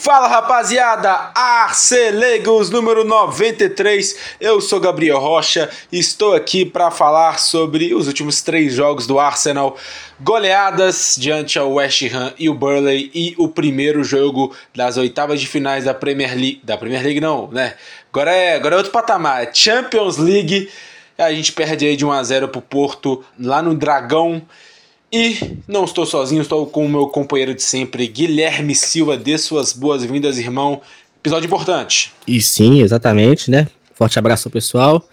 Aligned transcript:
Fala 0.00 0.28
rapaziada, 0.28 1.30
Arcelegos 1.34 2.70
número 2.70 3.04
93. 3.04 4.16
Eu 4.40 4.58
sou 4.58 4.80
Gabriel 4.80 5.18
Rocha 5.18 5.68
e 5.92 5.98
estou 5.98 6.34
aqui 6.34 6.64
para 6.64 6.90
falar 6.90 7.38
sobre 7.38 7.94
os 7.94 8.06
últimos 8.06 8.40
três 8.40 8.72
jogos 8.72 9.06
do 9.06 9.20
Arsenal, 9.20 9.76
goleadas 10.18 11.16
diante 11.18 11.58
ao 11.58 11.74
West 11.74 12.02
Ham 12.14 12.32
e 12.38 12.48
o 12.48 12.54
Burley 12.54 13.10
e 13.14 13.34
o 13.36 13.46
primeiro 13.46 14.02
jogo 14.02 14.56
das 14.74 14.96
oitavas 14.96 15.38
de 15.38 15.46
finais 15.46 15.84
da 15.84 15.92
Premier 15.92 16.30
League, 16.30 16.62
da 16.64 16.78
Premier 16.78 17.02
League 17.02 17.20
não, 17.20 17.48
né? 17.48 17.74
Agora 18.10 18.32
é, 18.32 18.54
agora 18.54 18.76
é 18.76 18.78
outro 18.78 18.92
patamar, 18.92 19.42
é 19.42 19.50
Champions 19.52 20.16
League. 20.16 20.70
A 21.18 21.30
gente 21.30 21.52
perde 21.52 21.84
aí 21.84 21.94
de 21.94 22.06
1 22.06 22.10
a 22.10 22.22
0 22.22 22.48
pro 22.48 22.62
Porto 22.62 23.22
lá 23.38 23.60
no 23.60 23.74
Dragão. 23.74 24.40
E 25.12 25.58
não 25.66 25.84
estou 25.84 26.06
sozinho, 26.06 26.40
estou 26.40 26.64
com 26.66 26.86
o 26.86 26.88
meu 26.88 27.08
companheiro 27.08 27.52
de 27.52 27.64
sempre, 27.64 28.06
Guilherme 28.06 28.76
Silva. 28.76 29.16
Dê 29.16 29.36
suas 29.36 29.72
boas-vindas, 29.72 30.38
irmão. 30.38 30.80
Episódio 31.18 31.46
importante. 31.48 32.12
E 32.28 32.40
sim, 32.40 32.80
exatamente, 32.80 33.50
né? 33.50 33.66
Forte 33.92 34.20
abraço 34.20 34.46
ao 34.46 34.52
pessoal. 34.52 35.04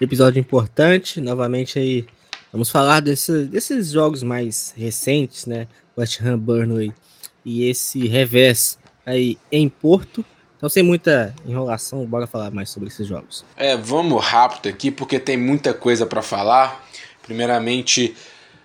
Episódio 0.00 0.40
importante. 0.40 1.20
Novamente 1.20 1.78
aí, 1.78 2.04
vamos 2.52 2.68
falar 2.68 2.98
desse, 2.98 3.44
desses 3.44 3.92
jogos 3.92 4.24
mais 4.24 4.74
recentes, 4.76 5.46
né? 5.46 5.68
West 5.96 6.20
Ham 6.20 6.36
Burnley 6.36 6.92
e 7.44 7.68
esse 7.68 8.08
revés 8.08 8.76
aí 9.06 9.38
em 9.52 9.68
Porto. 9.68 10.24
Então, 10.56 10.68
sem 10.68 10.82
muita 10.82 11.32
enrolação, 11.46 12.04
bora 12.06 12.26
falar 12.26 12.50
mais 12.50 12.70
sobre 12.70 12.88
esses 12.88 13.06
jogos. 13.06 13.44
É, 13.56 13.76
vamos 13.76 14.24
rápido 14.24 14.68
aqui, 14.68 14.90
porque 14.90 15.20
tem 15.20 15.36
muita 15.36 15.72
coisa 15.72 16.04
para 16.04 16.22
falar. 16.22 16.84
Primeiramente, 17.22 18.16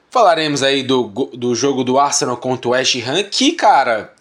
Falaremos 0.10 0.64
aí 0.64 0.82
do, 0.82 1.04
do 1.34 1.54
jogo 1.54 1.84
do 1.84 2.00
Arsenal 2.00 2.38
contra 2.38 2.68
o 2.68 2.72
West 2.72 2.96
Ham, 3.08 3.24
que, 3.24 3.52
cara, 3.52 4.12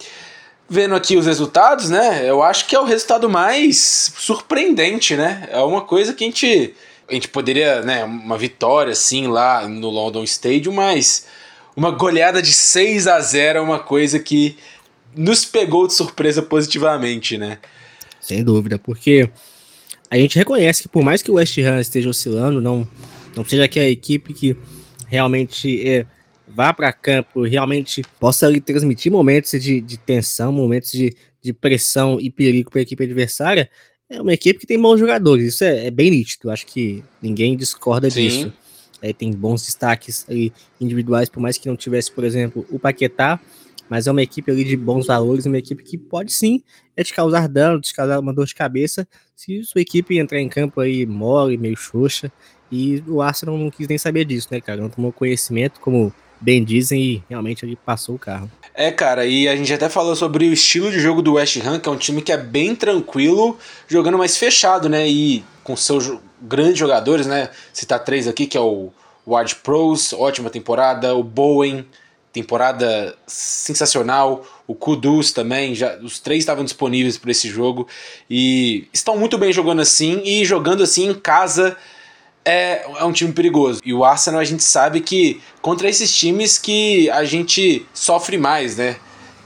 vendo 0.68 0.94
aqui 0.94 1.16
os 1.16 1.24
resultados, 1.24 1.88
né, 1.88 2.28
eu 2.28 2.42
acho 2.42 2.66
que 2.66 2.76
é 2.76 2.80
o 2.80 2.84
resultado 2.84 3.28
mais 3.28 4.12
surpreendente, 4.16 5.16
né? 5.16 5.48
É 5.50 5.60
uma 5.60 5.80
coisa 5.80 6.12
que 6.12 6.24
a 6.24 6.26
gente, 6.26 6.74
a 7.08 7.14
gente 7.14 7.28
poderia, 7.28 7.80
né, 7.80 8.04
uma 8.04 8.36
vitória 8.36 8.92
assim 8.92 9.28
lá 9.28 9.66
no 9.66 9.88
London 9.88 10.24
Stadium, 10.24 10.74
mas 10.74 11.26
uma 11.74 11.90
goleada 11.90 12.42
de 12.42 12.52
6 12.52 13.06
a 13.06 13.18
0 13.18 13.58
é 13.58 13.62
uma 13.62 13.78
coisa 13.78 14.18
que 14.18 14.58
nos 15.16 15.44
pegou 15.44 15.86
de 15.86 15.94
surpresa 15.94 16.42
positivamente, 16.42 17.38
né? 17.38 17.58
Sem 18.20 18.44
dúvida, 18.44 18.78
porque 18.78 19.30
a 20.10 20.18
gente 20.18 20.36
reconhece 20.36 20.82
que 20.82 20.88
por 20.88 21.02
mais 21.02 21.22
que 21.22 21.30
o 21.30 21.34
West 21.34 21.56
Ham 21.58 21.80
esteja 21.80 22.10
oscilando, 22.10 22.60
não, 22.60 22.86
não 23.34 23.42
seja 23.42 23.66
que 23.68 23.80
a 23.80 23.88
equipe 23.88 24.34
que 24.34 24.56
realmente 25.08 25.88
é, 25.88 26.06
vá 26.46 26.72
para 26.72 26.92
campo, 26.92 27.42
realmente 27.42 28.02
possa 28.20 28.46
ali, 28.46 28.60
transmitir 28.60 29.10
momentos 29.10 29.50
de, 29.60 29.80
de 29.80 29.98
tensão, 29.98 30.52
momentos 30.52 30.92
de, 30.92 31.14
de 31.42 31.52
pressão 31.52 32.18
e 32.20 32.30
perigo 32.30 32.70
para 32.70 32.80
a 32.80 32.82
equipe 32.82 33.02
adversária, 33.02 33.70
é 34.10 34.20
uma 34.20 34.32
equipe 34.32 34.60
que 34.60 34.66
tem 34.66 34.80
bons 34.80 34.98
jogadores. 34.98 35.54
Isso 35.54 35.64
é, 35.64 35.86
é 35.86 35.90
bem 35.90 36.10
nítido. 36.10 36.50
Acho 36.50 36.66
que 36.66 37.04
ninguém 37.20 37.56
discorda 37.56 38.08
Sim. 38.08 38.22
disso. 38.22 38.52
É, 39.00 39.12
tem 39.12 39.30
bons 39.32 39.64
destaques 39.64 40.24
ali, 40.28 40.52
individuais, 40.80 41.28
por 41.28 41.40
mais 41.40 41.56
que 41.56 41.68
não 41.68 41.76
tivesse, 41.76 42.10
por 42.10 42.24
exemplo, 42.24 42.66
o 42.68 42.80
Paquetá, 42.80 43.38
mas 43.88 44.06
é 44.06 44.10
uma 44.10 44.22
equipe 44.22 44.50
ali 44.50 44.64
de 44.64 44.76
bons 44.76 45.06
valores, 45.06 45.46
uma 45.46 45.58
equipe 45.58 45.82
que 45.82 45.96
pode 45.96 46.32
sim 46.32 46.62
é 46.96 47.04
te 47.04 47.14
causar 47.14 47.48
dano, 47.48 47.80
te 47.80 47.94
causar 47.94 48.18
uma 48.18 48.34
dor 48.34 48.44
de 48.44 48.54
cabeça, 48.54 49.06
se 49.36 49.62
sua 49.62 49.80
equipe 49.80 50.18
entrar 50.18 50.40
em 50.40 50.48
campo 50.48 50.80
aí 50.80 51.06
mole, 51.06 51.56
meio 51.56 51.76
xoxa, 51.76 52.30
e 52.70 53.02
o 53.06 53.22
Arsenal 53.22 53.56
não 53.56 53.70
quis 53.70 53.88
nem 53.88 53.98
saber 53.98 54.24
disso, 54.24 54.48
né, 54.50 54.60
cara? 54.60 54.80
Não 54.80 54.88
tomou 54.88 55.12
conhecimento, 55.12 55.80
como 55.80 56.12
bem 56.40 56.62
dizem, 56.62 57.00
e 57.00 57.22
realmente 57.28 57.64
ele 57.64 57.76
passou 57.76 58.14
o 58.14 58.18
carro. 58.18 58.50
É, 58.74 58.92
cara, 58.92 59.26
e 59.26 59.48
a 59.48 59.56
gente 59.56 59.72
até 59.72 59.88
falou 59.88 60.14
sobre 60.14 60.46
o 60.46 60.52
estilo 60.52 60.90
de 60.90 61.00
jogo 61.00 61.20
do 61.20 61.34
West 61.34 61.56
Ham, 61.56 61.80
que 61.80 61.88
é 61.88 61.92
um 61.92 61.96
time 61.96 62.22
que 62.22 62.30
é 62.30 62.36
bem 62.36 62.76
tranquilo, 62.76 63.58
jogando 63.88 64.16
mais 64.16 64.36
fechado, 64.36 64.88
né? 64.88 65.08
E 65.08 65.44
com 65.64 65.74
seus 65.74 66.12
grandes 66.40 66.78
jogadores, 66.78 67.26
né? 67.26 67.50
Citar 67.72 68.04
três 68.04 68.28
aqui, 68.28 68.46
que 68.46 68.56
é 68.56 68.60
o 68.60 68.90
Ward 69.26 69.56
Pros, 69.56 70.12
ótima 70.12 70.48
temporada, 70.48 71.14
o 71.14 71.24
Bowen, 71.24 71.84
temporada 72.32 73.16
sensacional, 73.26 74.46
o 74.66 74.74
Kudus 74.74 75.32
também, 75.32 75.74
já 75.74 75.96
os 75.98 76.20
três 76.20 76.40
estavam 76.40 76.62
disponíveis 76.62 77.18
para 77.18 77.30
esse 77.30 77.48
jogo 77.48 77.88
e 78.30 78.86
estão 78.92 79.16
muito 79.16 79.36
bem 79.36 79.52
jogando 79.52 79.80
assim 79.80 80.22
e 80.24 80.44
jogando 80.44 80.82
assim 80.82 81.08
em 81.08 81.14
casa 81.14 81.76
é, 82.48 82.86
é 82.98 83.04
um 83.04 83.12
time 83.12 83.30
perigoso. 83.30 83.78
E 83.84 83.92
o 83.92 84.02
Arsenal 84.02 84.40
a 84.40 84.44
gente 84.44 84.64
sabe 84.64 85.02
que 85.02 85.38
contra 85.60 85.86
esses 85.86 86.14
times 86.16 86.56
que 86.56 87.10
a 87.10 87.22
gente 87.22 87.86
sofre 87.92 88.38
mais, 88.38 88.78
né? 88.78 88.96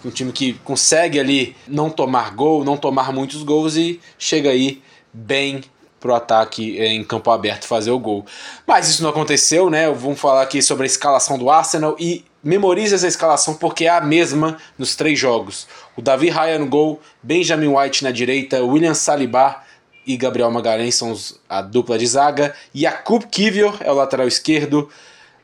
Um 0.04 0.10
time 0.10 0.30
que 0.30 0.52
consegue 0.64 1.18
ali 1.18 1.56
não 1.66 1.90
tomar 1.90 2.32
gol, 2.32 2.64
não 2.64 2.76
tomar 2.76 3.12
muitos 3.12 3.42
gols 3.42 3.76
e 3.76 4.00
chega 4.16 4.50
aí 4.50 4.80
bem 5.12 5.62
pro 5.98 6.14
ataque 6.14 6.78
é, 6.78 6.86
em 6.86 7.02
campo 7.02 7.30
aberto 7.32 7.66
fazer 7.66 7.90
o 7.90 7.98
gol. 7.98 8.24
Mas 8.64 8.88
isso 8.88 9.02
não 9.02 9.10
aconteceu, 9.10 9.68
né? 9.68 9.90
Vamos 9.90 10.20
falar 10.20 10.42
aqui 10.42 10.62
sobre 10.62 10.84
a 10.84 10.86
escalação 10.86 11.36
do 11.36 11.50
Arsenal 11.50 11.96
e 11.98 12.24
memorize 12.42 12.94
essa 12.94 13.08
escalação 13.08 13.54
porque 13.54 13.84
é 13.84 13.90
a 13.90 14.00
mesma 14.00 14.58
nos 14.78 14.94
três 14.94 15.18
jogos. 15.18 15.66
O 15.96 16.02
Davi 16.02 16.28
Raya 16.28 16.56
no 16.56 16.66
gol, 16.66 17.00
Benjamin 17.20 17.68
White 17.68 18.04
na 18.04 18.12
direita, 18.12 18.62
William 18.62 18.94
Saliba 18.94 19.60
e 20.06 20.16
Gabriel 20.16 20.50
Magalhães 20.50 20.94
são 20.94 21.16
a 21.48 21.62
dupla 21.62 21.98
de 21.98 22.06
zaga. 22.06 22.54
Jakub 22.74 23.24
Kivior 23.26 23.76
é 23.80 23.90
o 23.90 23.94
lateral 23.94 24.26
esquerdo. 24.26 24.88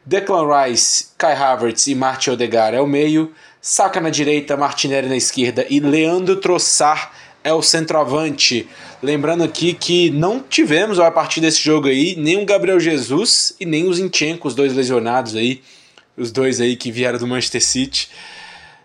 Declan 0.05 0.47
Rice, 0.49 1.09
Kai 1.19 1.35
Havertz 1.35 1.87
e 1.87 1.95
Martin 1.95 2.31
Odegaard 2.31 2.77
é 2.77 2.81
o 2.81 2.87
meio. 2.87 3.33
Saka 3.61 4.01
na 4.01 4.11
direita, 4.11 4.57
Martinelli 4.57 5.09
na 5.09 5.17
esquerda 5.17 5.67
e 5.69 5.81
Leandro 5.81 6.37
Trossard 6.37 7.09
é 7.45 7.53
o 7.53 7.63
centroavante. 7.63 8.69
Lembrando 9.03 9.45
aqui 9.45 9.75
que 9.75 10.11
não 10.11 10.41
tivemos 10.41 10.99
a 10.99 11.11
partir 11.11 11.41
desse 11.41 11.61
jogo 11.61 11.89
aí 11.89 12.17
nem 12.17 12.43
o 12.43 12.47
Gabriel 12.47 12.81
Jesus 12.81 13.55
e 13.61 13.67
nem 13.67 13.87
os 13.89 13.99
Zinchenko, 13.99 14.49
os 14.49 14.55
dois 14.55 14.75
lesionados 14.75 15.37
aí, 15.37 15.63
os 16.17 16.33
dois 16.33 16.61
aí 16.61 16.77
que 16.77 16.91
vieram 16.91 17.19
do 17.19 17.27
Manchester 17.27 17.63
City 17.63 18.09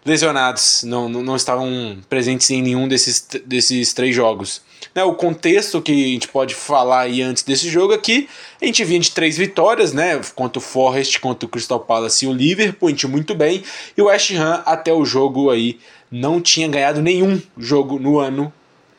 lesionados, 0.06 0.84
não, 0.84 1.08
não, 1.08 1.36
estavam 1.36 1.97
presentes 2.09 2.50
em 2.50 2.62
nenhum 2.62 2.88
desses, 2.88 3.25
desses 3.46 3.94
três 3.94 4.16
jogos. 4.16 4.62
Né, 4.94 5.03
o 5.03 5.16
contexto 5.16 5.81
que 5.81 5.91
a 5.91 6.08
gente 6.08 6.28
pode 6.28 6.53
falar 6.53 7.02
aí 7.02 7.22
antes 7.22 7.44
desse 7.44 7.69
jogo 7.69 7.94
aqui, 7.94 8.28
a 8.62 8.66
gente 8.66 8.84
vinha 8.84 9.00
de 9.00 9.12
três 9.12 9.38
vitórias, 9.38 9.94
né? 9.94 10.19
Contra 10.36 10.59
o 10.59 10.62
Forest, 10.62 11.19
contra 11.19 11.46
o 11.47 11.50
Crystal 11.50 11.80
Palace 11.80 12.25
e 12.25 12.28
o 12.28 12.34
Liverpool, 12.34 12.88
a 12.88 12.92
gente 12.92 13.08
muito 13.08 13.34
bem. 13.34 13.63
E 13.97 14.02
o 14.02 14.06
West 14.06 14.31
Ham 14.31 14.62
até 14.66 14.94
o 14.94 15.06
jogo 15.06 15.50
aí 15.50 15.80
não 16.12 16.42
tinha 16.42 16.68
ganhado 16.68 17.02
nenhum 17.02 17.42
jogo 17.58 17.97
no 17.97 18.19
ano, 18.19 18.53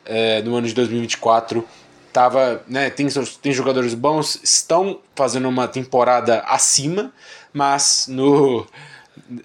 é, 0.05 0.41
no 0.41 0.55
ano 0.55 0.67
de 0.67 0.73
2024. 0.73 1.65
Tava, 2.11 2.63
né, 2.67 2.89
tem, 2.89 3.07
tem 3.41 3.53
jogadores 3.53 3.93
bons, 3.93 4.39
estão 4.41 4.99
fazendo 5.15 5.47
uma 5.47 5.67
temporada 5.67 6.39
acima, 6.47 7.13
mas 7.53 8.07
no 8.09 8.65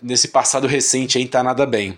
nesse 0.02 0.28
passado 0.28 0.66
recente 0.66 1.18
aí 1.18 1.26
tá 1.26 1.42
nada 1.42 1.66
bem. 1.66 1.96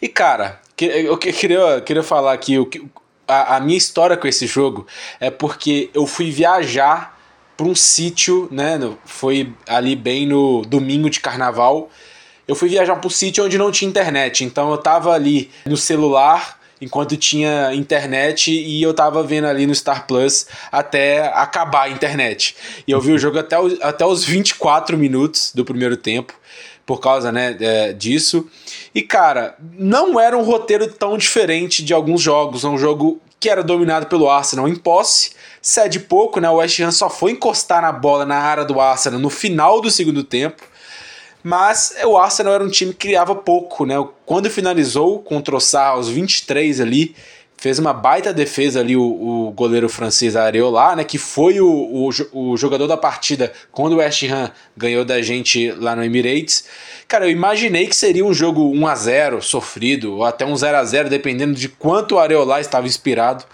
E 0.00 0.08
cara, 0.08 0.60
eu 0.78 1.16
queria, 1.18 1.80
queria 1.80 2.02
falar 2.02 2.32
aqui 2.32 2.58
o 2.58 2.66
que 2.66 2.86
a, 3.26 3.56
a 3.56 3.60
minha 3.60 3.78
história 3.78 4.16
com 4.16 4.26
esse 4.26 4.46
jogo 4.46 4.86
é 5.18 5.30
porque 5.30 5.90
eu 5.94 6.06
fui 6.06 6.30
viajar 6.30 7.18
para 7.56 7.66
um 7.66 7.74
sítio, 7.74 8.48
né? 8.50 8.78
Foi 9.04 9.52
ali 9.68 9.94
bem 9.94 10.26
no 10.26 10.62
domingo 10.62 11.08
de 11.10 11.20
carnaval. 11.20 11.90
Eu 12.48 12.56
fui 12.56 12.68
viajar 12.68 12.96
para 12.96 13.06
um 13.06 13.10
sítio 13.10 13.44
onde 13.44 13.56
não 13.56 13.70
tinha 13.70 13.88
internet, 13.88 14.44
então 14.44 14.70
eu 14.70 14.78
tava 14.78 15.12
ali 15.12 15.50
no 15.64 15.76
celular 15.76 16.59
enquanto 16.80 17.16
tinha 17.16 17.74
internet 17.74 18.50
e 18.50 18.82
eu 18.82 18.94
tava 18.94 19.22
vendo 19.22 19.46
ali 19.46 19.66
no 19.66 19.74
Star 19.74 20.06
Plus 20.06 20.46
até 20.72 21.28
acabar 21.34 21.82
a 21.82 21.88
internet. 21.90 22.56
E 22.86 22.90
eu 22.90 23.00
vi 23.00 23.12
o 23.12 23.18
jogo 23.18 23.38
até, 23.38 23.58
o, 23.58 23.76
até 23.82 24.04
os 24.04 24.24
24 24.24 24.96
minutos 24.96 25.52
do 25.54 25.64
primeiro 25.64 25.96
tempo 25.96 26.34
por 26.86 26.98
causa 27.00 27.30
né, 27.30 27.56
é, 27.60 27.92
disso. 27.92 28.48
E 28.94 29.02
cara, 29.02 29.54
não 29.78 30.18
era 30.18 30.36
um 30.36 30.42
roteiro 30.42 30.88
tão 30.88 31.16
diferente 31.16 31.84
de 31.84 31.94
alguns 31.94 32.20
jogos. 32.20 32.64
É 32.64 32.68
um 32.68 32.78
jogo 32.78 33.20
que 33.38 33.48
era 33.48 33.62
dominado 33.62 34.06
pelo 34.06 34.28
Arsenal 34.28 34.68
em 34.68 34.74
posse, 34.74 35.30
cede 35.62 36.00
pouco, 36.00 36.40
né? 36.40 36.50
O 36.50 36.56
West 36.56 36.78
Ham 36.80 36.90
só 36.90 37.08
foi 37.08 37.32
encostar 37.32 37.80
na 37.80 37.92
bola 37.92 38.26
na 38.26 38.36
área 38.36 38.64
do 38.64 38.80
Arsenal 38.80 39.18
no 39.18 39.30
final 39.30 39.80
do 39.80 39.90
segundo 39.90 40.24
tempo. 40.24 40.62
Mas 41.42 41.94
o 42.04 42.18
Arsenal 42.18 42.54
era 42.54 42.64
um 42.64 42.68
time 42.68 42.92
que 42.92 43.08
criava 43.08 43.34
pouco, 43.34 43.86
né? 43.86 43.94
Quando 44.26 44.50
finalizou 44.50 45.20
com 45.20 45.38
o 45.38 45.42
Troçar 45.42 45.92
aos 45.92 46.08
23 46.08 46.80
ali, 46.80 47.14
fez 47.60 47.78
uma 47.78 47.92
baita 47.92 48.32
defesa 48.32 48.80
ali 48.80 48.96
o, 48.96 49.02
o 49.02 49.52
goleiro 49.52 49.86
francês 49.86 50.34
Areola, 50.34 50.96
né, 50.96 51.04
que 51.04 51.18
foi 51.18 51.60
o, 51.60 51.68
o, 51.68 52.08
o, 52.32 52.56
jogador 52.56 52.86
da 52.86 52.96
partida 52.96 53.52
quando 53.70 53.92
o 53.92 53.96
West 53.96 54.22
Ham 54.24 54.50
ganhou 54.74 55.04
da 55.04 55.20
gente 55.20 55.70
lá 55.72 55.94
no 55.94 56.02
Emirates. 56.02 56.64
Cara, 57.06 57.26
eu 57.26 57.30
imaginei 57.30 57.86
que 57.86 57.94
seria 57.94 58.24
um 58.24 58.32
jogo 58.32 58.62
1 58.74 58.86
a 58.86 58.94
0 58.94 59.42
sofrido, 59.42 60.14
ou 60.14 60.24
até 60.24 60.46
um 60.46 60.56
0 60.56 60.78
a 60.78 60.84
0 60.84 61.10
dependendo 61.10 61.52
de 61.52 61.68
quanto 61.68 62.14
o 62.14 62.18
Areola 62.18 62.60
estava 62.60 62.86
inspirado. 62.86 63.44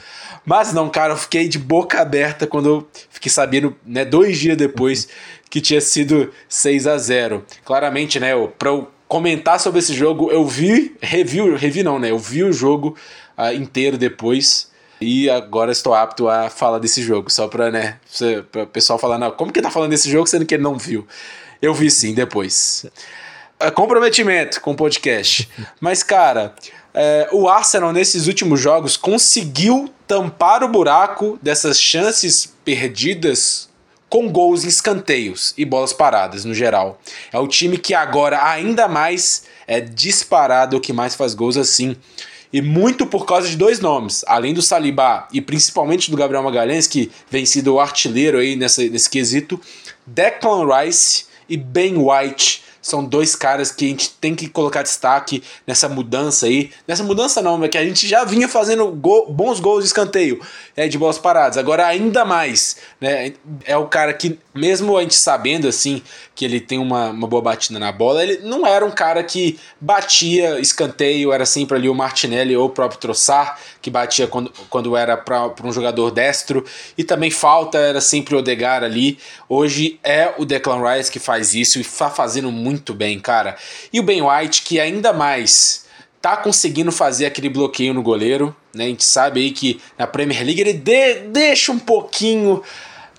Mas 0.45 0.73
não, 0.73 0.89
cara, 0.89 1.13
eu 1.15 1.17
fiquei 1.17 1.49
de 1.49 1.59
boca 1.59 2.01
aberta 2.01 2.47
quando 2.47 2.69
eu 2.69 2.89
fiquei 3.11 3.33
sabendo, 3.33 3.75
né, 3.85 4.05
dois 4.05 4.39
dias 4.39 4.57
depois, 4.57 5.09
que 5.51 5.61
tinha 5.61 5.81
sido 5.81 6.33
6 6.49 6.87
a 6.87 6.99
0 6.99 7.45
Claramente, 7.65 8.19
né, 8.21 8.33
para 8.59 8.71
comentar 9.09 9.61
sobre 9.61 9.79
esse 9.79 9.95
jogo. 9.95 10.31
Eu 10.31 10.45
vi, 10.47 10.97
revi, 11.01 11.41
revi 11.55 11.83
não, 11.83 11.99
né? 11.99 12.11
Eu 12.11 12.19
vi 12.19 12.43
o 12.43 12.53
jogo 12.53 12.97
uh, 13.39 13.53
inteiro 13.53 13.97
depois. 13.97 14.71
E 15.01 15.29
agora 15.29 15.73
estou 15.73 15.95
apto 15.95 16.29
a 16.29 16.49
falar 16.49 16.79
desse 16.79 17.03
jogo, 17.03 17.31
só 17.31 17.49
para 17.49 17.71
né, 17.71 17.99
o 18.63 18.67
pessoal 18.67 18.99
falar, 18.99 19.19
não, 19.19 19.31
como 19.31 19.53
que 19.53 19.61
tá 19.61 19.71
falando 19.71 19.91
desse 19.91 20.11
jogo 20.11 20.27
sendo 20.27 20.47
que 20.47 20.55
ele 20.55 20.63
não 20.63 20.79
viu? 20.79 21.07
Eu 21.61 21.75
vi 21.75 21.91
sim 21.91 22.15
depois. 22.15 22.87
É 23.61 23.71
comprometimento 23.71 24.61
com 24.61 24.73
o 24.73 24.77
podcast. 24.77 25.49
Mas, 25.81 26.03
cara, 26.03 26.55
é, 26.95 27.29
o 27.31 27.47
Arsenal 27.47 27.93
nesses 27.93 28.27
últimos 28.27 28.59
jogos 28.59 28.97
conseguiu 28.97 29.93
tampar 30.07 30.65
o 30.65 30.69
buraco 30.69 31.39
dessas 31.43 31.79
chances 31.79 32.55
perdidas 32.65 33.66
com 34.09 34.29
gols 34.31 34.65
em 34.65 34.69
escanteios 34.69 35.53
e 35.57 35.65
bolas 35.65 35.93
paradas 35.93 36.45
no 36.45 36.55
geral. 36.55 37.01
É 37.33 37.39
o 37.39 37.49
time 37.49 37.77
que 37.79 37.95
agora 37.95 38.49
ainda 38.49 38.89
mais 38.89 39.45
é 39.67 39.81
disparado 39.81 40.77
o 40.77 40.81
que 40.81 40.93
mais 40.93 41.15
faz 41.15 41.35
gols 41.35 41.57
assim. 41.57 41.97
E 42.53 42.63
muito 42.63 43.07
por 43.07 43.27
causa 43.27 43.49
de 43.49 43.57
dois 43.57 43.81
nomes, 43.81 44.25
além 44.27 44.55
do 44.55 44.63
Saliba 44.63 45.27
e 45.33 45.41
principalmente 45.41 46.11
do 46.11 46.17
Gabriel 46.17 46.43
Magalhães, 46.43 46.87
que 46.87 47.11
vem 47.29 47.45
sido 47.45 47.75
o 47.75 47.81
artilheiro 47.81 48.39
aí 48.39 48.55
nessa, 48.55 48.83
nesse 48.85 49.11
quesito, 49.11 49.61
Declan 50.07 50.65
Rice 50.67 51.27
e 51.49 51.57
Ben 51.57 51.97
White 51.99 52.63
são 52.87 53.05
dois 53.05 53.35
caras 53.35 53.73
que 53.73 53.85
a 53.85 53.89
gente 53.89 54.11
tem 54.11 54.33
que 54.33 54.49
colocar 54.49 54.85
destaque 54.85 55.43
nessa 55.67 55.89
mudança 55.89 56.47
aí. 56.47 56.71
Nessa 56.87 57.03
mudança 57.03 57.43
não, 57.43 57.63
é 57.65 57.69
que 57.69 57.77
a 57.77 57.85
gente 57.85 58.07
já 58.07 58.23
vinha 58.23 58.49
fazendo 58.49 58.87
gol, 58.93 59.33
bons 59.33 59.59
gols 59.59 59.83
de 59.83 59.89
escanteio, 59.89 60.41
é, 60.77 60.87
de 60.87 60.97
bolas 60.97 61.19
paradas. 61.19 61.59
Agora 61.59 61.85
ainda 61.85 62.25
mais, 62.25 62.77
né? 63.01 63.33
É 63.65 63.77
o 63.77 63.87
cara 63.87 64.13
que, 64.13 64.39
mesmo 64.55 64.97
a 64.97 65.03
gente 65.03 65.17
sabendo 65.17 65.67
assim 65.67 66.01
que 66.33 66.45
ele 66.45 66.61
tem 66.61 66.79
uma, 66.79 67.11
uma 67.11 67.27
boa 67.27 67.43
batida 67.43 67.77
na 67.77 67.91
bola, 67.91 68.23
ele 68.23 68.39
não 68.45 68.65
era 68.65 68.87
um 68.87 68.91
cara 68.93 69.25
que 69.25 69.59
batia 69.81 70.61
escanteio, 70.61 71.33
era 71.33 71.45
sempre 71.45 71.77
ali 71.77 71.89
o 71.89 71.95
Martinelli 71.95 72.57
ou 72.57 72.67
o 72.67 72.71
próprio 72.71 73.01
Trossard, 73.01 73.59
que 73.87 73.91
batia 73.91 74.27
quando, 74.27 74.53
quando 74.69 74.97
era 74.97 75.17
para 75.17 75.53
um 75.63 75.73
jogador 75.73 76.11
destro. 76.11 76.65
E 76.99 77.05
também 77.05 77.31
falta, 77.31 77.79
era 77.79 78.01
sempre 78.01 78.35
o 78.35 78.39
Odegar 78.39 78.83
ali. 78.83 79.17
Hoje 79.49 80.01
é 80.03 80.35
o 80.37 80.45
Declan 80.45 80.83
Rice 80.83 81.11
que 81.11 81.21
faz 81.21 81.55
isso 81.55 81.79
e 81.79 81.83
está 81.83 82.11
fazendo 82.11 82.51
muito 82.51 82.93
bem, 82.93 83.21
cara. 83.21 83.57
E 83.93 84.01
o 84.01 84.03
Ben 84.03 84.23
White, 84.23 84.63
que 84.63 84.81
ainda 84.81 85.13
mais 85.13 85.87
tá 86.21 86.37
conseguindo 86.37 86.91
fazer 86.91 87.27
aquele 87.27 87.49
bloqueio 87.49 87.95
no 87.95 88.03
goleiro, 88.03 88.55
né? 88.75 88.87
A 88.87 88.89
gente 88.89 89.05
sabe 89.05 89.39
aí 89.39 89.53
que 89.53 89.81
na 89.97 90.05
Premier 90.05 90.45
League 90.45 90.61
ele 90.61 90.73
de, 90.73 91.21
deixa 91.29 91.71
um 91.71 91.79
pouquinho, 91.79 92.65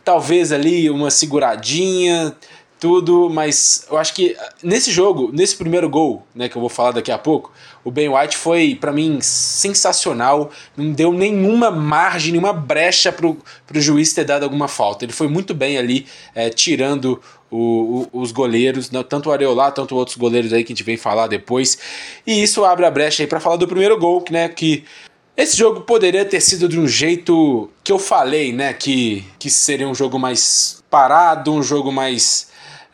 talvez 0.03 0.51
ali 0.51 0.89
uma 0.89 1.09
seguradinha, 1.09 2.35
tudo, 2.79 3.29
mas 3.29 3.85
eu 3.89 3.97
acho 3.97 4.13
que 4.13 4.35
nesse 4.61 4.91
jogo, 4.91 5.31
nesse 5.33 5.55
primeiro 5.55 5.89
gol, 5.89 6.25
né, 6.33 6.47
que 6.47 6.55
eu 6.55 6.59
vou 6.59 6.69
falar 6.69 6.91
daqui 6.91 7.11
a 7.11 7.17
pouco, 7.17 7.51
o 7.83 7.89
Ben 7.89 8.09
White 8.09 8.37
foi 8.37 8.75
para 8.75 8.91
mim 8.91 9.19
sensacional, 9.21 10.51
não 10.75 10.91
deu 10.91 11.11
nenhuma 11.11 11.71
margem, 11.71 12.31
nenhuma 12.31 12.53
brecha 12.53 13.11
pro, 13.11 13.37
pro 13.65 13.81
juiz 13.81 14.13
ter 14.13 14.25
dado 14.25 14.43
alguma 14.43 14.67
falta. 14.67 15.05
Ele 15.05 15.13
foi 15.13 15.27
muito 15.27 15.53
bem 15.53 15.77
ali, 15.77 16.05
é, 16.35 16.49
tirando 16.49 17.19
o, 17.49 18.07
o, 18.11 18.21
os 18.21 18.31
goleiros, 18.31 18.89
tanto 19.09 19.29
o 19.29 19.31
Areola, 19.31 19.71
tanto 19.71 19.95
outros 19.95 20.17
goleiros 20.17 20.53
aí 20.53 20.63
que 20.63 20.73
a 20.73 20.75
gente 20.75 20.83
vem 20.83 20.97
falar 20.97 21.27
depois. 21.27 21.77
E 22.25 22.43
isso 22.43 22.63
abre 22.65 22.85
a 22.85 22.91
brecha 22.91 23.23
aí 23.23 23.27
para 23.27 23.39
falar 23.39 23.55
do 23.55 23.67
primeiro 23.67 23.97
gol, 23.97 24.23
né, 24.29 24.49
que 24.49 24.83
esse 25.35 25.55
jogo 25.55 25.81
poderia 25.81 26.25
ter 26.25 26.41
sido 26.41 26.67
de 26.67 26.79
um 26.79 26.87
jeito 26.87 27.69
que 27.83 27.91
eu 27.91 27.99
falei, 27.99 28.51
né, 28.51 28.73
que, 28.73 29.23
que 29.39 29.49
seria 29.49 29.87
um 29.87 29.95
jogo 29.95 30.19
mais 30.19 30.83
parado, 30.89 31.53
um 31.53 31.61
jogo 31.63 31.91
mais 31.91 32.47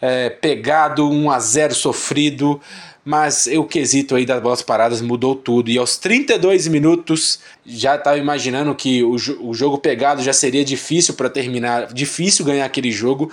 é, 0.06 0.30
pegado, 0.30 1.10
1 1.10 1.32
a 1.32 1.40
0 1.40 1.74
sofrido, 1.74 2.60
mas 3.06 3.48
o 3.48 3.64
quesito 3.64 4.16
aí 4.16 4.26
das 4.26 4.42
bolas 4.42 4.62
paradas 4.62 5.00
mudou 5.00 5.34
tudo. 5.34 5.72
E 5.72 5.78
aos 5.78 5.98
32 5.98 6.68
minutos 6.68 7.40
já 7.66 7.96
estava 7.96 8.18
imaginando 8.18 8.76
que 8.76 9.02
o, 9.02 9.16
o 9.40 9.54
jogo 9.54 9.78
pegado 9.78 10.22
já 10.22 10.34
seria 10.34 10.66
difícil 10.66 11.14
para 11.14 11.30
terminar, 11.30 11.94
difícil 11.94 12.44
ganhar 12.44 12.66
aquele 12.66 12.92
jogo. 12.92 13.32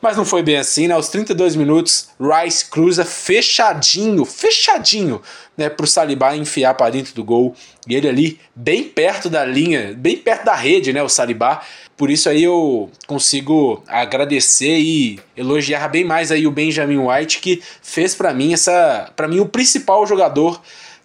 Mas 0.00 0.16
não 0.16 0.24
foi 0.24 0.42
bem 0.42 0.56
assim, 0.56 0.88
né? 0.88 0.94
Aos 0.94 1.08
32 1.08 1.54
minutos, 1.54 2.08
Rice 2.20 2.64
cruza 2.64 3.04
fechadinho, 3.04 4.24
fechadinho, 4.24 5.22
né? 5.56 5.68
Pro 5.68 5.86
Saliba 5.86 6.36
enfiar 6.36 6.74
para 6.74 6.90
dentro 6.90 7.14
do 7.14 7.22
gol. 7.22 7.54
E 7.86 7.94
ele 7.94 8.08
ali, 8.08 8.40
bem 8.56 8.82
perto 8.82 9.30
da 9.30 9.44
linha, 9.44 9.94
bem 9.96 10.16
perto 10.16 10.44
da 10.44 10.54
rede, 10.54 10.92
né? 10.92 11.00
O 11.00 11.08
Saliba. 11.08 11.60
Por 11.98 12.10
isso 12.10 12.30
aí 12.30 12.44
eu 12.44 12.90
consigo 13.06 13.82
agradecer 13.86 14.78
e 14.78 15.20
elogiar 15.36 15.88
bem 15.88 16.04
mais 16.04 16.32
aí 16.32 16.46
o 16.46 16.50
Benjamin 16.50 16.98
White, 16.98 17.40
que 17.40 17.60
fez 17.82 18.14
para 18.14 18.32
mim 18.32 18.54
essa. 18.54 19.12
para 19.14 19.28
mim, 19.28 19.40
o 19.40 19.46
principal 19.46 20.06
jogador 20.06 20.58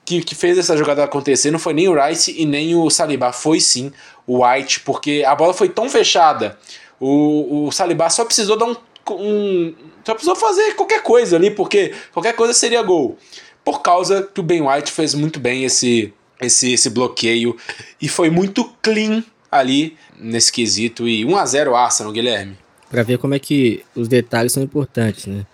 que, 0.06 0.22
que 0.22 0.36
fez 0.36 0.58
essa 0.58 0.78
jogada 0.78 1.04
acontecer 1.04 1.52
não 1.52 1.60
foi 1.60 1.74
nem 1.74 1.90
o 1.90 2.02
Rice 2.02 2.34
e 2.38 2.46
nem 2.46 2.76
o 2.76 2.90
Saliba, 2.90 3.34
foi 3.34 3.60
sim 3.60 3.92
o 4.26 4.46
White, 4.46 4.82
porque 4.82 5.24
a 5.26 5.36
bola 5.36 5.54
foi 5.54 5.68
tão 5.68 5.90
fechada 5.90 6.58
o, 7.04 7.68
o 7.68 7.72
Saliba 7.72 8.10
só 8.10 8.24
precisou 8.24 8.58
dar 8.58 8.66
um, 8.66 8.76
um. 9.12 9.76
Só 10.06 10.14
precisou 10.14 10.36
fazer 10.36 10.74
qualquer 10.76 11.04
coisa 11.04 11.36
ali, 11.36 11.52
porque 11.52 11.94
qualquer 12.14 12.34
coisa 12.34 12.54
seria 12.54 12.82
gol. 12.82 13.18
Por 13.64 13.82
causa 13.82 14.24
que 14.24 14.40
o 14.40 14.44
Ben 14.44 14.62
White 14.62 14.92
fez 14.92 15.14
muito 15.14 15.40
bem 15.40 15.66
esse, 15.66 16.14
esse, 16.42 16.74
esse 16.74 16.90
bloqueio 16.90 17.58
e 18.02 18.08
foi 18.08 18.30
muito 18.30 18.66
clean 18.82 19.24
ali 19.58 19.98
nesse 20.20 20.52
quesito. 20.52 21.08
E 21.08 21.26
1 21.26 21.36
a 21.36 21.46
0 21.46 21.76
Arsenal, 21.76 22.12
Guilherme. 22.12 22.58
Para 22.90 23.04
ver 23.04 23.18
como 23.18 23.34
é 23.34 23.40
que 23.40 23.84
os 23.96 24.08
detalhes 24.08 24.52
são 24.52 24.62
importantes, 24.62 25.26
né? 25.26 25.46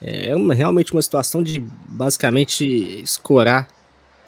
É 0.00 0.36
uma, 0.36 0.54
realmente 0.54 0.92
uma 0.92 1.02
situação 1.02 1.42
de 1.42 1.58
basicamente 1.88 2.64
escorar, 3.02 3.66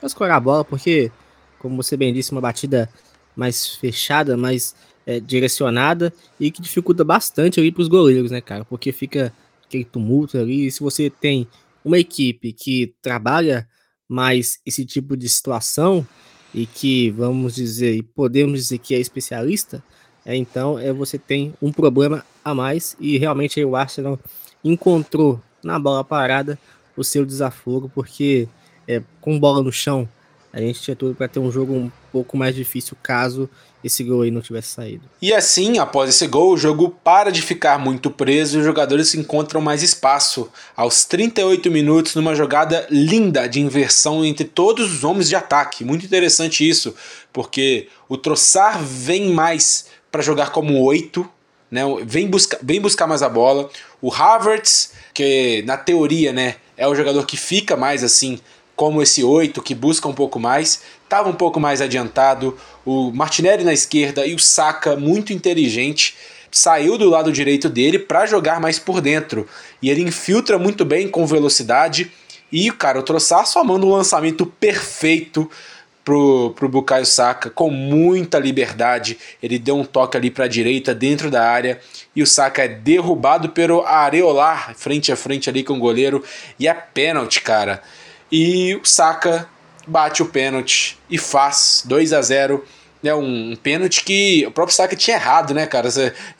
escorar 0.02 0.36
a 0.36 0.40
bola, 0.40 0.64
porque, 0.64 1.12
como 1.58 1.76
você 1.76 1.96
bem 1.96 2.12
disse, 2.12 2.32
uma 2.32 2.40
batida 2.40 2.88
mais 3.36 3.76
fechada, 3.76 4.36
mais 4.36 4.74
é, 5.06 5.20
direcionada 5.20 6.12
e 6.40 6.50
que 6.50 6.60
dificulta 6.60 7.04
bastante 7.04 7.60
ali 7.60 7.70
para 7.70 7.82
os 7.82 7.88
goleiros, 7.88 8.30
né, 8.30 8.40
cara? 8.40 8.64
Porque 8.64 8.92
fica 8.92 9.32
aquele 9.64 9.84
tumulto 9.84 10.38
ali. 10.38 10.66
E 10.66 10.70
se 10.70 10.80
você 10.80 11.10
tem 11.10 11.46
uma 11.84 11.98
equipe 11.98 12.52
que 12.52 12.94
trabalha 13.00 13.68
mais 14.08 14.58
esse 14.66 14.84
tipo 14.84 15.16
de 15.16 15.28
situação 15.28 16.06
e 16.54 16.66
que 16.66 17.10
vamos 17.10 17.54
dizer 17.54 17.94
e 17.94 18.02
podemos 18.02 18.60
dizer 18.60 18.78
que 18.78 18.94
é 18.94 18.98
especialista, 18.98 19.82
é, 20.24 20.36
então 20.36 20.78
é 20.78 20.92
você 20.92 21.18
tem 21.18 21.54
um 21.60 21.72
problema 21.72 22.24
a 22.44 22.54
mais 22.54 22.96
e 23.00 23.18
realmente 23.18 23.62
o 23.64 23.76
Arsenal 23.76 24.18
encontrou 24.64 25.40
na 25.62 25.78
bola 25.78 26.04
parada 26.04 26.58
o 26.96 27.04
seu 27.04 27.24
desafogo 27.24 27.90
porque 27.94 28.48
é, 28.86 29.02
com 29.20 29.38
bola 29.38 29.62
no 29.62 29.72
chão 29.72 30.08
a 30.52 30.60
gente 30.60 30.80
tinha 30.80 30.96
tudo 30.96 31.14
para 31.14 31.28
ter 31.28 31.38
um 31.38 31.50
jogo 31.50 31.74
um 31.74 31.90
pouco 32.10 32.36
mais 32.36 32.54
difícil 32.54 32.96
caso 33.02 33.48
esse 33.82 34.02
gol 34.02 34.22
aí 34.22 34.30
não 34.30 34.40
tivesse 34.40 34.68
saído. 34.68 35.02
E 35.22 35.32
assim, 35.32 35.78
após 35.78 36.10
esse 36.10 36.26
gol, 36.26 36.52
o 36.52 36.56
jogo 36.56 36.96
para 37.02 37.30
de 37.30 37.40
ficar 37.40 37.78
muito 37.78 38.10
preso 38.10 38.56
e 38.56 38.60
os 38.60 38.64
jogadores 38.64 39.14
encontram 39.14 39.60
mais 39.60 39.82
espaço. 39.82 40.50
Aos 40.76 41.04
38 41.04 41.70
minutos, 41.70 42.14
numa 42.14 42.34
jogada 42.34 42.86
linda 42.90 43.48
de 43.48 43.60
inversão 43.60 44.24
entre 44.24 44.44
todos 44.44 44.92
os 44.92 45.04
homens 45.04 45.28
de 45.28 45.36
ataque. 45.36 45.84
Muito 45.84 46.04
interessante 46.04 46.68
isso, 46.68 46.94
porque 47.32 47.88
o 48.08 48.16
Troçar 48.16 48.82
vem 48.82 49.30
mais 49.30 49.86
para 50.10 50.22
jogar 50.22 50.50
como 50.50 50.82
8, 50.82 51.28
né? 51.70 51.82
vem, 52.04 52.26
buscar, 52.26 52.58
vem 52.62 52.80
buscar 52.80 53.06
mais 53.06 53.22
a 53.22 53.28
bola. 53.28 53.70
O 54.02 54.12
Havertz, 54.12 54.92
que 55.14 55.62
na 55.66 55.76
teoria 55.76 56.32
né, 56.32 56.56
é 56.76 56.88
o 56.88 56.94
jogador 56.94 57.24
que 57.26 57.36
fica 57.36 57.76
mais 57.76 58.02
assim 58.02 58.40
como 58.78 59.02
esse 59.02 59.24
8 59.24 59.60
que 59.60 59.74
busca 59.74 60.06
um 60.06 60.14
pouco 60.14 60.38
mais, 60.38 60.82
estava 61.02 61.28
um 61.28 61.32
pouco 61.32 61.58
mais 61.58 61.80
adiantado. 61.80 62.56
O 62.86 63.10
Martinelli 63.10 63.64
na 63.64 63.72
esquerda 63.72 64.24
e 64.24 64.36
o 64.36 64.38
Saka, 64.38 64.94
muito 64.94 65.32
inteligente, 65.32 66.16
saiu 66.48 66.96
do 66.96 67.10
lado 67.10 67.32
direito 67.32 67.68
dele 67.68 67.98
para 67.98 68.24
jogar 68.24 68.60
mais 68.60 68.78
por 68.78 69.00
dentro. 69.00 69.48
E 69.82 69.90
ele 69.90 70.02
infiltra 70.02 70.60
muito 70.60 70.84
bem 70.84 71.08
com 71.08 71.26
velocidade. 71.26 72.12
E, 72.52 72.70
cara, 72.70 73.00
o 73.00 73.02
Troçar 73.02 73.44
só 73.48 73.64
manda 73.64 73.84
um 73.84 73.90
lançamento 73.90 74.46
perfeito 74.46 75.50
pro, 76.04 76.54
pro 76.54 76.68
Bukayo 76.68 77.04
Saka, 77.04 77.50
com 77.50 77.70
muita 77.70 78.38
liberdade. 78.38 79.18
Ele 79.42 79.58
deu 79.58 79.76
um 79.76 79.84
toque 79.84 80.16
ali 80.16 80.30
para 80.30 80.44
a 80.44 80.48
direita, 80.48 80.94
dentro 80.94 81.32
da 81.32 81.50
área. 81.50 81.80
E 82.14 82.22
o 82.22 82.26
Saka 82.28 82.62
é 82.62 82.68
derrubado 82.68 83.48
pelo 83.48 83.84
Areolar, 83.84 84.72
frente 84.76 85.10
a 85.10 85.16
frente 85.16 85.50
ali 85.50 85.64
com 85.64 85.72
o 85.72 85.80
goleiro. 85.80 86.22
E 86.60 86.68
é 86.68 86.74
pênalti, 86.74 87.42
cara. 87.42 87.82
E 88.30 88.74
o 88.76 88.84
Saka 88.84 89.48
bate 89.86 90.22
o 90.22 90.26
pênalti 90.26 90.98
e 91.08 91.18
faz 91.18 91.82
2 91.86 92.12
a 92.12 92.22
0 92.22 92.64
né, 93.02 93.14
um, 93.14 93.52
um 93.52 93.56
pênalti 93.56 94.04
que 94.04 94.44
o 94.46 94.50
próprio 94.50 94.74
Saka 94.74 94.96
tinha 94.96 95.16
errado, 95.16 95.54
né, 95.54 95.66
cara? 95.66 95.88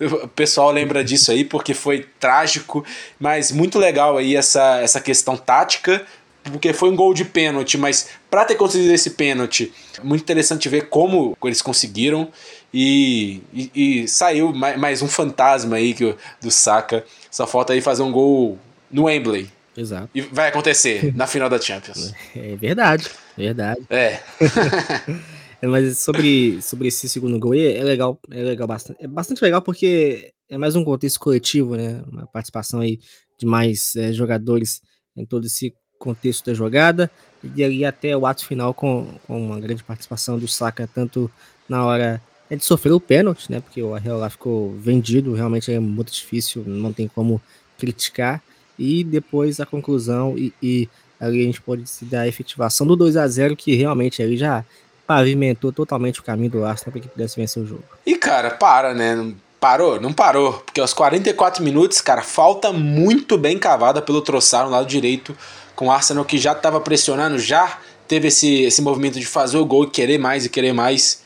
o 0.00 0.28
pessoal 0.28 0.70
lembra 0.70 1.04
disso 1.04 1.30
aí 1.30 1.44
porque 1.44 1.72
foi 1.72 2.06
trágico, 2.18 2.84
mas 3.18 3.52
muito 3.52 3.78
legal 3.78 4.18
aí 4.18 4.36
essa, 4.36 4.80
essa 4.80 5.00
questão 5.00 5.36
tática, 5.36 6.04
porque 6.42 6.72
foi 6.72 6.90
um 6.90 6.96
gol 6.96 7.14
de 7.14 7.24
pênalti, 7.24 7.78
mas 7.78 8.08
para 8.30 8.44
ter 8.44 8.56
conseguido 8.56 8.92
esse 8.92 9.10
pênalti, 9.10 9.72
muito 10.02 10.22
interessante 10.22 10.68
ver 10.68 10.88
como 10.88 11.36
eles 11.44 11.62
conseguiram 11.62 12.28
e, 12.72 13.40
e, 13.52 14.02
e 14.02 14.08
saiu 14.08 14.52
mais, 14.52 14.78
mais, 14.78 15.02
um 15.02 15.08
fantasma 15.08 15.76
aí 15.76 15.94
que, 15.94 16.14
do 16.40 16.50
Saka. 16.50 17.04
Só 17.30 17.46
falta 17.46 17.72
aí 17.72 17.80
fazer 17.80 18.02
um 18.02 18.12
gol 18.12 18.58
no 18.90 19.04
Wembley, 19.04 19.50
Exato. 19.78 20.10
E 20.12 20.20
vai 20.22 20.48
acontecer 20.48 21.14
na 21.14 21.26
final 21.26 21.48
da 21.48 21.60
Champions. 21.60 22.12
É 22.34 22.56
verdade, 22.56 23.08
verdade. 23.36 23.80
É. 23.90 25.66
Mas 25.66 25.98
sobre, 25.98 26.62
sobre 26.62 26.86
esse 26.86 27.08
segundo 27.08 27.38
gol 27.38 27.52
aí, 27.52 27.76
é 27.76 27.82
legal, 27.82 28.18
é 28.30 28.42
legal 28.42 28.66
bastante. 28.68 29.02
É 29.02 29.08
bastante 29.08 29.42
legal 29.42 29.60
porque 29.60 30.32
é 30.48 30.56
mais 30.56 30.76
um 30.76 30.84
contexto 30.84 31.18
coletivo, 31.18 31.76
né? 31.76 32.02
Uma 32.10 32.26
participação 32.26 32.78
aí 32.78 33.00
de 33.38 33.44
mais 33.44 33.96
é, 33.96 34.12
jogadores 34.12 34.80
em 35.16 35.24
todo 35.24 35.46
esse 35.46 35.74
contexto 35.98 36.46
da 36.46 36.54
jogada. 36.54 37.10
E 37.56 37.64
ali 37.64 37.84
até 37.84 38.16
o 38.16 38.24
ato 38.24 38.46
final 38.46 38.72
com, 38.72 39.18
com 39.26 39.46
uma 39.46 39.58
grande 39.58 39.82
participação 39.82 40.38
do 40.38 40.46
Saka, 40.46 40.88
tanto 40.92 41.28
na 41.68 41.84
hora 41.84 42.22
de 42.48 42.64
sofrer 42.64 42.92
o 42.92 43.00
pênalti, 43.00 43.50
né? 43.50 43.60
Porque 43.60 43.82
o 43.82 43.94
Arreola 43.94 44.30
ficou 44.30 44.76
vendido, 44.76 45.34
realmente 45.34 45.72
é 45.72 45.80
muito 45.80 46.12
difícil, 46.12 46.62
não 46.66 46.92
tem 46.92 47.08
como 47.08 47.40
criticar 47.76 48.42
e 48.78 49.02
depois 49.02 49.60
a 49.60 49.66
conclusão 49.66 50.36
e, 50.36 50.52
e 50.62 50.88
ali 51.20 51.42
a 51.42 51.44
gente 51.44 51.60
pode 51.60 51.88
se 51.88 52.04
dar 52.04 52.22
a 52.22 52.28
efetivação 52.28 52.86
do 52.86 52.94
2 52.94 53.16
a 53.16 53.26
0 53.26 53.56
que 53.56 53.74
realmente 53.74 54.22
ele 54.22 54.36
já 54.36 54.64
pavimentou 55.06 55.72
totalmente 55.72 56.20
o 56.20 56.22
caminho 56.22 56.50
do 56.50 56.64
Arsenal 56.64 56.92
para 56.92 57.00
que 57.00 57.08
pudesse 57.08 57.36
vencer 57.36 57.62
o 57.62 57.66
jogo. 57.66 57.82
E 58.06 58.14
cara, 58.16 58.50
para, 58.50 58.94
né? 58.94 59.32
Parou? 59.58 60.00
Não 60.00 60.12
parou, 60.12 60.52
porque 60.52 60.80
aos 60.80 60.92
44 60.92 61.64
minutos, 61.64 62.00
cara, 62.00 62.22
falta 62.22 62.72
muito 62.72 63.36
bem 63.36 63.58
cavada 63.58 64.00
pelo 64.00 64.22
Troçar 64.22 64.64
no 64.64 64.70
lado 64.70 64.86
direito, 64.86 65.36
com 65.74 65.86
o 65.86 65.90
Arsenal 65.90 66.24
que 66.24 66.38
já 66.38 66.52
estava 66.52 66.80
pressionando, 66.80 67.38
já 67.38 67.78
teve 68.06 68.28
esse, 68.28 68.62
esse 68.62 68.80
movimento 68.80 69.18
de 69.18 69.26
fazer 69.26 69.56
o 69.58 69.64
gol 69.64 69.84
e 69.84 69.90
querer 69.90 70.18
mais 70.18 70.44
e 70.44 70.48
querer 70.48 70.72
mais. 70.72 71.22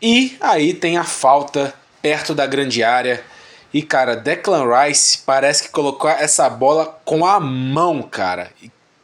E 0.00 0.36
aí 0.40 0.72
tem 0.72 0.96
a 0.96 1.04
falta 1.04 1.74
perto 2.00 2.34
da 2.34 2.46
grande 2.46 2.82
área 2.82 3.22
e, 3.72 3.82
cara, 3.82 4.16
Declan 4.16 4.64
Rice 4.66 5.18
parece 5.24 5.62
que 5.62 5.68
colocou 5.68 6.10
essa 6.10 6.48
bola 6.50 7.00
com 7.04 7.24
a 7.24 7.38
mão, 7.38 8.02
cara. 8.02 8.50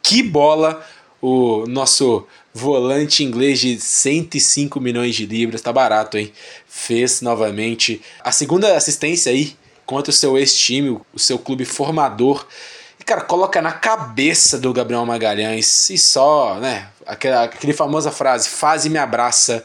Que 0.02 0.22
bola 0.22 0.84
o 1.22 1.66
nosso 1.66 2.26
volante 2.52 3.22
inglês 3.22 3.60
de 3.60 3.78
105 3.78 4.80
milhões 4.80 5.14
de 5.14 5.26
libras, 5.26 5.60
tá 5.60 5.72
barato, 5.72 6.18
hein? 6.18 6.32
Fez 6.66 7.20
novamente 7.20 8.00
a 8.24 8.32
segunda 8.32 8.76
assistência 8.76 9.30
aí 9.30 9.56
contra 9.84 10.10
o 10.10 10.14
seu 10.14 10.36
ex-time, 10.36 11.00
o 11.12 11.18
seu 11.18 11.38
clube 11.38 11.64
formador. 11.64 12.46
E, 12.98 13.04
cara, 13.04 13.20
coloca 13.20 13.62
na 13.62 13.72
cabeça 13.72 14.58
do 14.58 14.72
Gabriel 14.72 15.06
Magalhães 15.06 15.90
e 15.90 15.98
só, 15.98 16.56
né? 16.56 16.88
Aquela, 17.06 17.44
aquela 17.44 17.74
famosa 17.74 18.10
frase: 18.10 18.48
faz 18.48 18.84
e 18.84 18.90
me 18.90 18.98
abraça. 18.98 19.64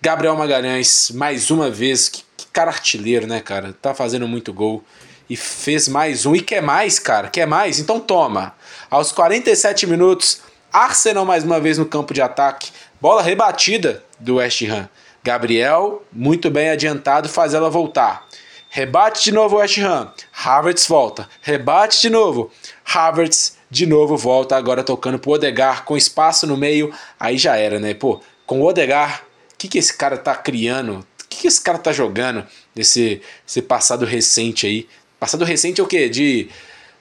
Gabriel 0.00 0.36
Magalhães, 0.36 1.10
mais 1.12 1.50
uma 1.50 1.70
vez, 1.70 2.08
que 2.08 2.22
cara 2.56 2.70
artilheiro, 2.70 3.26
né, 3.26 3.40
cara? 3.40 3.74
Tá 3.82 3.92
fazendo 3.92 4.26
muito 4.26 4.50
gol. 4.50 4.82
E 5.28 5.36
fez 5.36 5.88
mais 5.88 6.24
um. 6.24 6.34
E 6.34 6.40
quer 6.40 6.62
mais, 6.62 6.98
cara? 6.98 7.28
Quer 7.28 7.46
mais? 7.46 7.78
Então 7.78 8.00
toma. 8.00 8.54
Aos 8.88 9.12
47 9.12 9.86
minutos, 9.86 10.40
Arsenal 10.72 11.26
mais 11.26 11.44
uma 11.44 11.60
vez 11.60 11.76
no 11.76 11.84
campo 11.84 12.14
de 12.14 12.22
ataque. 12.22 12.70
Bola 12.98 13.20
rebatida 13.20 14.02
do 14.18 14.36
West 14.36 14.62
Ham. 14.62 14.88
Gabriel, 15.22 16.02
muito 16.10 16.50
bem 16.50 16.70
adiantado, 16.70 17.28
faz 17.28 17.52
ela 17.52 17.68
voltar. 17.68 18.26
Rebate 18.70 19.24
de 19.24 19.32
novo 19.32 19.56
o 19.56 19.58
West 19.58 19.78
Ham. 19.78 20.10
Havertz 20.32 20.86
volta. 20.86 21.28
Rebate 21.42 22.00
de 22.00 22.08
novo. 22.08 22.50
Havertz 22.84 23.58
de 23.70 23.84
novo 23.84 24.16
volta, 24.16 24.56
agora 24.56 24.84
tocando 24.84 25.18
pro 25.18 25.32
Odegar 25.32 25.84
com 25.84 25.96
espaço 25.96 26.46
no 26.46 26.56
meio. 26.56 26.90
Aí 27.20 27.36
já 27.36 27.56
era, 27.56 27.78
né? 27.78 27.92
Pô, 27.92 28.20
com 28.46 28.60
o 28.60 28.66
Odegar, 28.66 29.25
que, 29.58 29.68
que 29.68 29.78
esse 29.78 29.96
cara 29.96 30.16
tá 30.16 30.34
criando? 30.34 31.06
que, 31.36 31.42
que 31.42 31.48
esse 31.48 31.60
cara 31.60 31.78
tá 31.78 31.92
jogando 31.92 32.44
nesse, 32.74 33.20
esse 33.46 33.62
passado 33.62 34.04
recente 34.04 34.66
aí? 34.66 34.88
Passado 35.20 35.44
recente 35.44 35.80
é 35.80 35.84
o 35.84 35.86
quê? 35.86 36.08
De, 36.08 36.48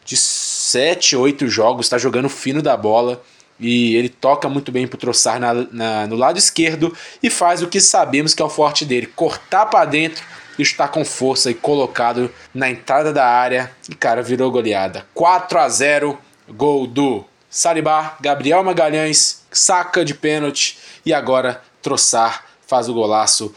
de 0.04 0.18
7, 0.18 1.16
8 1.16 1.48
jogos, 1.48 1.90
tá 1.90 1.98
jogando 1.98 2.30
fino 2.30 2.62
da 2.62 2.76
bola. 2.76 3.24
E 3.58 3.96
ele 3.96 4.10
toca 4.10 4.50
muito 4.50 4.70
bem 4.70 4.86
pro 4.86 4.98
Troçar 4.98 5.40
na, 5.40 5.54
na, 5.54 6.08
no 6.08 6.18
lado 6.18 6.38
esquerdo 6.38 6.96
e 7.24 7.30
faz 7.30 7.62
o 7.62 7.68
que 7.68 7.80
sabemos 7.80 8.34
que 8.34 8.42
é 8.42 8.46
o 8.46 8.50
forte 8.50 8.84
dele: 8.84 9.08
cortar 9.08 9.68
para 9.68 9.86
dentro 9.86 10.22
e 10.60 10.62
estar 10.62 10.90
com 10.90 11.06
força 11.06 11.50
e 11.50 11.54
colocado 11.54 12.30
na 12.54 12.70
entrada 12.70 13.14
da 13.14 13.26
área. 13.26 13.72
E 13.90 13.96
cara, 13.96 14.22
virou 14.22 14.52
goleada. 14.52 15.06
4 15.14 15.58
a 15.58 15.70
0 15.70 16.18
gol 16.50 16.86
do 16.86 17.24
Salibá, 17.50 18.18
Gabriel 18.20 18.62
Magalhães, 18.62 19.46
saca 19.50 20.04
de 20.04 20.14
pênalti 20.14 20.78
e 21.06 21.14
agora 21.14 21.62
Troçar 21.82 22.45
faz 22.68 22.90
o 22.90 22.94
golaço. 22.94 23.54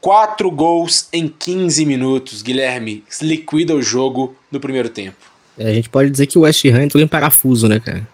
Quatro 0.00 0.50
gols 0.50 1.08
em 1.12 1.28
15 1.28 1.84
minutos. 1.84 2.42
Guilherme 2.42 3.04
liquida 3.20 3.74
o 3.74 3.82
jogo 3.82 4.36
no 4.50 4.60
primeiro 4.60 4.88
tempo. 4.88 5.16
É, 5.58 5.70
a 5.70 5.74
gente 5.74 5.88
pode 5.88 6.10
dizer 6.10 6.26
que 6.26 6.38
o 6.38 6.42
West 6.42 6.64
Ham 6.66 6.82
entrou 6.82 7.02
em 7.02 7.08
parafuso, 7.08 7.68
né, 7.68 7.80
cara? 7.80 8.06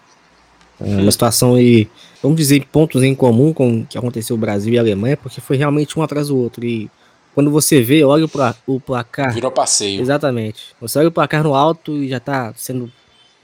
É 0.79 0.85
uma 0.85 1.01
hum. 1.01 1.11
situação 1.11 1.55
aí, 1.55 1.87
vamos 2.21 2.37
dizer, 2.37 2.65
pontos 2.71 3.03
em 3.03 3.13
comum 3.13 3.53
com 3.53 3.81
o 3.81 3.85
que 3.85 3.97
aconteceu 3.97 4.35
no 4.35 4.41
Brasil 4.41 4.73
e 4.73 4.79
Alemanha, 4.79 5.17
porque 5.17 5.39
foi 5.39 5.57
realmente 5.57 5.97
um 5.97 6.01
atrás 6.01 6.29
do 6.29 6.37
outro. 6.37 6.65
E 6.65 6.89
quando 7.33 7.51
você 7.51 7.81
vê, 7.81 8.03
olha 8.03 8.25
o, 8.25 8.79
placar. 8.79 9.33
Virou 9.33 9.51
passeio. 9.51 10.01
Exatamente. 10.01 10.75
Você 10.79 10.99
olha 10.99 11.07
o 11.07 11.11
placar 11.11 11.43
no 11.43 11.53
alto 11.53 11.97
e 11.97 12.09
já 12.09 12.19
tá 12.19 12.53
sendo 12.55 12.91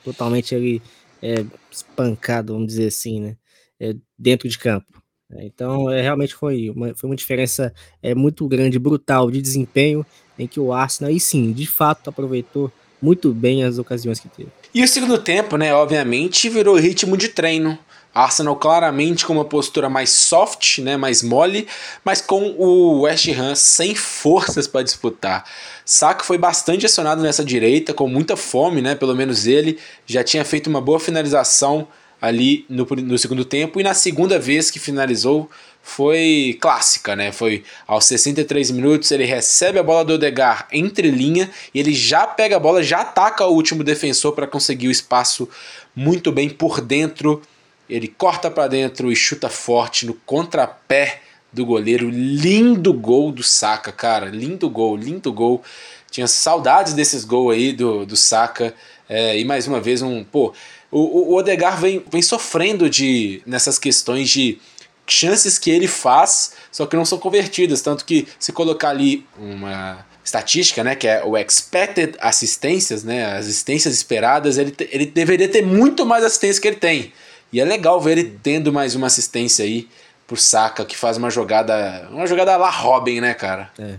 totalmente 0.03 0.55
ali 0.55 0.81
é, 1.21 1.45
espancado, 1.71 2.53
vamos 2.53 2.67
dizer 2.67 2.87
assim, 2.87 3.19
né? 3.19 3.35
É, 3.79 3.95
dentro 4.17 4.47
de 4.49 4.57
campo. 4.57 4.98
É, 5.35 5.45
então, 5.45 5.89
é, 5.89 6.01
realmente 6.01 6.33
foi 6.33 6.69
uma, 6.69 6.93
foi 6.95 7.09
uma 7.09 7.15
diferença 7.15 7.73
é, 8.01 8.15
muito 8.15 8.47
grande, 8.47 8.79
brutal 8.79 9.29
de 9.29 9.41
desempenho, 9.41 10.05
em 10.37 10.47
que 10.47 10.59
o 10.59 10.73
Arsenal, 10.73 11.11
e 11.11 11.19
sim, 11.19 11.51
de 11.51 11.67
fato, 11.67 12.09
aproveitou 12.09 12.71
muito 13.01 13.33
bem 13.33 13.63
as 13.63 13.77
ocasiões 13.77 14.19
que 14.19 14.27
teve. 14.27 14.49
E 14.73 14.83
o 14.83 14.87
segundo 14.87 15.17
tempo, 15.17 15.57
né, 15.57 15.73
obviamente, 15.73 16.49
virou 16.49 16.75
ritmo 16.75 17.15
de 17.15 17.29
treino. 17.29 17.77
Arsenal 18.13 18.55
claramente 18.55 19.25
com 19.25 19.33
uma 19.33 19.45
postura 19.45 19.87
mais 19.87 20.09
soft, 20.09 20.79
né, 20.79 20.97
mais 20.97 21.21
mole, 21.21 21.67
mas 22.03 22.21
com 22.21 22.55
o 22.57 23.01
West 23.01 23.27
Ham 23.29 23.53
sem 23.53 23.93
forças 23.93 24.67
para 24.67 24.81
disputar. 24.81 25.45
Saka 25.85 26.23
foi 26.23 26.37
bastante 26.37 26.85
acionado 26.85 27.21
nessa 27.21 27.45
direita, 27.45 27.93
com 27.93 28.07
muita 28.07 28.35
fome, 28.35 28.81
né, 28.81 28.95
pelo 28.95 29.15
menos 29.15 29.45
ele 29.45 29.77
já 30.07 30.23
tinha 30.23 30.43
feito 30.43 30.67
uma 30.67 30.81
boa 30.81 30.99
finalização 30.99 31.87
ali 32.21 32.65
no, 32.69 32.85
no 32.85 33.17
segundo 33.17 33.45
tempo. 33.45 33.79
E 33.79 33.83
na 33.83 33.93
segunda 33.93 34.37
vez 34.37 34.69
que 34.69 34.79
finalizou 34.79 35.49
foi 35.81 36.57
clássica, 36.61 37.15
né? 37.15 37.31
Foi 37.31 37.63
aos 37.87 38.05
63 38.05 38.71
minutos, 38.71 39.11
ele 39.11 39.25
recebe 39.25 39.79
a 39.79 39.83
bola 39.83 40.05
do 40.05 40.13
Odegar 40.13 40.67
entre 40.71 41.09
linha, 41.09 41.49
e 41.73 41.79
ele 41.79 41.93
já 41.93 42.27
pega 42.27 42.57
a 42.57 42.59
bola, 42.59 42.83
já 42.83 43.01
ataca 43.01 43.45
o 43.45 43.53
último 43.53 43.83
defensor 43.83 44.33
para 44.33 44.45
conseguir 44.45 44.87
o 44.87 44.91
espaço 44.91 45.49
muito 45.95 46.31
bem 46.31 46.49
por 46.49 46.81
dentro. 46.81 47.41
Ele 47.89 48.07
corta 48.07 48.51
para 48.51 48.67
dentro 48.67 49.11
e 49.11 49.15
chuta 49.15 49.49
forte 49.49 50.05
no 50.05 50.13
contrapé 50.13 51.21
do 51.51 51.65
goleiro. 51.65 52.09
Lindo 52.09 52.93
gol 52.93 53.31
do 53.31 53.41
Saka, 53.41 53.91
cara. 53.91 54.27
Lindo 54.27 54.69
gol, 54.69 54.95
lindo 54.95 55.33
gol. 55.33 55.63
Tinha 56.11 56.27
saudades 56.27 56.93
desses 56.93 57.25
gols 57.25 57.55
aí 57.55 57.73
do, 57.73 58.05
do 58.05 58.15
Saka. 58.15 58.75
É, 59.07 59.39
e 59.39 59.43
mais 59.43 59.67
uma 59.67 59.81
vez, 59.81 60.03
um. 60.03 60.23
Pô, 60.23 60.53
o, 60.91 61.31
o 61.31 61.35
Odegar 61.35 61.79
vem, 61.79 62.03
vem 62.11 62.21
sofrendo 62.21 62.89
de 62.89 63.41
nessas 63.45 63.77
questões 63.77 64.29
de 64.29 64.59
chances 65.07 65.57
que 65.57 65.69
ele 65.69 65.87
faz, 65.87 66.53
só 66.71 66.85
que 66.85 66.95
não 66.95 67.05
são 67.05 67.17
convertidas. 67.17 67.81
Tanto 67.81 68.05
que 68.05 68.27
se 68.39 68.51
colocar 68.51 68.89
ali 68.89 69.25
uma 69.37 70.05
estatística, 70.23 70.83
né, 70.83 70.95
que 70.95 71.07
é 71.07 71.23
o 71.23 71.37
expected 71.37 72.15
assistências, 72.19 73.03
né, 73.03 73.25
as 73.37 73.45
assistências 73.45 73.95
esperadas, 73.95 74.57
ele, 74.57 74.75
ele 74.91 75.05
deveria 75.05 75.49
ter 75.49 75.65
muito 75.65 76.05
mais 76.05 76.23
assistência 76.23 76.61
que 76.61 76.67
ele 76.67 76.77
tem. 76.77 77.11
E 77.51 77.59
é 77.59 77.65
legal 77.65 77.99
ver 77.99 78.17
ele 78.17 78.37
tendo 78.43 78.71
mais 78.71 78.93
uma 78.93 79.07
assistência 79.07 79.65
aí 79.65 79.87
pro 80.27 80.37
Saka, 80.37 80.85
que 80.85 80.95
faz 80.95 81.17
uma 81.17 81.31
jogada, 81.31 82.07
uma 82.11 82.27
jogada 82.27 82.55
lá 82.57 82.69
Robin, 82.69 83.19
né, 83.19 83.33
cara? 83.33 83.71
É, 83.79 83.95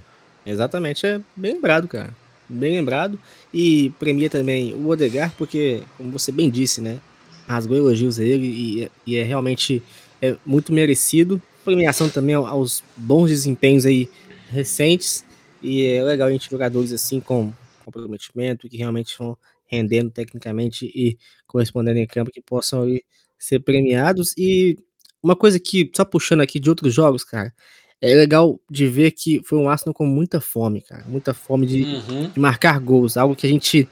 exatamente, 0.47 1.05
é 1.05 1.21
bem 1.35 1.55
lembrado, 1.55 1.89
cara. 1.89 2.15
Bem 2.49 2.75
lembrado. 2.75 3.19
E 3.53 3.91
premia 3.99 4.31
também 4.31 4.75
o 4.75 4.89
Odegar, 4.89 5.35
porque, 5.37 5.83
como 5.97 6.13
você 6.13 6.31
bem 6.31 6.49
disse, 6.51 6.81
né? 6.81 7.01
Rasgou 7.47 7.77
elogios 7.77 8.19
a 8.21 8.25
ele 8.25 8.47
e, 8.47 8.91
e 9.07 9.17
é 9.17 9.25
realmente 9.25 9.83
é 10.23 10.37
muito 10.47 10.73
merecido. 10.73 11.43
Premiação 11.65 12.09
também 12.09 12.35
aos 12.35 12.83
bons 12.97 13.29
desempenhos 13.29 13.85
aí 13.85 14.09
recentes. 14.51 15.25
E 15.63 15.85
é 15.85 16.03
legal 16.03 16.29
a 16.29 16.33
gente 16.33 16.51
jogadores 16.51 16.93
assim 16.93 17.21
com 17.21 17.53
comprometimento, 17.85 18.69
que 18.69 18.77
realmente 18.77 19.11
estão 19.11 19.37
rendendo 19.67 20.11
tecnicamente 20.11 20.87
e 20.87 21.19
correspondendo 21.47 21.99
em 21.99 22.07
campo, 22.07 22.31
que 22.31 22.41
possam 22.41 22.83
aí 22.83 23.03
ser 23.39 23.61
premiados. 23.61 24.35
E 24.37 24.77
uma 25.23 25.37
coisa 25.37 25.59
que, 25.59 25.91
só 25.95 26.05
puxando 26.05 26.41
aqui 26.41 26.59
de 26.61 26.71
outros 26.71 26.95
jogos, 26.95 27.25
cara, 27.25 27.53
é 28.01 28.15
legal 28.15 28.59
de 28.69 28.87
ver 28.87 29.11
que 29.11 29.43
foi 29.45 29.59
um 29.59 29.69
Arsenal 29.69 29.93
com 29.93 30.07
muita 30.07 30.41
fome, 30.41 30.81
cara. 30.81 31.05
Muita 31.07 31.35
fome 31.35 31.67
de, 31.67 31.83
uhum. 31.83 32.31
de 32.31 32.41
marcar 32.41 32.81
gols. 32.81 33.17
Algo 33.17 33.37
que 33.37 33.47
a 33.47 33.51
gente 33.51 33.87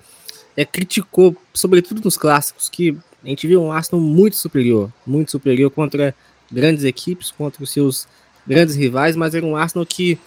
é, 0.56 0.64
criticou, 0.64 1.36
sobretudo 1.52 2.00
nos 2.02 2.16
clássicos, 2.16 2.68
que 2.68 2.96
a 3.22 3.28
gente 3.28 3.46
viu 3.46 3.62
um 3.62 3.70
Arsenal 3.70 4.00
muito 4.00 4.36
superior. 4.36 4.90
Muito 5.06 5.30
superior 5.30 5.70
contra 5.70 6.14
grandes 6.50 6.84
equipes, 6.84 7.30
contra 7.30 7.62
os 7.62 7.70
seus 7.70 8.08
grandes 8.46 8.74
rivais, 8.74 9.14
mas 9.14 9.34
era 9.34 9.44
um 9.44 9.56
Arsenal 9.56 9.84
que 9.84 10.18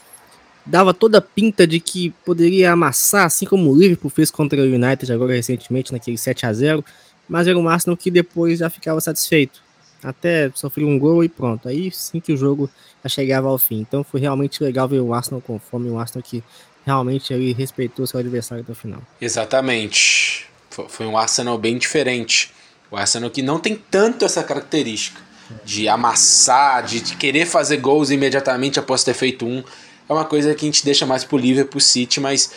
dava 0.63 0.93
toda 0.93 1.17
a 1.17 1.21
pinta 1.21 1.65
de 1.65 1.79
que 1.79 2.11
poderia 2.23 2.71
amassar, 2.71 3.25
assim 3.25 3.47
como 3.47 3.71
o 3.71 3.75
Liverpool 3.75 4.11
fez 4.11 4.29
contra 4.29 4.61
o 4.61 4.63
United 4.63 5.11
agora 5.11 5.33
recentemente, 5.33 5.91
naquele 5.91 6.19
7 6.19 6.45
a 6.45 6.53
0 6.53 6.85
mas 7.27 7.47
era 7.47 7.57
um 7.57 7.67
Arsenal 7.67 7.95
que 7.95 8.11
depois 8.11 8.59
já 8.59 8.69
ficava 8.69 8.99
satisfeito. 8.99 9.63
Até 10.03 10.51
sofrer 10.55 10.85
um 10.85 10.97
gol 10.97 11.23
e 11.23 11.29
pronto. 11.29 11.67
Aí 11.67 11.91
sim 11.91 12.19
que 12.19 12.33
o 12.33 12.37
jogo 12.37 12.69
já 13.03 13.09
chegava 13.09 13.47
ao 13.47 13.57
fim. 13.57 13.79
Então 13.79 14.03
foi 14.03 14.19
realmente 14.19 14.63
legal 14.63 14.87
ver 14.87 14.99
o 14.99 15.13
Arsenal 15.13 15.41
com 15.41 15.59
fome, 15.59 15.89
um 15.89 15.99
Arsenal 15.99 16.23
que 16.23 16.43
realmente 16.85 17.33
ali 17.33 17.53
respeitou 17.53 18.07
seu 18.07 18.19
adversário 18.19 18.63
até 18.63 18.71
o 18.71 18.75
final. 18.75 19.01
Exatamente. 19.19 20.47
Foi 20.69 21.05
um 21.05 21.17
Arsenal 21.17 21.57
bem 21.57 21.77
diferente. 21.77 22.51
O 22.89 22.97
Arsenal 22.97 23.29
que 23.29 23.41
não 23.41 23.59
tem 23.59 23.75
tanto 23.75 24.25
essa 24.25 24.43
característica 24.43 25.21
de 25.65 25.87
amassar, 25.87 26.83
de 26.83 27.01
querer 27.17 27.45
fazer 27.45 27.77
gols 27.77 28.09
imediatamente 28.09 28.79
após 28.79 29.03
ter 29.03 29.13
feito 29.13 29.45
um. 29.45 29.63
É 30.07 30.13
uma 30.13 30.25
coisa 30.25 30.53
que 30.55 30.65
a 30.65 30.67
gente 30.67 30.83
deixa 30.83 31.05
mais 31.05 31.23
pro 31.23 31.37
Liverpool, 31.37 31.79
City, 31.79 32.19
mas 32.19 32.51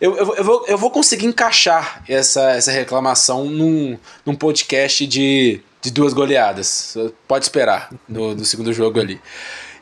eu, 0.00 0.16
eu, 0.16 0.34
eu, 0.36 0.44
vou, 0.44 0.64
eu 0.66 0.78
vou 0.78 0.90
conseguir 0.90 1.26
encaixar 1.26 2.02
essa, 2.08 2.52
essa 2.52 2.70
reclamação 2.70 3.46
num, 3.46 3.98
num 4.24 4.34
podcast 4.34 5.06
de, 5.06 5.60
de 5.80 5.90
duas 5.90 6.12
goleadas. 6.12 6.96
Pode 7.26 7.44
esperar 7.44 7.90
no, 8.08 8.34
no 8.34 8.44
segundo 8.44 8.72
jogo 8.72 9.00
ali. 9.00 9.20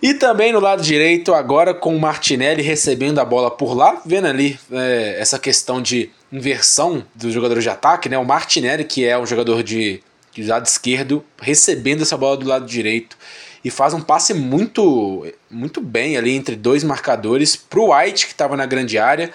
E 0.03 0.15
também 0.15 0.53
no 0.53 0.61
lado 0.61 0.83
direito, 0.83 1.33
agora 1.33 1.73
com 1.73 1.97
o 1.97 2.00
Martinelli 2.00 2.62
recebendo 2.62 3.19
a 3.19 3.25
bola 3.25 3.50
por 3.50 3.75
lá, 3.75 4.03
vendo 4.05 4.26
ali 4.26 4.59
é, 4.71 5.17
essa 5.19 5.38
questão 5.38 5.81
de 5.81 6.11
inversão 6.31 7.03
dos 7.15 7.33
jogadores 7.33 7.65
de 7.65 7.71
ataque, 7.71 8.09
né? 8.09 8.19
O 8.19 8.25
Martinelli, 8.25 8.85
que 8.85 9.07
é 9.07 9.19
um 9.19 9.26
jogador 9.26 9.62
de, 9.62 10.03
de 10.33 10.45
lado 10.45 10.67
esquerdo, 10.67 11.25
recebendo 11.41 12.03
essa 12.03 12.17
bola 12.17 12.37
do 12.37 12.47
lado 12.47 12.67
direito 12.67 13.17
e 13.65 13.71
faz 13.71 13.95
um 13.95 14.00
passe 14.00 14.35
muito 14.35 15.26
muito 15.50 15.81
bem 15.81 16.17
ali 16.17 16.37
entre 16.37 16.55
dois 16.55 16.85
marcadores 16.85 17.57
para 17.57 17.81
o 17.81 17.93
White, 17.93 18.26
que 18.26 18.33
estava 18.33 18.57
na 18.57 18.67
grande 18.67 18.99
área. 18.99 19.33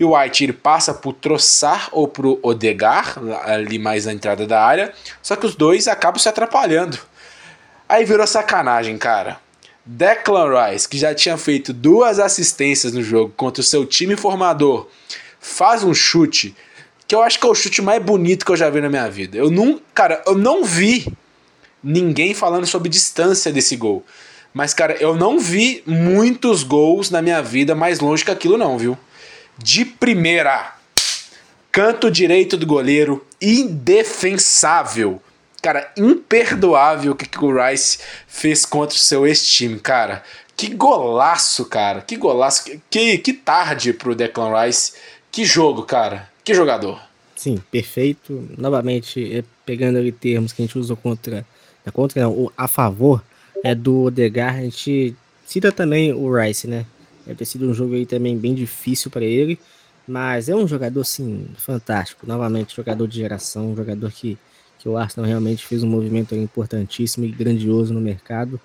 E 0.00 0.04
o 0.04 0.16
White 0.16 0.44
ele 0.44 0.54
passa 0.54 0.94
pro 0.94 1.12
Troçar 1.12 1.90
ou 1.92 2.08
pro 2.08 2.40
Odegar, 2.42 3.18
ali 3.44 3.78
mais 3.78 4.06
na 4.06 4.14
entrada 4.14 4.46
da 4.46 4.64
área. 4.64 4.94
Só 5.22 5.36
que 5.36 5.44
os 5.44 5.54
dois 5.54 5.86
acabam 5.86 6.18
se 6.18 6.26
atrapalhando. 6.26 6.98
Aí 7.86 8.06
virou 8.06 8.26
sacanagem, 8.26 8.96
cara. 8.96 9.38
Declan 9.84 10.48
Rice, 10.48 10.88
que 10.88 10.96
já 10.96 11.14
tinha 11.14 11.36
feito 11.36 11.74
duas 11.74 12.18
assistências 12.18 12.94
no 12.94 13.02
jogo 13.02 13.34
contra 13.36 13.60
o 13.60 13.64
seu 13.64 13.84
time 13.84 14.16
formador, 14.16 14.88
faz 15.38 15.84
um 15.84 15.92
chute 15.92 16.56
que 17.06 17.14
eu 17.14 17.22
acho 17.22 17.38
que 17.38 17.46
é 17.46 17.50
o 17.50 17.54
chute 17.54 17.82
mais 17.82 18.02
bonito 18.02 18.46
que 18.46 18.52
eu 18.52 18.56
já 18.56 18.70
vi 18.70 18.80
na 18.80 18.88
minha 18.88 19.10
vida. 19.10 19.36
Eu 19.36 19.50
não, 19.50 19.80
cara, 19.92 20.22
eu 20.26 20.34
não 20.34 20.64
vi 20.64 21.12
ninguém 21.82 22.32
falando 22.32 22.66
sobre 22.66 22.88
distância 22.88 23.52
desse 23.52 23.76
gol. 23.76 24.02
Mas, 24.54 24.72
cara, 24.72 24.94
eu 24.94 25.14
não 25.14 25.38
vi 25.38 25.82
muitos 25.86 26.62
gols 26.62 27.10
na 27.10 27.20
minha 27.20 27.42
vida 27.42 27.74
mais 27.74 28.00
longe 28.00 28.24
que 28.24 28.30
aquilo, 28.30 28.56
não, 28.56 28.78
viu? 28.78 28.96
De 29.58 29.84
primeira, 29.84 30.74
canto 31.70 32.10
direito 32.10 32.56
do 32.56 32.66
goleiro, 32.66 33.26
indefensável. 33.40 35.22
Cara, 35.62 35.92
imperdoável 35.96 37.12
o 37.12 37.14
que, 37.14 37.28
o 37.44 37.62
Rice 37.62 37.98
fez 38.26 38.64
contra 38.64 38.96
o 38.96 38.98
seu 38.98 39.26
ex-time, 39.26 39.78
cara. 39.78 40.22
Que 40.56 40.74
golaço, 40.74 41.66
cara. 41.66 42.00
Que 42.00 42.16
golaço. 42.16 42.64
Que, 42.88 43.18
que 43.18 43.32
tarde 43.32 43.92
pro 43.92 44.14
Declan 44.14 44.58
Rice. 44.62 44.94
Que 45.30 45.44
jogo, 45.44 45.82
cara. 45.82 46.30
Que 46.42 46.54
jogador. 46.54 47.00
Sim, 47.36 47.58
perfeito. 47.70 48.46
Novamente, 48.58 49.38
é, 49.38 49.44
pegando 49.64 49.98
ali 49.98 50.12
termos 50.12 50.52
que 50.52 50.62
a 50.62 50.66
gente 50.66 50.78
usou 50.78 50.96
contra. 50.96 51.46
Contra 51.92 52.22
não, 52.22 52.52
a 52.56 52.68
favor 52.68 53.22
é 53.64 53.74
do 53.74 54.04
Odegar, 54.04 54.56
a 54.56 54.60
gente 54.60 55.16
cita 55.46 55.72
também 55.72 56.12
o 56.12 56.32
Rice, 56.32 56.68
né? 56.68 56.84
Deve 57.30 57.38
ter 57.38 57.44
sido 57.44 57.68
um 57.68 57.74
jogo 57.74 57.94
aí 57.94 58.06
também 58.06 58.36
bem 58.36 58.54
difícil 58.54 59.10
para 59.10 59.24
ele. 59.24 59.58
Mas 60.06 60.48
é 60.48 60.54
um 60.54 60.66
jogador, 60.66 61.00
assim, 61.00 61.46
fantástico. 61.56 62.26
Novamente, 62.26 62.74
jogador 62.74 63.06
de 63.06 63.16
geração, 63.16 63.72
um 63.72 63.76
jogador 63.76 64.10
que 64.10 64.38
que 64.80 64.88
o 64.88 64.96
Arsenal 64.96 65.28
realmente 65.28 65.66
fez 65.66 65.82
um 65.82 65.86
movimento 65.86 66.34
importantíssimo 66.34 67.26
e 67.26 67.30
grandioso 67.30 67.92
no 67.92 68.00
mercado. 68.00 68.58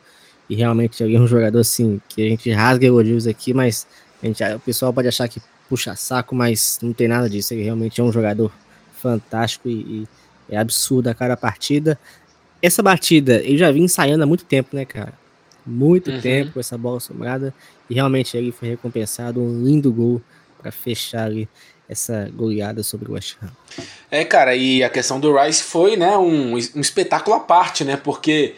E 0.50 0.56
realmente 0.56 1.04
é 1.04 1.20
um 1.20 1.28
jogador 1.28 1.60
assim, 1.60 2.00
que 2.08 2.26
a 2.26 2.30
gente 2.30 2.50
rasga 2.52 2.86
elogios 2.86 3.28
aqui, 3.28 3.54
mas 3.54 3.86
a 4.24 4.26
gente, 4.26 4.42
o 4.44 4.60
pessoal 4.60 4.94
pode 4.94 5.10
achar 5.10 5.28
que 5.28 5.42
puxa 5.68 5.94
saco, 5.96 6.34
mas 6.34 6.80
não 6.82 6.94
tem 6.94 7.10
nada 7.10 7.30
disso. 7.30 7.54
Ele 7.54 7.64
realmente 7.64 8.00
é 8.00 8.04
um 8.04 8.14
jogador 8.14 8.50
fantástico 8.94 9.68
e, 9.68 10.08
e 10.50 10.56
é 10.56 10.58
absurdo 10.58 11.10
a 11.10 11.14
cada 11.14 11.36
partida. 11.36 12.00
Essa 12.62 12.82
batida 12.82 13.42
ele 13.44 13.58
já 13.58 13.70
vinha 13.70 13.84
ensaiando 13.84 14.24
há 14.24 14.28
muito 14.28 14.46
tempo, 14.46 14.74
né, 14.74 14.86
cara? 14.86 15.14
Muito 15.66 16.12
uhum. 16.12 16.22
tempo 16.22 16.60
essa 16.60 16.78
bola 16.78 17.00
sombrada 17.00 17.54
e 17.90 17.96
realmente 17.96 18.38
ele 18.38 18.52
foi 18.52 18.70
recompensado 18.70 19.42
um 19.42 19.64
lindo 19.64 19.92
gol 19.92 20.22
para 20.62 20.72
fechar 20.72 21.26
ali 21.26 21.50
essa 21.88 22.30
goleada 22.34 22.84
sobre 22.84 23.10
o 23.10 23.14
West 23.14 23.36
Ham. 23.42 23.50
É, 24.10 24.24
cara, 24.24 24.56
e 24.56 24.84
a 24.84 24.90
questão 24.90 25.20
do 25.20 25.38
Rice 25.38 25.64
foi, 25.64 25.96
né, 25.96 26.18
um, 26.18 26.54
um 26.54 26.82
espetáculo 26.82 27.36
à 27.36 27.40
parte, 27.40 27.84
né? 27.84 27.96
Porque 27.96 28.56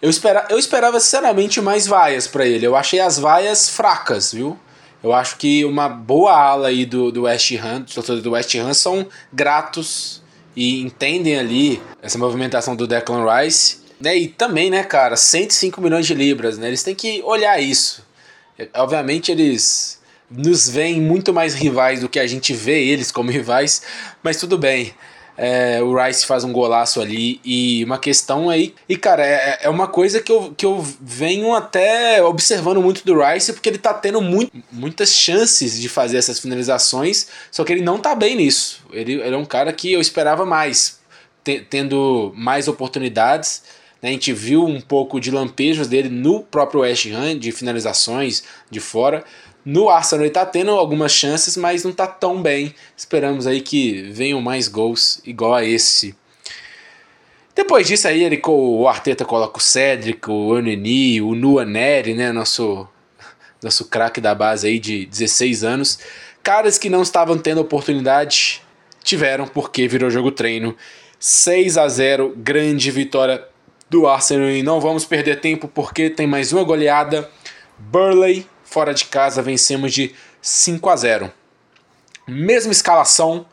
eu, 0.00 0.08
espera, 0.08 0.46
eu 0.50 0.58
esperava 0.58 0.98
sinceramente 0.98 1.60
mais 1.60 1.86
vaias 1.86 2.26
para 2.26 2.46
ele. 2.46 2.66
Eu 2.66 2.74
achei 2.74 3.00
as 3.00 3.18
vaias 3.18 3.68
fracas, 3.68 4.32
viu? 4.32 4.58
Eu 5.02 5.12
acho 5.12 5.36
que 5.36 5.64
uma 5.64 5.88
boa 5.88 6.32
ala 6.32 6.68
aí 6.68 6.86
do, 6.86 7.10
do 7.10 7.22
West 7.22 7.52
Ham, 7.52 7.84
do 8.22 8.30
West 8.30 8.54
Ham, 8.54 8.72
são 8.72 9.06
gratos 9.32 10.22
e 10.54 10.80
entendem 10.80 11.38
ali 11.38 11.82
essa 12.00 12.18
movimentação 12.18 12.76
do 12.76 12.86
Declan 12.86 13.24
Rice. 13.24 13.81
Né? 14.02 14.16
E 14.16 14.28
também, 14.28 14.68
né, 14.68 14.82
cara, 14.82 15.16
105 15.16 15.80
milhões 15.80 16.06
de 16.06 16.14
libras, 16.14 16.58
né? 16.58 16.66
Eles 16.66 16.82
têm 16.82 16.94
que 16.94 17.22
olhar 17.22 17.60
isso. 17.62 18.04
Obviamente 18.74 19.30
eles 19.30 20.00
nos 20.28 20.68
veem 20.68 21.00
muito 21.00 21.32
mais 21.32 21.54
rivais 21.54 22.00
do 22.00 22.08
que 22.08 22.18
a 22.18 22.26
gente 22.26 22.52
vê 22.52 22.82
eles 22.84 23.12
como 23.12 23.30
rivais, 23.32 23.82
mas 24.22 24.36
tudo 24.38 24.58
bem. 24.58 24.92
É, 25.36 25.80
o 25.82 25.96
Rice 25.96 26.26
faz 26.26 26.44
um 26.44 26.52
golaço 26.52 27.00
ali 27.00 27.40
e 27.44 27.82
uma 27.84 27.96
questão 27.96 28.50
aí. 28.50 28.74
E 28.88 28.96
cara, 28.96 29.24
é, 29.24 29.60
é 29.62 29.68
uma 29.68 29.86
coisa 29.86 30.20
que 30.20 30.32
eu, 30.32 30.52
que 30.56 30.66
eu 30.66 30.84
venho 31.00 31.54
até 31.54 32.22
observando 32.22 32.82
muito 32.82 33.04
do 33.04 33.18
Rice, 33.22 33.52
porque 33.52 33.68
ele 33.68 33.78
tá 33.78 33.94
tendo 33.94 34.20
muito, 34.20 34.52
muitas 34.70 35.10
chances 35.14 35.80
de 35.80 35.88
fazer 35.88 36.16
essas 36.16 36.40
finalizações, 36.40 37.28
só 37.52 37.64
que 37.64 37.72
ele 37.72 37.82
não 37.82 37.98
tá 37.98 38.14
bem 38.16 38.36
nisso. 38.36 38.84
Ele, 38.92 39.14
ele 39.14 39.34
é 39.34 39.38
um 39.38 39.44
cara 39.44 39.72
que 39.72 39.92
eu 39.92 40.00
esperava 40.00 40.44
mais, 40.44 41.00
te, 41.44 41.60
tendo 41.60 42.32
mais 42.34 42.66
oportunidades. 42.66 43.62
A 44.02 44.08
gente 44.08 44.32
viu 44.32 44.64
um 44.64 44.80
pouco 44.80 45.20
de 45.20 45.30
lampejos 45.30 45.86
dele 45.86 46.08
no 46.08 46.42
próprio 46.42 46.80
West 46.80 47.06
Ham, 47.06 47.38
de 47.38 47.52
finalizações 47.52 48.42
de 48.68 48.80
fora. 48.80 49.22
No 49.64 49.88
Arsenal 49.88 50.24
ele 50.24 50.32
tá 50.32 50.44
tendo 50.44 50.72
algumas 50.72 51.12
chances, 51.12 51.56
mas 51.56 51.84
não 51.84 51.92
tá 51.92 52.08
tão 52.08 52.42
bem. 52.42 52.74
Esperamos 52.96 53.46
aí 53.46 53.60
que 53.60 54.02
venham 54.10 54.40
mais 54.40 54.66
gols 54.66 55.20
igual 55.24 55.54
a 55.54 55.64
esse. 55.64 56.16
Depois 57.54 57.86
disso 57.86 58.08
aí, 58.08 58.24
ele, 58.24 58.42
o 58.44 58.88
Arteta 58.88 59.24
coloca 59.24 59.58
o 59.58 59.62
Cedric, 59.62 60.28
o 60.28 60.48
Oneni, 60.48 61.20
o 61.20 61.34
Nuaneri, 61.36 62.14
né, 62.14 62.32
nosso, 62.32 62.88
nosso 63.62 63.84
craque 63.84 64.20
da 64.20 64.34
base 64.34 64.66
aí 64.66 64.80
de 64.80 65.06
16 65.06 65.62
anos. 65.62 65.98
Caras 66.42 66.76
que 66.76 66.90
não 66.90 67.02
estavam 67.02 67.38
tendo 67.38 67.60
oportunidade, 67.60 68.62
tiveram 69.04 69.46
porque 69.46 69.86
virou 69.86 70.10
jogo 70.10 70.32
treino. 70.32 70.76
6 71.20 71.78
a 71.78 71.86
0 71.86 72.34
grande 72.36 72.90
vitória 72.90 73.51
do 73.92 74.08
Arsenal 74.08 74.48
e 74.48 74.62
não 74.62 74.80
vamos 74.80 75.04
perder 75.04 75.38
tempo 75.38 75.68
porque 75.68 76.08
tem 76.08 76.26
mais 76.26 76.50
uma 76.50 76.64
goleada. 76.64 77.30
Burley 77.78 78.46
Fora 78.64 78.94
de 78.94 79.04
casa 79.04 79.42
vencemos 79.42 79.92
de 79.92 80.14
5 80.40 80.88
a 80.88 80.96
0. 80.96 81.32
Mesma 82.26 82.72
escalação 82.72 83.44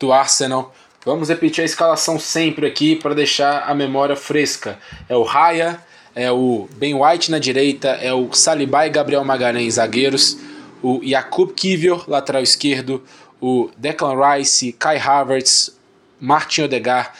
do 0.00 0.10
Arsenal. 0.14 0.74
Vamos 1.04 1.28
repetir 1.28 1.60
a 1.60 1.66
escalação 1.66 2.18
sempre 2.18 2.66
aqui 2.66 2.96
para 2.96 3.14
deixar 3.14 3.64
a 3.68 3.74
memória 3.74 4.16
fresca. 4.16 4.78
É 5.10 5.14
o 5.14 5.24
Raya, 5.24 5.78
é 6.14 6.32
o 6.32 6.66
Ben 6.76 6.94
White 6.94 7.30
na 7.30 7.38
direita, 7.38 7.88
é 7.88 8.14
o 8.14 8.32
Saliba 8.32 8.86
e 8.86 8.90
Gabriel 8.90 9.26
Magalhães 9.26 9.74
zagueiros, 9.74 10.38
o 10.82 11.02
Jakub 11.04 11.52
Kivior, 11.52 12.08
lateral 12.08 12.42
esquerdo, 12.42 13.04
o 13.42 13.68
Declan 13.76 14.14
Rice, 14.16 14.72
Kai 14.72 14.96
Havertz, 14.96 15.76
Martin 16.18 16.62
Odegar, 16.62 17.12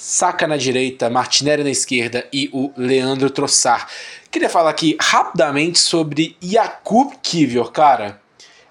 Saka 0.00 0.46
na 0.46 0.56
direita, 0.56 1.10
Martinelli 1.10 1.62
na 1.62 1.68
esquerda 1.68 2.26
e 2.32 2.48
o 2.54 2.72
Leandro 2.74 3.28
Trossard. 3.28 3.84
Queria 4.30 4.48
falar 4.48 4.70
aqui 4.70 4.96
rapidamente 4.98 5.78
sobre 5.78 6.38
Jakub 6.40 7.12
Kivior, 7.22 7.70
cara. 7.70 8.18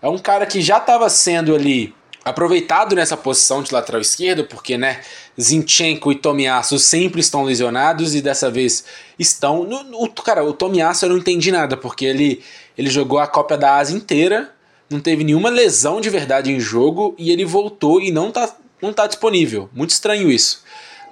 É 0.01 0.09
um 0.09 0.17
cara 0.17 0.47
que 0.47 0.59
já 0.59 0.79
estava 0.79 1.07
sendo 1.07 1.53
ali 1.53 1.93
aproveitado 2.25 2.95
nessa 2.95 3.15
posição 3.15 3.61
de 3.61 3.71
lateral 3.71 4.01
esquerdo, 4.01 4.43
porque, 4.45 4.75
né, 4.75 5.01
Zinchenko 5.39 6.11
e 6.11 6.15
Tomiasso 6.15 6.79
sempre 6.79 7.21
estão 7.21 7.43
lesionados 7.43 8.15
e 8.15 8.21
dessa 8.21 8.49
vez 8.49 8.85
estão. 9.19 9.63
No, 9.63 10.03
o, 10.03 10.09
cara, 10.09 10.43
o 10.43 10.51
Tomiasso 10.51 11.05
eu 11.05 11.09
não 11.09 11.17
entendi 11.17 11.51
nada, 11.51 11.77
porque 11.77 12.05
ele, 12.05 12.43
ele 12.75 12.89
jogou 12.89 13.19
a 13.19 13.27
Copa 13.27 13.55
da 13.55 13.75
Ásia 13.75 13.95
inteira, 13.95 14.51
não 14.89 14.99
teve 14.99 15.23
nenhuma 15.23 15.51
lesão 15.51 16.01
de 16.01 16.09
verdade 16.09 16.51
em 16.51 16.59
jogo 16.59 17.13
e 17.19 17.29
ele 17.29 17.45
voltou 17.45 18.01
e 18.01 18.09
não 18.09 18.31
tá, 18.31 18.51
não 18.81 18.91
tá 18.91 19.05
disponível. 19.05 19.69
Muito 19.71 19.91
estranho 19.91 20.31
isso. 20.31 20.67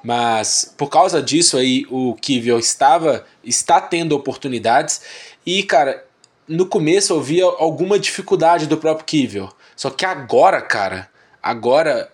Mas 0.07 0.73
por 0.77 0.87
causa 0.87 1.21
disso 1.21 1.57
aí 1.57 1.85
o 1.89 2.15
Kivio 2.15 2.57
estava 2.57 3.25
está 3.43 3.81
tendo 3.81 4.15
oportunidades 4.15 5.01
e 5.45 5.63
cara, 5.63 6.01
no 6.47 6.65
começo 6.65 7.11
eu 7.11 7.21
via 7.21 7.43
alguma 7.43 7.99
dificuldade 7.99 8.67
do 8.67 8.77
próprio 8.77 9.05
Kivio. 9.05 9.49
Só 9.75 9.89
que 9.89 10.05
agora, 10.05 10.61
cara, 10.61 11.09
agora 11.43 12.09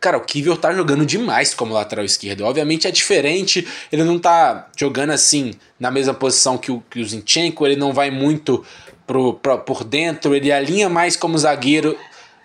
cara, 0.00 0.16
o 0.16 0.22
Kivior 0.22 0.56
tá 0.56 0.72
jogando 0.72 1.04
demais 1.04 1.52
como 1.52 1.74
lateral 1.74 2.06
esquerdo. 2.06 2.46
Obviamente 2.46 2.88
é 2.88 2.90
diferente, 2.90 3.68
ele 3.92 4.04
não 4.04 4.18
tá 4.18 4.70
jogando 4.74 5.10
assim 5.10 5.52
na 5.78 5.90
mesma 5.90 6.14
posição 6.14 6.56
que 6.56 6.72
o, 6.72 6.82
que 6.88 6.98
o 6.98 7.04
Zinchenko, 7.04 7.66
ele 7.66 7.76
não 7.76 7.92
vai 7.92 8.10
muito 8.10 8.64
pro, 9.06 9.34
pro, 9.34 9.58
por 9.58 9.84
dentro, 9.84 10.34
ele 10.34 10.50
alinha 10.50 10.88
mais 10.88 11.14
como 11.14 11.36
zagueiro, 11.36 11.94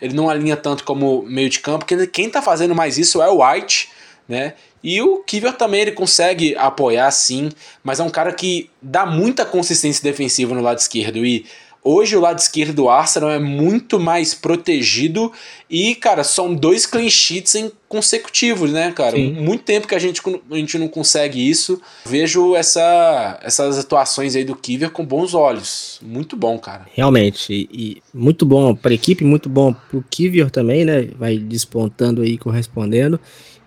ele 0.02 0.14
não 0.14 0.30
alinha 0.30 0.58
tanto 0.58 0.84
como 0.84 1.24
meio 1.24 1.50
de 1.50 1.62
campo, 1.62 1.86
porque 1.86 2.06
quem 2.08 2.30
tá 2.30 2.42
fazendo 2.42 2.76
mais 2.76 2.98
isso 2.98 3.22
é 3.22 3.30
o 3.30 3.42
White, 3.42 3.90
né? 4.28 4.56
E 4.84 5.02
o 5.02 5.18
Kiver 5.24 5.54
também 5.54 5.82
ele 5.82 5.92
consegue 5.92 6.56
apoiar 6.56 7.12
sim, 7.12 7.50
mas 7.84 8.00
é 8.00 8.04
um 8.04 8.10
cara 8.10 8.32
que 8.32 8.70
dá 8.82 9.06
muita 9.06 9.46
consistência 9.46 10.04
defensiva 10.04 10.56
no 10.56 10.62
lado 10.62 10.80
esquerdo. 10.80 11.26
E 11.26 11.46
Hoje 11.82 12.18
o 12.18 12.20
lado 12.20 12.40
esquerdo 12.40 12.74
do 12.74 12.90
Arsenal 12.90 13.32
é 13.32 13.40
muito 13.40 14.00
mais 14.00 14.34
protegido 14.34 15.32
e, 15.70 15.96
cara, 15.96 16.26
são 16.26 16.54
dois 16.54 16.86
clean 16.86 17.10
sheets 17.10 17.56
em 17.56 17.72
consecutivos, 17.88 18.72
né, 18.72 18.92
cara? 18.92 19.16
Sim. 19.16 19.32
Muito 19.34 19.64
tempo 19.64 19.88
que 19.88 19.96
a 19.96 20.00
gente, 20.00 20.22
a 20.52 20.56
gente 20.56 20.78
não 20.78 20.90
consegue 20.90 21.50
isso. 21.50 21.82
Vejo 22.06 22.54
essa, 22.54 23.40
essas 23.42 23.80
atuações 23.80 24.36
aí 24.36 24.44
do 24.44 24.56
Kiver 24.56 24.92
com 24.92 25.06
bons 25.06 25.34
olhos. 25.34 26.00
Muito 26.02 26.36
bom, 26.36 26.60
cara. 26.60 26.86
Realmente. 26.94 27.54
E, 27.54 27.70
e 27.72 28.04
muito 28.14 28.46
bom 28.46 28.76
para 28.76 28.92
a 28.92 28.96
equipe, 28.96 29.24
muito 29.24 29.48
bom 29.48 29.74
para 29.74 29.98
o 29.98 30.04
Kiver 30.10 30.52
também, 30.52 30.84
né? 30.84 31.08
Vai 31.18 31.38
despontando 31.38 32.22
aí, 32.22 32.38
correspondendo. 32.38 33.20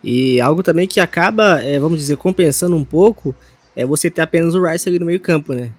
E 0.05 0.38
algo 0.40 0.62
também 0.62 0.87
que 0.87 1.01
acaba, 1.01 1.62
é, 1.62 1.79
vamos 1.79 1.98
dizer, 1.98 2.18
compensando 2.18 2.77
um 2.77 2.85
pouco, 2.85 3.35
é 3.75 3.87
você 3.87 4.11
ter 4.11 4.20
apenas 4.20 4.55
o 4.55 4.62
Rice 4.62 4.88
ali 4.88 4.98
no 4.98 5.07
meio 5.07 5.20
campo, 5.20 5.55
né? 5.55 5.70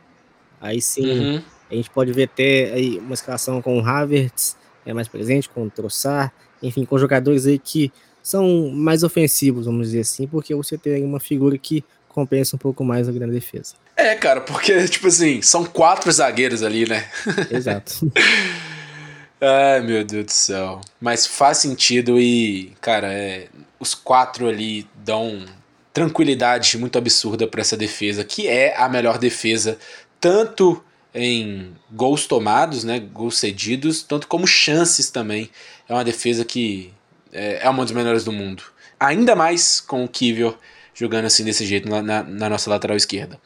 Aí 0.59 0.81
sim, 0.81 1.05
uhum. 1.05 1.41
A 1.73 1.77
gente 1.77 1.89
pode 1.89 2.11
ver 2.11 2.23
até 2.23 2.71
aí 2.73 2.99
uma 2.99 3.13
escalação 3.13 3.61
com 3.61 3.79
o 3.79 3.85
Havertz 3.85 4.55
é 4.85 4.93
mais 4.93 5.07
presente, 5.07 5.49
com 5.49 5.63
o 5.63 5.69
Trossard, 5.69 6.31
enfim, 6.61 6.85
com 6.85 6.97
jogadores 6.97 7.45
aí 7.45 7.57
que 7.57 7.91
são 8.21 8.69
mais 8.69 9.03
ofensivos, 9.03 9.65
vamos 9.65 9.87
dizer 9.87 10.01
assim, 10.01 10.27
porque 10.27 10.53
você 10.53 10.77
tem 10.77 11.03
uma 11.03 11.19
figura 11.19 11.57
que 11.57 11.83
compensa 12.07 12.55
um 12.55 12.59
pouco 12.59 12.83
mais 12.83 13.09
a 13.09 13.11
grande 13.11 13.33
defesa. 13.33 13.75
É, 13.95 14.15
cara, 14.15 14.41
porque, 14.41 14.87
tipo 14.87 15.07
assim, 15.07 15.41
são 15.41 15.65
quatro 15.65 16.11
zagueiros 16.11 16.63
ali, 16.63 16.87
né? 16.87 17.07
Exato. 17.49 18.11
Ai, 19.41 19.81
meu 19.81 20.05
Deus 20.05 20.25
do 20.25 20.31
céu. 20.31 20.79
Mas 21.01 21.25
faz 21.25 21.57
sentido 21.57 22.19
e, 22.19 22.71
cara, 22.79 23.11
é, 23.11 23.47
os 23.79 23.93
quatro 23.93 24.47
ali 24.47 24.87
dão 25.03 25.45
tranquilidade 25.91 26.77
muito 26.77 26.97
absurda 26.97 27.45
para 27.45 27.61
essa 27.61 27.75
defesa, 27.75 28.23
que 28.23 28.47
é 28.47 28.75
a 28.77 28.87
melhor 28.87 29.17
defesa, 29.17 29.77
tanto 30.19 30.81
em 31.13 31.73
gols 31.91 32.25
tomados, 32.25 32.83
né, 32.83 32.99
gols 32.99 33.37
cedidos, 33.37 34.01
tanto 34.01 34.27
como 34.27 34.47
chances 34.47 35.09
também. 35.09 35.49
É 35.87 35.93
uma 35.93 36.03
defesa 36.03 36.43
que 36.43 36.91
é, 37.31 37.59
é 37.63 37.69
uma 37.69 37.83
das 37.83 37.91
melhores 37.91 38.23
do 38.23 38.31
mundo. 38.31 38.63
Ainda 38.99 39.35
mais 39.35 39.79
com 39.79 40.03
o 40.03 40.07
Kivior 40.07 40.57
jogando 40.93 41.25
assim 41.25 41.43
desse 41.43 41.65
jeito 41.65 41.89
na, 41.89 42.01
na, 42.01 42.23
na 42.23 42.49
nossa 42.49 42.69
lateral 42.69 42.95
esquerda. 42.95 43.39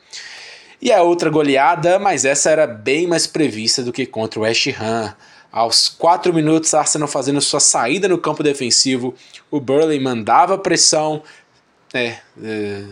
E 0.82 0.92
a 0.92 1.02
outra 1.02 1.30
goleada, 1.30 1.98
mas 1.98 2.24
essa 2.24 2.52
era 2.52 2.68
bem 2.68 3.08
mais 3.08 3.26
prevista 3.26 3.82
do 3.82 3.92
que 3.92 4.06
contra 4.06 4.40
o 4.40 4.44
West 4.44 4.68
Ham. 4.80 5.16
Aos 5.52 5.90
4 5.90 6.34
minutos, 6.34 6.74
Arsenal 6.74 7.08
fazendo 7.08 7.42
sua 7.42 7.60
saída 7.60 8.08
no 8.08 8.18
campo 8.18 8.44
defensivo, 8.44 9.16
o 9.50 9.60
Burley 9.60 10.00
mandava 10.00 10.58
pressão. 10.58 11.24
É, 11.94 12.18
é, 12.44 12.84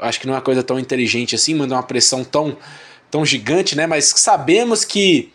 acho 0.00 0.20
que 0.20 0.26
não 0.26 0.34
é 0.34 0.36
uma 0.36 0.42
coisa 0.42 0.62
tão 0.62 0.78
inteligente 0.78 1.34
assim, 1.34 1.54
mandar 1.54 1.76
uma 1.76 1.82
pressão 1.82 2.22
tão, 2.22 2.56
tão 3.12 3.24
gigante, 3.26 3.76
né? 3.76 3.86
Mas 3.86 4.06
sabemos 4.16 4.84
que 4.84 5.30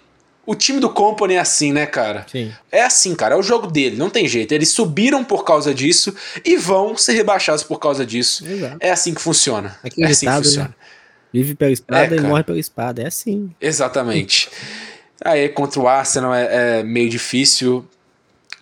o 0.45 0.55
time 0.55 0.79
do 0.79 0.89
Company 0.89 1.35
é 1.35 1.39
assim, 1.39 1.71
né, 1.71 1.85
cara? 1.85 2.25
Sim. 2.29 2.51
É 2.71 2.81
assim, 2.81 3.13
cara, 3.13 3.35
é 3.35 3.37
o 3.37 3.43
jogo 3.43 3.67
dele, 3.67 3.95
não 3.95 4.09
tem 4.09 4.27
jeito. 4.27 4.51
Eles 4.51 4.69
subiram 4.69 5.23
por 5.23 5.45
causa 5.45 5.73
disso 5.73 6.13
e 6.43 6.57
vão 6.57 6.97
ser 6.97 7.13
rebaixados 7.13 7.63
por 7.63 7.79
causa 7.79 8.05
disso. 8.05 8.45
Exato. 8.45 8.77
É 8.79 8.89
assim 8.89 9.13
que 9.13 9.21
funciona. 9.21 9.77
é 9.83 10.05
assim 10.05 10.25
que 10.25 10.31
funciona. 10.33 10.69
Né? 10.69 10.75
Vive 11.31 11.53
pela 11.53 11.71
espada 11.71 12.15
é, 12.15 12.17
e 12.17 12.21
morre 12.21 12.43
pela 12.43 12.59
espada, 12.59 13.03
é 13.03 13.07
assim. 13.07 13.51
Exatamente. 13.61 14.49
Aí 15.23 15.47
contra 15.49 15.79
o 15.79 15.87
Arsenal 15.87 16.33
é, 16.33 16.79
é 16.79 16.83
meio 16.83 17.09
difícil. 17.09 17.85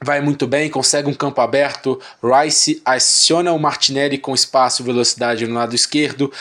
Vai 0.04 0.20
muito 0.20 0.46
bem, 0.46 0.70
consegue 0.70 1.08
um 1.08 1.14
campo 1.14 1.40
aberto. 1.40 2.02
Rice 2.22 2.82
aciona 2.84 3.54
o 3.54 3.60
Martinelli 3.60 4.18
com 4.18 4.34
espaço 4.34 4.82
e 4.82 4.86
velocidade 4.86 5.48
no 5.48 5.56
lado 5.56 5.74
esquerdo. 5.74 6.32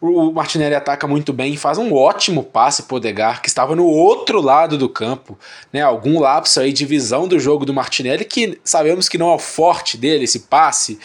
O 0.00 0.32
Martinelli 0.32 0.74
ataca 0.74 1.06
muito 1.06 1.30
bem 1.30 1.52
e 1.52 1.58
faz 1.58 1.76
um 1.76 1.92
ótimo 1.92 2.42
passe 2.42 2.84
para 2.84 2.94
o 2.94 2.96
Odegar, 2.96 3.42
que 3.42 3.48
estava 3.48 3.76
no 3.76 3.84
outro 3.84 4.40
lado 4.40 4.78
do 4.78 4.88
campo. 4.88 5.38
Né? 5.70 5.82
Algum 5.82 6.18
lapso 6.18 6.58
aí 6.58 6.72
de 6.72 6.86
visão 6.86 7.28
do 7.28 7.38
jogo 7.38 7.66
do 7.66 7.74
Martinelli, 7.74 8.24
que 8.24 8.58
sabemos 8.64 9.10
que 9.10 9.18
não 9.18 9.30
é 9.30 9.34
o 9.34 9.38
forte 9.38 9.98
dele, 9.98 10.24
esse 10.24 10.40
passe. 10.40 10.98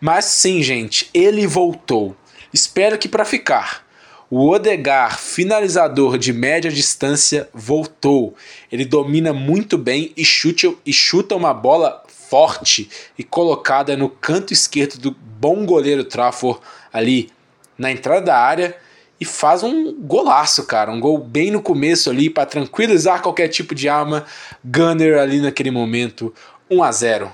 Mas 0.00 0.26
sim, 0.26 0.62
gente, 0.62 1.10
ele 1.12 1.44
voltou. 1.44 2.14
Espero 2.52 2.96
que 2.96 3.08
para 3.08 3.24
ficar. 3.24 3.84
O 4.30 4.48
Odegar, 4.48 5.18
finalizador 5.18 6.16
de 6.16 6.32
média 6.32 6.70
distância, 6.70 7.48
voltou. 7.52 8.36
Ele 8.70 8.84
domina 8.84 9.32
muito 9.32 9.76
bem 9.76 10.12
e, 10.16 10.24
chute, 10.24 10.72
e 10.86 10.92
chuta 10.92 11.34
uma 11.34 11.52
bola 11.52 12.04
forte 12.08 12.88
e 13.18 13.24
colocada 13.24 13.96
no 13.96 14.08
canto 14.08 14.52
esquerdo 14.52 14.98
do 14.98 15.10
bom 15.10 15.66
goleiro 15.66 16.04
Trafford 16.04 16.60
ali 16.92 17.30
na 17.78 17.90
entrada 17.90 18.26
da 18.26 18.38
área 18.38 18.76
e 19.20 19.24
faz 19.24 19.62
um 19.62 19.94
golaço, 19.94 20.66
cara, 20.66 20.90
um 20.92 21.00
gol 21.00 21.18
bem 21.18 21.50
no 21.50 21.62
começo 21.62 22.10
ali 22.10 22.28
para 22.28 22.46
tranquilizar 22.46 23.22
qualquer 23.22 23.48
tipo 23.48 23.74
de 23.74 23.88
arma. 23.88 24.24
Gunner 24.64 25.18
ali 25.18 25.40
naquele 25.40 25.70
momento, 25.70 26.34
1 26.70 26.82
a 26.82 26.92
0. 26.92 27.32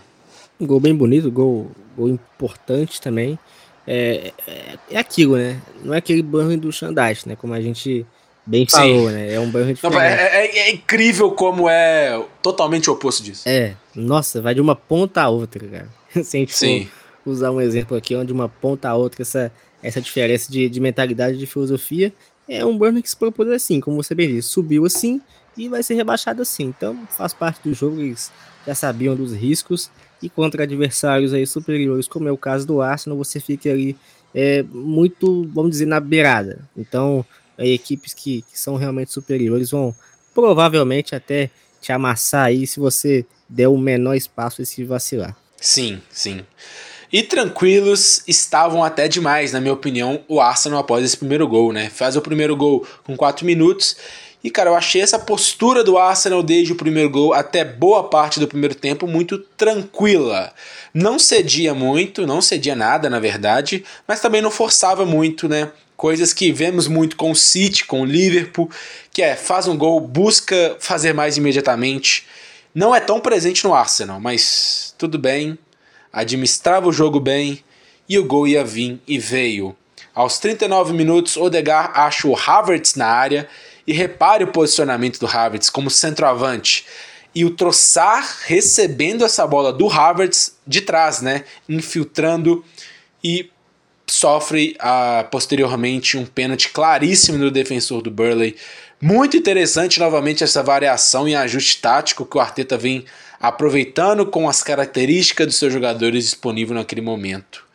Um 0.61 0.67
gol 0.67 0.79
bem 0.79 0.95
bonito, 0.95 1.31
gol, 1.31 1.71
gol 1.97 2.09
importante 2.09 3.01
também 3.01 3.39
é, 3.87 4.33
é, 4.47 4.79
é, 4.91 4.99
aquilo, 4.99 5.37
né? 5.37 5.61
Não 5.83 5.93
é 5.95 5.99
aquele 5.99 6.23
banho 6.23 6.59
do 6.59 6.73
Xandais, 6.73 7.25
né? 7.25 7.37
Como 7.37 7.53
a 7.53 7.61
gente 7.61 8.07
bem 8.47 8.67
falou, 8.69 9.09
Sim. 9.09 9.15
né? 9.15 9.35
É 9.35 9.41
um 9.41 9.51
banho 9.51 9.75
diferente. 9.75 9.95
Não, 9.95 10.01
é, 10.01 10.47
é, 10.47 10.59
é, 10.59 10.71
incrível 10.73 11.33
como 11.33 11.69
é 11.69 12.25
totalmente 12.41 12.89
o 12.89 12.93
oposto 12.93 13.23
disso. 13.23 13.49
É, 13.49 13.75
nossa, 13.95 14.41
vai 14.41 14.55
de 14.55 14.61
uma 14.61 14.77
ponta 14.77 15.23
a 15.23 15.29
outra, 15.29 15.67
cara. 15.67 15.89
Se 16.25 16.37
a 16.37 16.41
gente 16.41 16.55
Sim. 16.55 16.89
usar 17.27 17.51
um 17.51 17.61
exemplo 17.61 17.97
aqui, 17.97 18.15
onde 18.15 18.33
uma 18.33 18.49
ponta 18.49 18.89
a 18.89 18.95
outra, 18.95 19.23
essa, 19.23 19.53
essa 19.83 20.01
diferença 20.01 20.51
de, 20.51 20.69
de 20.69 20.81
mentalidade, 20.81 21.39
de 21.39 21.47
filosofia, 21.47 22.13
é 22.49 22.65
um 22.65 22.77
Burn 22.77 23.01
que 23.01 23.09
se 23.09 23.17
propôs 23.17 23.49
assim, 23.51 23.81
como 23.81 24.03
você 24.03 24.15
bem 24.15 24.29
disse, 24.29 24.49
subiu 24.49 24.85
assim 24.85 25.21
e 25.57 25.69
vai 25.69 25.83
ser 25.83 25.95
rebaixado 25.95 26.43
assim. 26.43 26.65
Então 26.65 27.07
faz 27.11 27.33
parte 27.33 27.67
do 27.67 27.75
jogo, 27.75 28.01
eles 28.01 28.31
já 28.67 28.75
sabiam 28.75 29.15
dos 29.15 29.33
riscos 29.33 29.91
e 30.23 30.29
contra 30.29 30.63
adversários 30.63 31.33
aí 31.33 31.47
superiores, 31.47 32.07
como 32.07 32.29
é 32.29 32.33
o 32.33 32.37
caso 32.37 32.67
do 32.67 32.81
Arsenal, 32.81 33.19
você 33.19 33.41
fica 33.41 33.71
ali 33.71 33.97
é, 34.35 34.63
muito, 34.63 35.49
vamos 35.53 35.73
dizer, 35.73 35.87
na 35.87 35.99
beirada. 35.99 36.69
Então, 36.77 37.25
aí, 37.59 37.73
equipes 37.73 38.15
que, 38.15 38.43
que 38.43 38.59
são 38.59 38.77
realmente 38.77 39.13
superiores 39.13 39.71
vão 39.71 39.95
provavelmente 40.33 41.15
até 41.15 41.51
te 41.81 41.93
amassar 41.93 42.47
aí 42.47 42.67
se 42.67 42.79
você 42.79 43.27
der 43.49 43.69
o 43.69 43.77
menor 43.77 44.15
espaço 44.15 44.63
e 44.63 44.67
se 44.67 44.85
vacilar. 44.85 45.37
Sim, 45.61 46.01
sim. 46.11 46.45
E 47.13 47.23
tranquilos 47.23 48.23
estavam 48.27 48.83
até 48.83 49.07
demais, 49.07 49.53
na 49.53 49.61
minha 49.61 49.75
opinião, 49.75 50.25
o 50.27 50.41
Arsenal 50.41 50.79
após 50.79 51.05
esse 51.05 51.17
primeiro 51.17 51.47
gol, 51.47 51.71
né? 51.71 51.91
Faz 51.91 52.17
o 52.17 52.23
primeiro 52.23 52.57
gol 52.57 52.87
com 53.05 53.15
4 53.17 53.45
minutos 53.45 53.97
e, 54.45 54.51
cara, 54.51 54.71
eu 54.71 54.75
achei 54.75 55.01
essa 55.01 55.19
postura 55.19 55.85
do 55.85 55.97
Arsenal 55.97 56.43
desde 56.43 56.73
o 56.73 56.77
primeiro 56.77 57.09
gol 57.09 57.33
até 57.33 57.65
boa 57.65 58.09
parte 58.09 58.41
do 58.41 58.49
primeiro 58.49 58.75
tempo 58.75 59.07
muito 59.07 59.39
tranquila. 59.39 60.53
Não 60.93 61.19
cedia 61.19 61.75
muito, 61.75 62.27
não 62.27 62.43
cedia 62.43 62.75
nada, 62.75 63.09
na 63.09 63.21
verdade, 63.21 63.85
mas 64.09 64.21
também 64.21 64.43
não 64.43 64.51
forçava 64.51 65.05
muito, 65.05 65.49
né? 65.49 65.71
Coisas 65.97 66.33
que 66.33 66.51
vemos 66.51 66.89
muito 66.89 67.15
com 67.15 67.31
o 67.31 67.37
City, 67.37 67.85
com 67.85 68.01
o 68.01 68.05
Liverpool, 68.07 68.69
que 69.13 69.23
é 69.23 69.37
faz 69.37 69.69
um 69.69 69.77
gol, 69.77 70.01
busca 70.01 70.77
fazer 70.81 71.13
mais 71.13 71.37
imediatamente. 71.37 72.27
Não 72.75 72.93
é 72.93 72.99
tão 72.99 73.21
presente 73.21 73.63
no 73.63 73.75
Arsenal, 73.75 74.19
mas 74.19 74.93
tudo 74.99 75.19
bem. 75.19 75.57
Administrava 76.13 76.89
o 76.89 76.93
jogo 76.93 77.19
bem 77.19 77.63
e 78.09 78.19
o 78.19 78.25
gol 78.25 78.47
ia 78.47 78.65
vir 78.65 79.01
e 79.07 79.19
veio. 79.19 79.75
Aos 80.15 80.39
39 80.39 80.93
minutos, 80.93 81.37
Odegar 81.37 81.93
acha 81.95 82.29
o 82.29 82.37
Havertz 82.37 82.95
na 82.97 83.07
área 83.07 83.49
e 83.87 83.93
repare 83.93 84.45
o 84.45 84.53
posicionamento 84.53 85.19
do 85.19 85.27
Havertz 85.27 85.71
como 85.71 85.91
centroavante. 85.91 86.85
E 87.35 87.45
o 87.45 87.51
Trossard 87.51 88.27
recebendo 88.45 89.25
essa 89.25 89.47
bola 89.47 89.73
do 89.73 89.89
Havertz 89.89 90.57
de 90.67 90.83
trás, 90.83 91.23
né? 91.23 91.45
Infiltrando 91.67 92.63
e 93.25 93.51
sofre 94.07 94.77
uh, 94.81 95.29
posteriormente 95.31 96.19
um 96.19 96.27
pênalti 96.27 96.69
claríssimo 96.69 97.39
do 97.39 97.51
defensor 97.51 98.03
do 98.03 98.11
Burley. 98.11 98.57
Muito 99.01 99.37
interessante 99.37 99.99
novamente 99.99 100.45
essa 100.45 100.63
variação 100.63 101.27
e 101.27 101.35
ajuste 101.35 101.81
tático 101.81 102.27
que 102.27 102.37
o 102.37 102.41
Arteta 102.41 102.77
vem 102.77 103.05
aproveitando 103.43 104.25
com 104.25 104.49
as 104.49 104.63
características 104.63 105.49
dos 105.49 105.57
seus 105.57 105.73
jogadores 105.73 106.25
disponíveis 106.25 106.79
naquele 106.79 107.01
momento. 107.01 107.67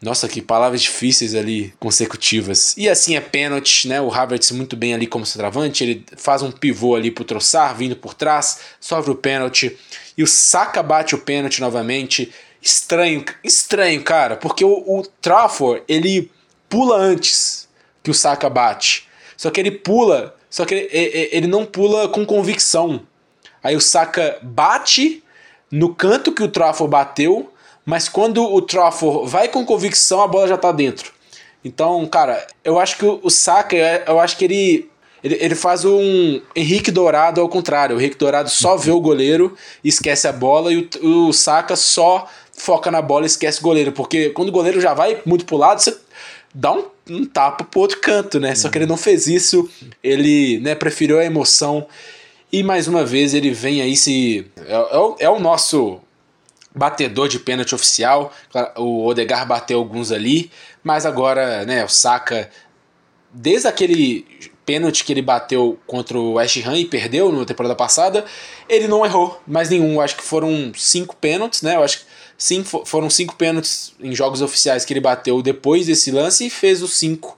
Nossa, 0.00 0.28
que 0.28 0.40
palavras 0.40 0.80
difíceis 0.80 1.34
ali 1.34 1.74
consecutivas. 1.80 2.74
E 2.78 2.88
assim 2.88 3.16
é 3.16 3.20
pênalti, 3.20 3.88
né? 3.88 4.00
O 4.00 4.10
Havertz 4.10 4.52
muito 4.52 4.76
bem 4.76 4.94
ali 4.94 5.08
como 5.08 5.26
centroavante, 5.26 5.82
ele 5.82 6.06
faz 6.16 6.40
um 6.40 6.52
pivô 6.52 6.94
ali 6.94 7.10
pro 7.10 7.24
Troçar, 7.24 7.76
vindo 7.76 7.96
por 7.96 8.14
trás, 8.14 8.60
sofre 8.80 9.10
o 9.10 9.16
pênalti. 9.16 9.76
E 10.16 10.22
o 10.22 10.26
Saka 10.26 10.82
bate 10.82 11.16
o 11.16 11.18
pênalti 11.18 11.60
novamente. 11.60 12.32
estranho, 12.62 13.24
estranho, 13.42 14.02
cara, 14.02 14.36
porque 14.36 14.64
o, 14.64 14.70
o 14.70 15.02
Trafford, 15.20 15.82
ele 15.88 16.30
pula 16.68 16.96
antes 16.96 17.68
que 18.02 18.10
o 18.10 18.14
Saka 18.14 18.48
bate. 18.48 19.08
Só 19.36 19.50
que 19.50 19.60
ele 19.60 19.72
pula, 19.72 20.36
só 20.48 20.64
que 20.64 20.74
ele, 20.74 21.28
ele 21.32 21.46
não 21.48 21.66
pula 21.66 22.08
com 22.08 22.24
convicção. 22.24 23.04
Aí 23.62 23.76
o 23.76 23.80
Saka 23.80 24.38
bate 24.42 25.22
no 25.70 25.94
canto 25.94 26.32
que 26.32 26.42
o 26.42 26.48
Trafford 26.48 26.90
bateu, 26.90 27.52
mas 27.84 28.08
quando 28.08 28.42
o 28.42 28.60
Trafford 28.62 29.30
vai 29.30 29.48
com 29.48 29.64
convicção, 29.64 30.22
a 30.22 30.28
bola 30.28 30.48
já 30.48 30.56
tá 30.56 30.72
dentro. 30.72 31.12
Então, 31.64 32.06
cara, 32.06 32.46
eu 32.64 32.78
acho 32.78 32.96
que 32.96 33.04
o 33.04 33.30
Saka, 33.30 33.76
eu 33.76 34.18
acho 34.18 34.36
que 34.36 34.44
ele 34.44 34.90
ele, 35.22 35.36
ele 35.40 35.54
faz 35.54 35.84
um 35.84 36.40
Henrique 36.56 36.90
Dourado 36.90 37.40
ao 37.40 37.48
contrário. 37.48 37.96
O 37.96 38.00
Henrique 38.00 38.16
Dourado 38.16 38.48
só 38.48 38.76
vê 38.76 38.90
o 38.90 39.00
goleiro 39.00 39.54
esquece 39.84 40.26
a 40.26 40.32
bola, 40.32 40.72
e 40.72 40.88
o, 41.02 41.28
o 41.28 41.32
Saka 41.32 41.76
só 41.76 42.26
foca 42.52 42.90
na 42.90 43.02
bola 43.02 43.24
e 43.24 43.26
esquece 43.26 43.60
o 43.60 43.62
goleiro. 43.62 43.92
Porque 43.92 44.30
quando 44.30 44.48
o 44.48 44.52
goleiro 44.52 44.80
já 44.80 44.94
vai 44.94 45.20
muito 45.26 45.44
pro 45.44 45.56
lado, 45.56 45.80
você 45.80 45.96
dá 46.54 46.72
um, 46.72 46.84
um 47.08 47.24
tapa 47.24 47.64
pro 47.64 47.80
outro 47.80 48.00
canto, 48.00 48.40
né? 48.40 48.54
Só 48.54 48.68
que 48.68 48.78
ele 48.78 48.86
não 48.86 48.96
fez 48.96 49.26
isso, 49.26 49.68
ele 50.02 50.58
né, 50.60 50.74
preferiu 50.74 51.18
a 51.18 51.24
emoção. 51.24 51.86
E 52.52 52.62
mais 52.62 52.88
uma 52.88 53.04
vez 53.04 53.32
ele 53.34 53.50
vem 53.50 53.80
aí 53.80 53.96
se. 53.96 54.46
É, 54.66 54.72
é, 54.72 54.98
o, 54.98 55.16
é 55.20 55.30
o 55.30 55.38
nosso 55.38 56.00
batedor 56.74 57.28
de 57.28 57.38
pênalti 57.38 57.74
oficial. 57.74 58.32
O 58.76 59.06
Odegar 59.06 59.46
bateu 59.46 59.78
alguns 59.78 60.10
ali, 60.10 60.50
mas 60.82 61.06
agora, 61.06 61.64
né, 61.64 61.84
o 61.84 61.88
Saka, 61.88 62.50
desde 63.32 63.68
aquele 63.68 64.24
pênalti 64.64 65.04
que 65.04 65.12
ele 65.12 65.22
bateu 65.22 65.78
contra 65.86 66.16
o 66.18 66.34
West 66.34 66.64
Ham 66.64 66.76
e 66.76 66.84
perdeu 66.84 67.32
na 67.32 67.44
temporada 67.44 67.74
passada, 67.74 68.24
ele 68.68 68.86
não 68.86 69.04
errou 69.04 69.40
mais 69.46 69.68
nenhum. 69.68 70.00
Acho 70.00 70.16
que 70.16 70.22
foram 70.22 70.72
cinco 70.76 71.16
pênaltis, 71.16 71.62
né? 71.62 71.76
Eu 71.76 71.82
acho 71.82 72.00
que 72.00 72.04
sim, 72.38 72.64
foram 72.64 73.10
cinco 73.10 73.34
pênaltis 73.34 73.94
em 74.00 74.14
jogos 74.14 74.42
oficiais 74.42 74.84
que 74.84 74.92
ele 74.92 75.00
bateu 75.00 75.42
depois 75.42 75.86
desse 75.86 76.10
lance 76.10 76.46
e 76.46 76.50
fez 76.50 76.82
os 76.82 76.94
cinco. 76.94 77.36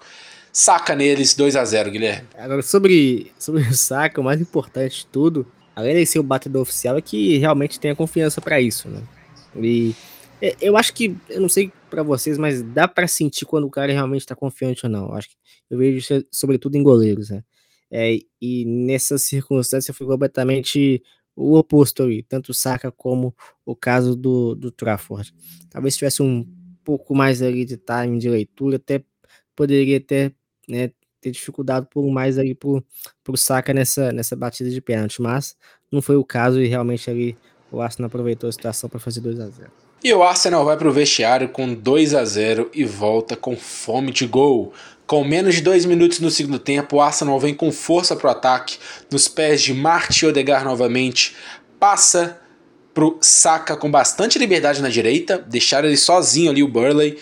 Saca 0.53 0.95
neles 0.95 1.35
2 1.35 1.57
a 1.57 1.65
0 1.65 1.91
Guilherme. 1.91 2.29
Agora, 2.37 2.63
sobre, 2.63 3.33
sobre 3.39 3.63
o 3.63 3.75
saca, 3.75 4.21
o 4.21 4.25
mais 4.25 4.41
importante 4.41 4.99
de 4.99 5.07
tudo, 5.07 5.47
além 5.75 5.97
de 5.97 6.07
ser 6.07 6.19
o 6.19 6.23
batedor 6.23 6.63
oficial, 6.63 6.97
é 6.99 7.03
que 7.03 7.39
realmente 7.39 7.81
tenha 7.81 7.97
confiança 7.97 8.41
para 8.41 8.61
isso, 8.61 8.89
né? 8.89 9.03
E 9.57 9.95
é, 10.41 10.57
eu 10.61 10.77
acho 10.77 10.93
que, 10.93 11.17
eu 11.31 11.41
não 11.41 11.49
sei 11.49 11.73
para 11.89 12.03
vocês, 12.03 12.37
mas 12.37 12.63
dá 12.63 12.87
para 12.87 13.07
sentir 13.07 13.47
quando 13.47 13.65
o 13.65 13.71
cara 13.71 13.93
realmente 13.93 14.27
tá 14.27 14.35
confiante 14.35 14.85
ou 14.85 14.91
não. 14.91 15.09
Eu 15.09 15.15
acho 15.15 15.29
que 15.29 15.37
eu 15.71 15.79
vejo 15.79 15.99
isso 15.99 16.27
sobretudo 16.31 16.77
em 16.77 16.83
goleiros, 16.83 17.31
né? 17.31 17.43
É, 17.91 18.19
e 18.41 18.65
nessa 18.65 19.19
circunstância 19.19 19.95
foi 19.95 20.07
completamente 20.07 21.03
o 21.37 21.57
oposto 21.57 22.03
ali, 22.03 22.23
tanto 22.23 22.51
o 22.51 22.55
Saka 22.55 22.91
como 22.91 23.35
o 23.65 23.77
caso 23.77 24.17
do, 24.17 24.55
do 24.55 24.71
Trafford. 24.71 25.33
Talvez 25.71 25.97
tivesse 25.97 26.23
um 26.23 26.47
pouco 26.85 27.15
mais 27.15 27.41
ali 27.41 27.65
de 27.65 27.77
time 27.77 28.19
de 28.19 28.29
leitura, 28.29 28.77
até 28.77 29.03
poderia 29.55 30.01
ter, 30.01 30.35
né, 30.69 30.91
ter 31.21 31.31
dificuldade 31.31 31.87
por 31.91 32.05
mais 32.11 32.39
ali 32.39 32.55
pro, 32.55 32.85
pro 33.23 33.37
Saka 33.37 33.73
nessa, 33.73 34.13
nessa 34.13 34.35
batida 34.35 34.71
de 34.71 34.81
pênalti, 34.81 35.21
mas 35.23 35.57
não 35.91 36.03
foi 36.03 36.17
o 36.17 36.25
caso 36.25 36.61
e 36.61 36.67
realmente 36.67 37.11
ali 37.11 37.37
o 37.71 37.81
Arsenal 37.81 38.09
aproveitou 38.09 38.49
a 38.49 38.53
situação 38.53 38.89
para 38.89 39.01
fazer 39.01 39.21
2 39.21 39.41
a 39.41 39.47
0 39.49 39.83
e 40.05 40.13
o 40.13 40.23
Arsenal 40.23 40.65
vai 40.65 40.77
para 40.77 40.89
o 40.89 40.93
vestiário 40.93 41.49
com 41.49 41.73
2 41.73 42.15
a 42.15 42.25
0 42.25 42.71
e 42.75 42.85
volta 42.85 43.37
com 43.37 43.57
fome 43.57 44.11
de 44.11 44.27
gol. 44.27 44.73
Com 45.07 45.23
menos 45.23 45.55
de 45.55 45.61
dois 45.61 45.85
minutos 45.85 46.19
no 46.19 46.29
segundo 46.29 46.59
tempo, 46.59 46.97
o 46.97 47.01
Arsenal 47.01 47.39
vem 47.39 47.55
com 47.55 47.71
força 47.71 48.17
para 48.17 48.27
o 48.27 48.31
ataque, 48.31 48.79
nos 49.11 49.29
pés 49.29 49.63
de 49.63 49.73
Martin 49.73 50.27
Odegar 50.27 50.65
novamente, 50.65 51.37
passa 51.79 52.41
pro 52.93 53.17
Saka 53.21 53.77
com 53.77 53.89
bastante 53.89 54.41
liberdade 54.41 54.83
na 54.83 54.89
direita, 54.89 55.39
deixar 55.39 55.85
ele 55.85 55.97
sozinho 55.97 56.51
ali 56.51 56.65
o 56.65 56.69
Burley. 56.69 57.19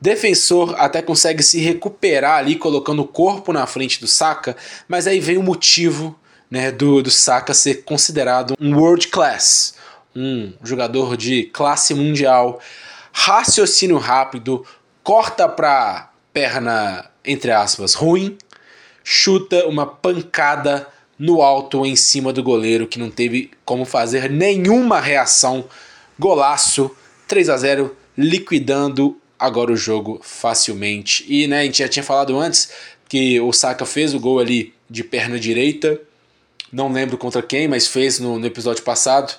Defensor 0.00 0.74
até 0.78 1.02
consegue 1.02 1.42
se 1.42 1.60
recuperar 1.60 2.38
ali, 2.38 2.56
colocando 2.56 3.02
o 3.02 3.08
corpo 3.08 3.52
na 3.52 3.66
frente 3.66 4.00
do 4.00 4.06
Saka, 4.06 4.56
mas 4.88 5.06
aí 5.06 5.20
vem 5.20 5.36
o 5.36 5.42
motivo 5.42 6.18
né, 6.50 6.70
do, 6.70 7.02
do 7.02 7.10
Saka 7.10 7.52
ser 7.52 7.84
considerado 7.84 8.54
um 8.58 8.76
world 8.76 9.08
class 9.08 9.74
um 10.14 10.52
jogador 10.62 11.16
de 11.16 11.44
classe 11.44 11.94
mundial, 11.94 12.60
raciocínio 13.12 13.98
rápido, 13.98 14.64
corta 15.02 15.48
para 15.48 16.10
perna, 16.32 17.10
entre 17.24 17.50
aspas, 17.50 17.94
ruim, 17.94 18.36
chuta 19.02 19.66
uma 19.66 19.86
pancada 19.86 20.86
no 21.18 21.42
alto 21.42 21.84
em 21.84 21.96
cima 21.96 22.32
do 22.32 22.42
goleiro 22.42 22.86
que 22.86 22.98
não 22.98 23.10
teve 23.10 23.50
como 23.64 23.84
fazer 23.84 24.30
nenhuma 24.30 25.00
reação. 25.00 25.64
Golaço, 26.18 26.90
3 27.28 27.48
a 27.48 27.56
0 27.56 27.96
liquidando 28.16 29.19
agora 29.40 29.72
o 29.72 29.76
jogo 29.76 30.20
facilmente. 30.22 31.24
E 31.28 31.46
né, 31.46 31.60
a 31.60 31.64
gente 31.64 31.78
já 31.78 31.88
tinha 31.88 32.02
falado 32.02 32.38
antes 32.38 32.70
que 33.08 33.40
o 33.40 33.52
Saka 33.52 33.86
fez 33.86 34.14
o 34.14 34.20
gol 34.20 34.38
ali 34.38 34.74
de 34.88 35.02
perna 35.02 35.38
direita. 35.38 35.98
Não 36.72 36.92
lembro 36.92 37.18
contra 37.18 37.42
quem, 37.42 37.66
mas 37.66 37.86
fez 37.86 38.20
no, 38.20 38.38
no 38.38 38.46
episódio 38.46 38.84
passado. 38.84 39.34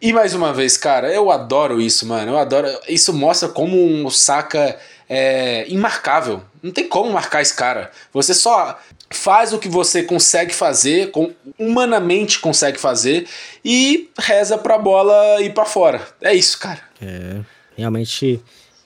E 0.00 0.12
mais 0.12 0.34
uma 0.34 0.52
vez, 0.52 0.76
cara, 0.76 1.12
eu 1.12 1.30
adoro 1.30 1.80
isso, 1.80 2.06
mano. 2.06 2.32
Eu 2.32 2.38
adoro. 2.38 2.68
Isso 2.88 3.12
mostra 3.12 3.48
como 3.48 3.76
um 3.76 4.08
Saka 4.10 4.78
é 5.08 5.66
imarcável. 5.68 6.42
Não 6.62 6.70
tem 6.70 6.86
como 6.86 7.10
marcar 7.10 7.42
esse 7.42 7.54
cara. 7.54 7.90
Você 8.12 8.34
só 8.34 8.78
faz 9.10 9.52
o 9.52 9.58
que 9.58 9.68
você 9.68 10.02
consegue 10.02 10.54
fazer, 10.54 11.10
humanamente 11.58 12.38
consegue 12.38 12.78
fazer, 12.78 13.26
e 13.64 14.10
reza 14.18 14.58
pra 14.58 14.78
bola 14.78 15.40
ir 15.40 15.54
para 15.54 15.64
fora. 15.64 16.06
É 16.20 16.34
isso, 16.34 16.58
cara. 16.58 16.80
É, 17.00 17.40
realmente 17.76 18.40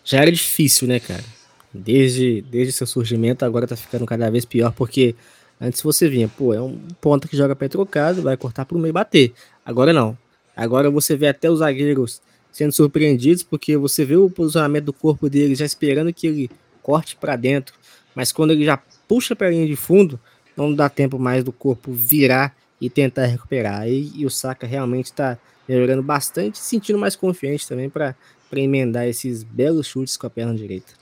já 0.05 0.19
era 0.21 0.31
difícil, 0.31 0.89
né, 0.89 1.01
cara? 1.01 1.25
Desde, 1.73 2.43
desde 2.43 2.73
seu 2.73 2.87
surgimento, 2.87 3.45
agora 3.45 3.67
tá 3.67 3.77
ficando 3.77 4.05
cada 4.05 4.31
vez 4.31 4.45
pior, 4.45 4.73
porque 4.73 5.15
antes 5.61 5.81
você 5.81 6.09
vinha, 6.09 6.29
pô, 6.29 6.53
é 6.53 6.61
um 6.61 6.77
ponto 7.01 7.29
que 7.29 7.37
joga 7.37 7.57
pé 7.57 7.69
trocado, 7.69 8.23
vai 8.23 8.37
cortar 8.37 8.65
pro 8.65 8.79
meio 8.79 8.91
e 8.91 8.93
bater. 8.93 9.33
Agora 9.65 9.93
não. 9.93 10.17
Agora 10.55 10.91
você 10.91 11.17
vê 11.17 11.29
até 11.29 11.51
os 11.51 11.61
zagueiros 11.61 12.21
sendo 12.51 12.73
surpreendidos, 12.73 13.43
porque 13.43 13.77
você 13.77 14.05
vê 14.05 14.17
o 14.17 14.29
posicionamento 14.29 14.85
do 14.85 14.93
corpo 14.93 15.31
dele 15.31 15.55
já 15.55 15.65
esperando 15.65 16.13
que 16.13 16.27
ele 16.27 16.51
corte 16.83 17.17
para 17.17 17.37
dentro, 17.37 17.75
mas 18.15 18.33
quando 18.33 18.51
ele 18.51 18.65
já 18.65 18.77
puxa 19.09 19.35
para 19.35 19.47
a 19.47 19.51
linha 19.51 19.67
de 19.67 19.77
fundo, 19.77 20.21
não 20.57 20.75
dá 20.75 20.89
tempo 20.89 21.19
mais 21.19 21.43
do 21.43 21.53
corpo 21.53 21.93
virar 21.93 22.55
e 22.81 22.91
tentar 22.91 23.27
recuperar. 23.27 23.89
E, 23.89 24.13
e 24.15 24.27
o 24.27 24.31
Saka 24.31 24.67
realmente 24.67 25.07
está 25.07 25.39
melhorando 25.67 26.03
bastante, 26.03 26.59
sentindo 26.59 26.99
mais 26.99 27.17
confiante 27.17 27.67
também 27.67 27.89
para 27.89 28.15
emendar 28.61 29.07
esses 29.07 29.43
belos 29.43 29.87
chutes 29.87 30.17
com 30.17 30.27
a 30.27 30.31
perna 30.31 30.55
direita. 30.55 30.93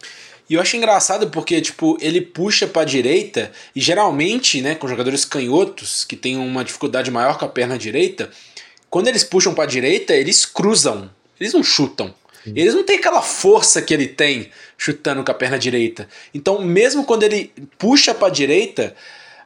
E 0.49 0.55
eu 0.55 0.61
acho 0.61 0.77
engraçado 0.77 1.31
porque, 1.31 1.61
tipo, 1.61 1.97
ele 2.01 2.21
puxa 2.21 2.67
para 2.67 2.83
a 2.83 2.85
direita 2.85 3.53
e 3.75 3.81
geralmente, 3.81 4.61
né, 4.61 4.75
com 4.75 4.89
jogadores 4.89 5.25
canhotos 5.25 6.05
que 6.05 6.17
têm 6.17 6.37
uma 6.37 6.65
dificuldade 6.65 7.11
maior 7.11 7.39
com 7.39 7.45
a 7.45 7.49
perna 7.49 7.79
direita, 7.79 8.29
quando 8.91 9.07
eles 9.07 9.23
puxam 9.23 9.55
para 9.55 9.65
a 9.65 9.69
direita, 9.69 10.13
eles 10.13 10.45
cruzam. 10.45 11.09
Eles 11.39 11.53
não 11.53 11.63
chutam. 11.63 12.13
Sim. 12.43 12.53
Eles 12.57 12.75
não 12.75 12.83
têm 12.83 12.97
aquela 12.97 13.23
força 13.23 13.81
que 13.81 13.95
ele 13.95 14.09
tem 14.09 14.51
chutando 14.77 15.23
com 15.23 15.31
a 15.31 15.35
perna 15.35 15.59
direita. 15.59 16.09
Então, 16.35 16.61
mesmo 16.61 17.05
quando 17.05 17.23
ele 17.23 17.53
puxa 17.79 18.13
para 18.13 18.27
a 18.27 18.31
direita, 18.31 18.95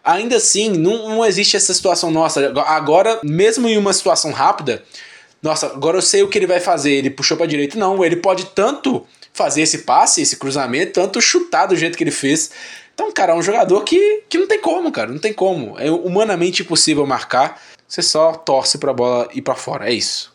ainda 0.02 0.36
assim, 0.36 0.70
não, 0.70 1.08
não 1.08 1.24
existe 1.24 1.56
essa 1.56 1.74
situação 1.74 2.10
nossa. 2.10 2.52
Agora, 2.66 3.20
mesmo 3.22 3.68
em 3.68 3.76
uma 3.76 3.92
situação 3.92 4.30
rápida, 4.30 4.82
nossa, 5.44 5.66
agora 5.66 5.98
eu 5.98 6.02
sei 6.02 6.22
o 6.22 6.28
que 6.28 6.38
ele 6.38 6.46
vai 6.46 6.58
fazer. 6.58 6.92
Ele 6.92 7.10
puxou 7.10 7.36
para 7.36 7.44
direita. 7.44 7.78
Não, 7.78 8.02
ele 8.02 8.16
pode 8.16 8.46
tanto 8.46 9.06
fazer 9.30 9.60
esse 9.60 9.78
passe, 9.78 10.22
esse 10.22 10.38
cruzamento, 10.38 10.94
tanto 10.94 11.20
chutar 11.20 11.66
do 11.66 11.76
jeito 11.76 11.98
que 11.98 12.02
ele 12.02 12.10
fez. 12.10 12.50
Então, 12.94 13.12
cara, 13.12 13.34
é 13.34 13.36
um 13.36 13.42
jogador 13.42 13.82
que, 13.82 14.22
que 14.26 14.38
não 14.38 14.46
tem 14.46 14.58
como, 14.58 14.90
cara. 14.90 15.10
Não 15.10 15.18
tem 15.18 15.34
como. 15.34 15.78
É 15.78 15.90
humanamente 15.90 16.62
impossível 16.62 17.06
marcar. 17.06 17.60
Você 17.86 18.00
só 18.00 18.32
torce 18.32 18.78
para 18.78 18.92
a 18.92 18.94
bola 18.94 19.28
ir 19.34 19.42
para 19.42 19.54
fora, 19.54 19.90
é 19.90 19.92
isso. 19.92 20.32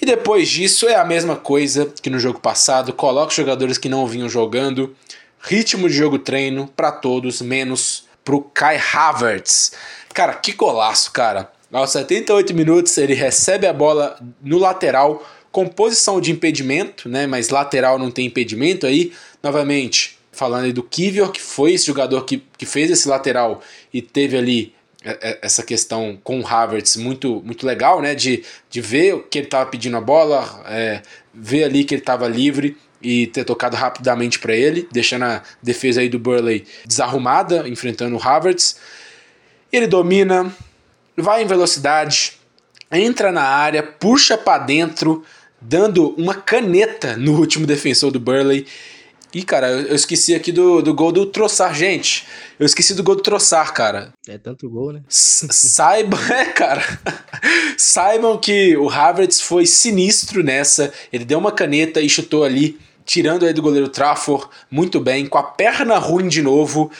E 0.00 0.06
depois 0.06 0.48
disso 0.48 0.88
é 0.88 0.94
a 0.94 1.04
mesma 1.04 1.36
coisa 1.36 1.92
que 2.00 2.08
no 2.08 2.18
jogo 2.18 2.40
passado, 2.40 2.94
coloca 2.94 3.34
jogadores 3.34 3.76
que 3.76 3.90
não 3.90 4.06
vinham 4.06 4.30
jogando, 4.30 4.96
ritmo 5.42 5.90
de 5.90 5.94
jogo 5.94 6.18
treino 6.18 6.66
para 6.74 6.90
todos, 6.90 7.42
menos 7.42 8.08
pro 8.24 8.40
Kai 8.40 8.80
Havertz. 8.94 9.72
Cara, 10.14 10.32
que 10.32 10.54
golaço, 10.54 11.12
cara. 11.12 11.52
Aos 11.72 11.90
78 11.90 12.54
minutos 12.54 12.96
ele 12.98 13.14
recebe 13.14 13.66
a 13.66 13.72
bola 13.72 14.18
no 14.42 14.58
lateral 14.58 15.24
com 15.52 15.66
posição 15.66 16.20
de 16.20 16.32
impedimento, 16.32 17.08
né? 17.08 17.26
Mas 17.26 17.48
lateral 17.48 17.98
não 17.98 18.10
tem 18.10 18.26
impedimento 18.26 18.86
aí. 18.86 19.12
Novamente, 19.42 20.18
falando 20.32 20.64
aí 20.64 20.72
do 20.72 20.82
Kivior, 20.82 21.30
que 21.30 21.40
foi 21.40 21.72
esse 21.72 21.86
jogador 21.86 22.24
que, 22.24 22.42
que 22.58 22.66
fez 22.66 22.90
esse 22.90 23.08
lateral 23.08 23.62
e 23.92 24.02
teve 24.02 24.36
ali 24.36 24.74
é, 25.04 25.18
é, 25.22 25.38
essa 25.42 25.62
questão 25.62 26.18
com 26.22 26.40
o 26.40 26.46
Havertz 26.46 26.96
muito, 26.96 27.40
muito 27.44 27.66
legal, 27.66 28.02
né? 28.02 28.14
De, 28.14 28.44
de 28.68 28.80
ver 28.80 29.26
que 29.30 29.38
ele 29.38 29.46
estava 29.46 29.68
pedindo 29.70 29.96
a 29.96 30.00
bola, 30.00 30.62
é, 30.66 31.02
ver 31.32 31.64
ali 31.64 31.84
que 31.84 31.94
ele 31.94 32.02
estava 32.02 32.28
livre 32.28 32.76
e 33.02 33.26
ter 33.28 33.44
tocado 33.44 33.76
rapidamente 33.76 34.38
para 34.38 34.54
ele, 34.54 34.86
deixando 34.92 35.24
a 35.24 35.42
defesa 35.62 36.00
aí 36.00 36.08
do 36.08 36.18
Burley 36.18 36.66
desarrumada, 36.84 37.66
enfrentando 37.68 38.16
o 38.16 38.22
Havertz. 38.22 38.76
Ele 39.72 39.86
domina, 39.86 40.54
vai 41.16 41.42
em 41.42 41.46
velocidade, 41.46 42.34
entra 42.90 43.30
na 43.30 43.42
área, 43.42 43.82
puxa 43.82 44.36
para 44.36 44.64
dentro, 44.64 45.24
dando 45.60 46.14
uma 46.16 46.34
caneta 46.34 47.16
no 47.16 47.38
último 47.38 47.66
defensor 47.66 48.10
do 48.10 48.18
Burley. 48.18 48.66
Ih, 49.32 49.44
cara, 49.44 49.70
eu 49.70 49.94
esqueci 49.94 50.34
aqui 50.34 50.50
do, 50.50 50.82
do 50.82 50.92
gol 50.92 51.12
do 51.12 51.24
Troçar, 51.24 51.72
gente. 51.72 52.26
Eu 52.58 52.66
esqueci 52.66 52.94
do 52.94 53.02
gol 53.02 53.14
do 53.14 53.22
Troçar, 53.22 53.72
cara. 53.72 54.12
É 54.26 54.36
tanto 54.36 54.68
gol, 54.68 54.92
né? 54.92 55.02
Saibam, 55.08 56.18
é, 56.32 56.46
cara. 56.46 56.82
Saibam 57.76 58.36
que 58.38 58.76
o 58.76 58.90
Havertz 58.90 59.40
foi 59.40 59.66
sinistro 59.66 60.42
nessa. 60.42 60.92
Ele 61.12 61.24
deu 61.24 61.38
uma 61.38 61.52
caneta 61.52 62.00
e 62.00 62.08
chutou 62.08 62.42
ali, 62.42 62.76
tirando 63.04 63.46
aí 63.46 63.52
do 63.52 63.62
goleiro 63.62 63.88
Trafford 63.88 64.48
muito 64.68 64.98
bem, 64.98 65.26
com 65.26 65.38
a 65.38 65.44
perna 65.44 65.96
ruim 65.96 66.26
de 66.26 66.42
novo. 66.42 66.90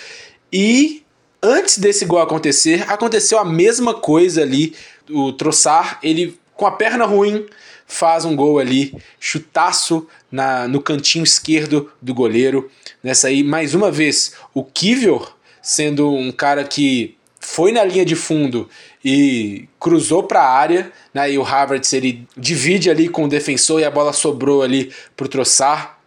E 0.53 1.03
antes 1.42 1.79
desse 1.79 2.05
gol 2.05 2.20
acontecer, 2.20 2.85
aconteceu 2.90 3.38
a 3.38 3.44
mesma 3.44 3.94
coisa 3.94 4.42
ali. 4.42 4.74
O 5.09 5.33
Troçar, 5.33 5.98
ele 6.03 6.38
com 6.55 6.66
a 6.66 6.72
perna 6.72 7.07
ruim, 7.07 7.46
faz 7.87 8.24
um 8.24 8.37
gol 8.37 8.59
ali, 8.59 8.94
chutaço 9.18 10.07
na, 10.31 10.68
no 10.68 10.81
cantinho 10.81 11.24
esquerdo 11.24 11.90
do 12.00 12.14
goleiro. 12.14 12.70
Nessa 13.03 13.29
aí, 13.29 13.42
mais 13.42 13.74
uma 13.74 13.90
vez, 13.90 14.35
o 14.53 14.62
Kivior 14.62 15.35
sendo 15.62 16.12
um 16.12 16.31
cara 16.31 16.64
que 16.64 17.16
foi 17.40 17.72
na 17.72 17.83
linha 17.83 18.05
de 18.05 18.14
fundo 18.14 18.68
e 19.05 19.68
cruzou 19.79 20.22
para 20.22 20.42
a 20.42 20.50
área, 20.50 20.92
né? 21.12 21.33
E 21.33 21.38
o 21.38 21.44
Havertz 21.44 21.92
ele 21.92 22.26
divide 22.37 22.90
ali 22.90 23.09
com 23.09 23.24
o 23.24 23.29
defensor 23.29 23.81
e 23.81 23.85
a 23.85 23.90
bola 23.90 24.12
sobrou 24.12 24.62
ali 24.62 24.92
pro 25.16 25.29
Troçar. 25.29 25.98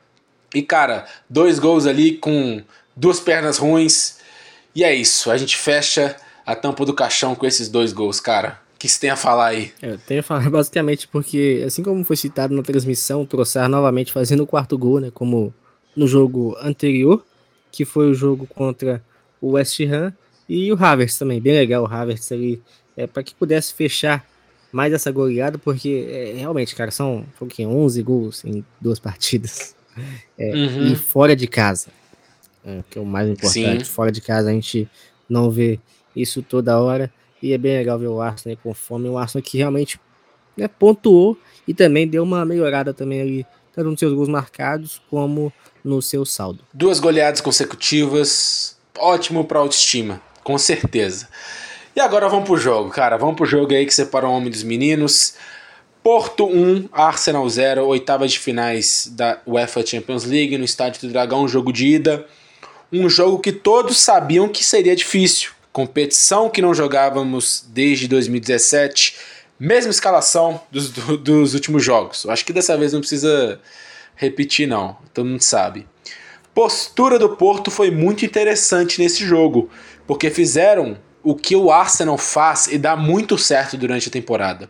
E 0.53 0.61
cara, 0.61 1.07
dois 1.27 1.57
gols 1.57 1.87
ali 1.87 2.17
com 2.17 2.61
duas 2.95 3.19
pernas 3.19 3.57
ruins. 3.57 4.17
E 4.75 4.83
é 4.83 4.93
isso, 4.93 5.29
a 5.31 5.37
gente 5.37 5.57
fecha 5.57 6.15
a 6.45 6.55
tampa 6.55 6.85
do 6.85 6.93
caixão 6.93 7.35
com 7.35 7.45
esses 7.45 7.69
dois 7.69 7.93
gols, 7.93 8.19
cara 8.19 8.63
que 8.83 8.89
você 8.89 8.99
tem 8.99 9.09
a 9.09 9.15
falar 9.15 9.47
aí? 9.47 9.71
Eu 9.81 9.97
tenho 9.97 10.19
a 10.19 10.23
falar 10.23 10.47
basicamente 10.51 11.07
porque, 11.07 11.63
assim 11.65 11.81
como 11.81 12.03
foi 12.03 12.17
citado 12.17 12.53
na 12.53 12.61
transmissão, 12.61 13.21
o 13.21 13.25
Troçar 13.25 13.69
novamente 13.69 14.11
fazendo 14.11 14.43
o 14.43 14.47
quarto 14.47 14.77
gol, 14.77 14.99
né? 14.99 15.09
Como 15.09 15.53
no 15.95 16.05
jogo 16.05 16.57
anterior, 16.59 17.25
que 17.71 17.85
foi 17.85 18.11
o 18.11 18.13
jogo 18.13 18.45
contra 18.45 19.01
o 19.39 19.51
West 19.51 19.79
Ham 19.79 20.13
e 20.49 20.69
o 20.69 20.75
Havertz 20.75 21.17
também, 21.17 21.39
bem 21.39 21.53
legal 21.53 21.83
o 21.83 21.87
Havertz 21.87 22.29
ali, 22.33 22.61
é, 22.97 23.07
para 23.07 23.23
que 23.23 23.33
pudesse 23.33 23.73
fechar 23.73 24.25
mais 24.69 24.91
essa 24.91 25.11
goleada, 25.11 25.57
porque 25.57 26.05
é, 26.09 26.33
realmente, 26.39 26.75
cara, 26.75 26.91
são 26.91 27.25
um 27.41 27.83
11 27.85 28.03
gols 28.03 28.43
em 28.43 28.65
duas 28.81 28.99
partidas. 28.99 29.75
É, 30.35 30.51
uhum. 30.51 30.87
E 30.87 30.95
fora 30.95 31.35
de 31.35 31.45
casa, 31.45 31.89
é, 32.65 32.83
que 32.89 32.97
é 32.97 33.01
o 33.01 33.05
mais 33.05 33.29
importante. 33.29 33.85
Sim. 33.85 33.91
Fora 33.91 34.11
de 34.11 34.21
casa 34.21 34.49
a 34.49 34.53
gente 34.53 34.89
não 35.29 35.49
vê 35.49 35.79
isso 36.15 36.41
toda 36.41 36.79
hora. 36.79 37.11
E 37.41 37.51
é 37.51 37.57
bem 37.57 37.77
legal 37.77 37.99
ver 37.99 38.07
o 38.07 38.21
Arsenal 38.21 38.57
com 38.63 38.73
fome. 38.73 39.09
O 39.09 39.17
Arsenal 39.17 39.43
que 39.43 39.57
realmente 39.57 39.99
né, 40.55 40.67
pontuou 40.67 41.37
e 41.67 41.73
também 41.73 42.07
deu 42.07 42.23
uma 42.23 42.45
melhorada 42.45 42.93
também 42.93 43.21
ali, 43.21 43.45
tanto 43.73 43.89
nos 43.89 43.99
seus 43.99 44.13
gols 44.13 44.29
marcados 44.29 45.01
como 45.09 45.51
no 45.83 46.01
seu 46.01 46.25
saldo. 46.25 46.63
Duas 46.73 46.99
goleadas 46.99 47.41
consecutivas, 47.41 48.77
ótimo 48.97 49.43
para 49.43 49.59
autoestima, 49.59 50.21
com 50.43 50.57
certeza. 50.57 51.27
E 51.95 51.99
agora 51.99 52.27
vamos 52.29 52.45
pro 52.45 52.57
jogo, 52.57 52.89
cara. 52.89 53.17
Vamos 53.17 53.35
pro 53.35 53.45
jogo 53.45 53.73
aí 53.73 53.85
que 53.85 53.93
separa 53.93 54.27
o 54.27 54.31
homem 54.31 54.49
dos 54.49 54.63
meninos. 54.63 55.35
Porto 56.01 56.45
1, 56.45 56.89
Arsenal 56.91 57.47
0, 57.47 57.85
oitava 57.85 58.27
de 58.27 58.37
finais 58.37 59.09
da 59.15 59.39
UEFA 59.45 59.85
Champions 59.85 60.25
League 60.25 60.57
no 60.57 60.65
Estádio 60.65 61.01
do 61.01 61.13
Dragão, 61.13 61.47
jogo 61.47 61.71
de 61.71 61.87
ida. 61.87 62.25
Um 62.93 63.09
jogo 63.09 63.39
que 63.39 63.51
todos 63.51 63.97
sabiam 63.97 64.47
que 64.47 64.63
seria 64.63 64.95
difícil 64.95 65.51
competição 65.73 66.51
que 66.51 66.61
não 66.61 66.73
jogávamos 66.73 67.65
desde 67.67 68.07
2017, 68.07 69.15
mesma 69.59 69.89
escalação 69.89 70.61
dos, 70.71 70.91
do, 70.91 71.17
dos 71.17 71.55
últimos 71.55 71.83
jogos. 71.83 72.27
Acho 72.29 72.45
que 72.45 72.53
dessa 72.53 72.77
vez 72.77 72.93
não 72.93 72.99
precisa 72.99 73.59
repetir, 74.15 74.67
não, 74.67 74.95
todo 75.11 75.25
mundo 75.25 75.41
sabe. 75.41 75.87
Postura 76.53 77.17
do 77.17 77.35
Porto 77.35 77.71
foi 77.71 77.89
muito 77.89 78.23
interessante 78.23 79.01
nesse 79.01 79.25
jogo, 79.25 79.67
porque 80.05 80.29
fizeram 80.29 80.95
o 81.23 81.33
que 81.33 81.55
o 81.55 81.71
Arsenal 81.71 82.19
faz 82.19 82.67
e 82.67 82.77
dá 82.77 82.95
muito 82.95 83.35
certo 83.39 83.75
durante 83.75 84.09
a 84.09 84.11
temporada. 84.11 84.69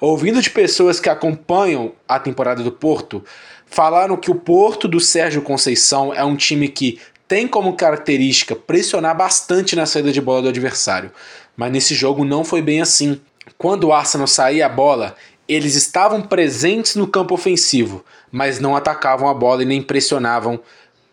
Ouvindo 0.00 0.40
de 0.40 0.48
pessoas 0.48 0.98
que 0.98 1.10
acompanham 1.10 1.92
a 2.08 2.18
temporada 2.18 2.62
do 2.62 2.72
Porto, 2.72 3.22
falaram 3.66 4.16
que 4.16 4.30
o 4.30 4.34
Porto 4.34 4.88
do 4.88 5.00
Sérgio 5.00 5.42
Conceição 5.42 6.14
é 6.14 6.24
um 6.24 6.36
time 6.36 6.68
que 6.68 6.98
tem 7.28 7.46
como 7.46 7.76
característica 7.76 8.56
pressionar 8.56 9.14
bastante 9.14 9.76
na 9.76 9.84
saída 9.84 10.10
de 10.10 10.20
bola 10.20 10.42
do 10.42 10.48
adversário, 10.48 11.12
mas 11.54 11.70
nesse 11.70 11.94
jogo 11.94 12.24
não 12.24 12.42
foi 12.42 12.62
bem 12.62 12.80
assim. 12.80 13.20
Quando 13.58 13.84
o 13.84 13.92
Arsenal 13.92 14.26
saía 14.26 14.66
a 14.66 14.68
bola, 14.68 15.14
eles 15.46 15.74
estavam 15.74 16.22
presentes 16.22 16.96
no 16.96 17.06
campo 17.06 17.34
ofensivo, 17.34 18.04
mas 18.32 18.58
não 18.58 18.74
atacavam 18.74 19.28
a 19.28 19.34
bola 19.34 19.62
e 19.62 19.66
nem 19.66 19.82
pressionavam 19.82 20.60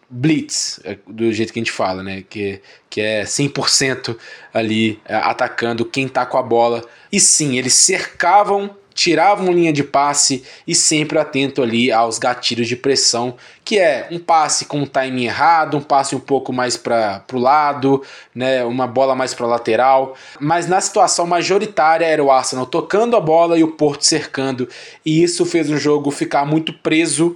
blitz, 0.10 0.80
é, 0.84 0.98
do 1.08 1.32
jeito 1.34 1.52
que 1.52 1.60
a 1.60 1.64
gente 1.64 1.72
fala, 1.72 2.02
né? 2.02 2.24
Que, 2.30 2.62
que 2.90 3.02
é 3.02 3.24
100% 3.24 4.16
ali 4.54 5.00
é, 5.06 5.16
atacando 5.16 5.84
quem 5.84 6.08
tá 6.08 6.26
com 6.26 6.38
a 6.38 6.44
bola. 6.44 6.84
E 7.12 7.20
sim, 7.20 7.58
eles 7.58 7.74
cercavam 7.74 8.76
tiravam 8.96 9.52
linha 9.52 9.74
de 9.74 9.84
passe 9.84 10.42
e 10.66 10.74
sempre 10.74 11.20
atento 11.20 11.62
ali 11.62 11.92
aos 11.92 12.18
gatilhos 12.18 12.66
de 12.66 12.78
pressão, 12.78 13.36
que 13.64 13.78
é 13.78 14.08
um 14.10 14.18
passe 14.18 14.66
com 14.66 14.80
um 14.80 14.86
timing 14.86 15.26
errado, 15.26 15.76
um 15.76 15.82
passe 15.82 16.16
um 16.16 16.20
pouco 16.20 16.54
mais 16.54 16.78
para 16.78 17.22
o 17.34 17.38
lado, 17.38 18.02
né, 18.34 18.64
uma 18.64 18.88
bola 18.88 19.14
mais 19.14 19.34
para 19.34 19.46
lateral, 19.46 20.16
mas 20.40 20.68
na 20.68 20.80
situação 20.80 21.28
majoritária 21.28 22.06
era 22.06 22.24
o 22.24 22.32
Arsenal 22.32 22.66
tocando 22.66 23.18
a 23.18 23.20
bola 23.20 23.60
e 23.60 23.64
o 23.64 23.74
Porto 23.74 24.04
cercando, 24.04 24.70
e 25.06 25.22
isso 25.22 25.46
fez 25.46 25.70
o 25.70 25.78
jogo 25.78 26.10
ficar 26.10 26.46
muito 26.46 26.72
preso. 26.72 27.36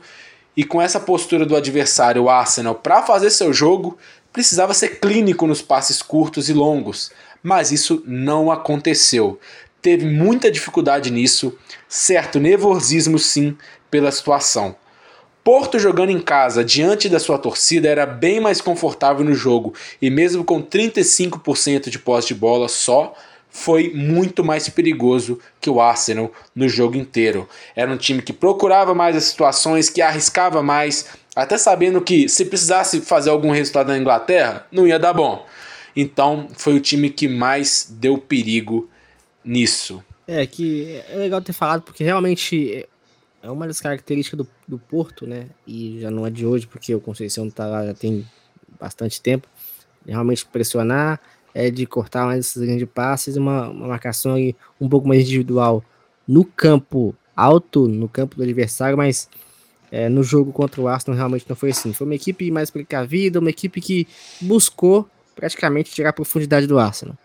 E 0.56 0.64
com 0.64 0.82
essa 0.82 1.00
postura 1.00 1.46
do 1.46 1.56
adversário, 1.56 2.24
o 2.24 2.30
Arsenal, 2.30 2.76
para 2.76 3.04
fazer 3.04 3.30
seu 3.30 3.54
jogo, 3.54 3.98
precisava 4.32 4.74
ser 4.74 5.00
clínico 5.00 5.46
nos 5.46 5.62
passes 5.62 6.02
curtos 6.02 6.50
e 6.50 6.54
longos, 6.54 7.12
mas 7.42 7.72
isso 7.72 8.04
não 8.06 8.52
aconteceu 8.52 9.40
teve 9.82 10.06
muita 10.06 10.52
dificuldade 10.52 11.12
nisso, 11.12 11.58
certo 11.88 12.40
nervosismo 12.40 13.18
sim 13.18 13.58
pela 13.90 14.12
situação. 14.12 14.76
Porto 15.44 15.80
jogando 15.80 16.12
em 16.12 16.20
casa 16.20 16.64
diante 16.64 17.10
da 17.10 17.20
sua 17.20 17.38
torcida 17.38 17.88
era 17.88 18.06
bem 18.06 18.40
mais 18.40 18.62
confortável 18.62 19.26
no 19.26 19.34
jogo 19.34 19.74
e 20.02 20.10
mesmo 20.10 20.44
com 20.44 20.62
35% 20.62 21.90
de 21.90 21.98
posse 21.98 22.28
de 22.28 22.36
bola 22.36 22.68
só, 22.68 23.16
foi 23.50 23.92
muito 23.94 24.44
mais 24.44 24.70
perigoso 24.70 25.40
que 25.60 25.70
o 25.70 25.82
Arsenal 25.82 26.32
no 26.54 26.70
jogo 26.70 26.98
inteiro. 26.98 27.50
Era 27.76 27.92
um 27.92 27.98
time 27.98 28.22
que 28.22 28.32
procurava 28.32 28.94
mais 28.94 29.16
as 29.16 29.24
situações, 29.24 29.90
que 29.90 30.02
arriscava 30.02 30.62
mais, 30.62 31.08
até 31.36 31.58
sabendo 31.58 32.02
que 32.02 32.30
se 32.30 32.46
precisasse 32.46 33.02
fazer 33.02 33.32
algum 33.32 33.52
resultado 33.52 33.88
na 33.88 33.98
Inglaterra, 33.98 34.68
não 34.72 34.86
ia 34.86 35.00
dar 35.00 35.14
bom. 35.14 35.46
Então 35.96 36.48
foi 36.56 36.76
o 36.76 36.80
time 36.80 37.10
que 37.10 37.28
mais 37.28 37.88
deu 37.90 38.18
perigo 38.18 38.88
nisso. 39.50 40.04
É, 40.28 40.46
que 40.46 41.02
é 41.10 41.16
legal 41.16 41.42
ter 41.42 41.54
falado, 41.54 41.82
porque 41.82 42.04
realmente 42.04 42.88
é 43.42 43.50
uma 43.50 43.66
das 43.66 43.82
características 43.82 44.38
do, 44.38 44.48
do 44.68 44.78
Porto, 44.78 45.26
né? 45.26 45.48
E 45.66 46.00
já 46.00 46.12
não 46.12 46.26
é 46.26 46.30
de 46.30 46.46
hoje, 46.46 46.68
porque 46.68 46.94
o 46.94 47.02
Conceição 47.02 47.50
tá 47.50 47.66
lá 47.66 47.86
já 47.86 47.94
tem 47.94 48.28
bastante 48.80 49.20
tempo. 49.20 49.48
Realmente 50.06 50.46
pressionar, 50.46 51.20
é 51.54 51.72
de 51.72 51.86
cortar 51.86 52.26
mais 52.26 52.46
esses 52.46 52.62
grandes 52.62 52.88
passes, 52.94 53.36
uma, 53.38 53.70
uma 53.70 53.88
marcação 53.88 54.36
um 54.80 54.88
pouco 54.88 55.08
mais 55.08 55.22
individual 55.22 55.84
no 56.28 56.46
campo 56.46 57.16
alto, 57.36 57.88
no 57.88 58.08
campo 58.08 58.36
do 58.36 58.44
adversário, 58.44 58.96
mas 58.96 59.28
é, 59.92 60.10
no 60.10 60.22
jogo 60.22 60.52
contra 60.52 60.80
o 60.80 60.88
Arsenal 60.88 61.18
realmente 61.18 61.46
não 61.50 61.56
foi 61.56 61.72
assim. 61.72 61.92
Foi 61.92 62.06
uma 62.06 62.16
equipe 62.16 62.52
mais 62.52 62.70
precavida, 62.70 63.40
uma 63.40 63.50
equipe 63.50 63.82
que 63.82 64.08
buscou 64.42 65.10
praticamente 65.36 65.92
tirar 65.92 66.10
a 66.10 66.14
profundidade 66.14 66.68
do 66.68 66.78
Arsenal 66.78 67.18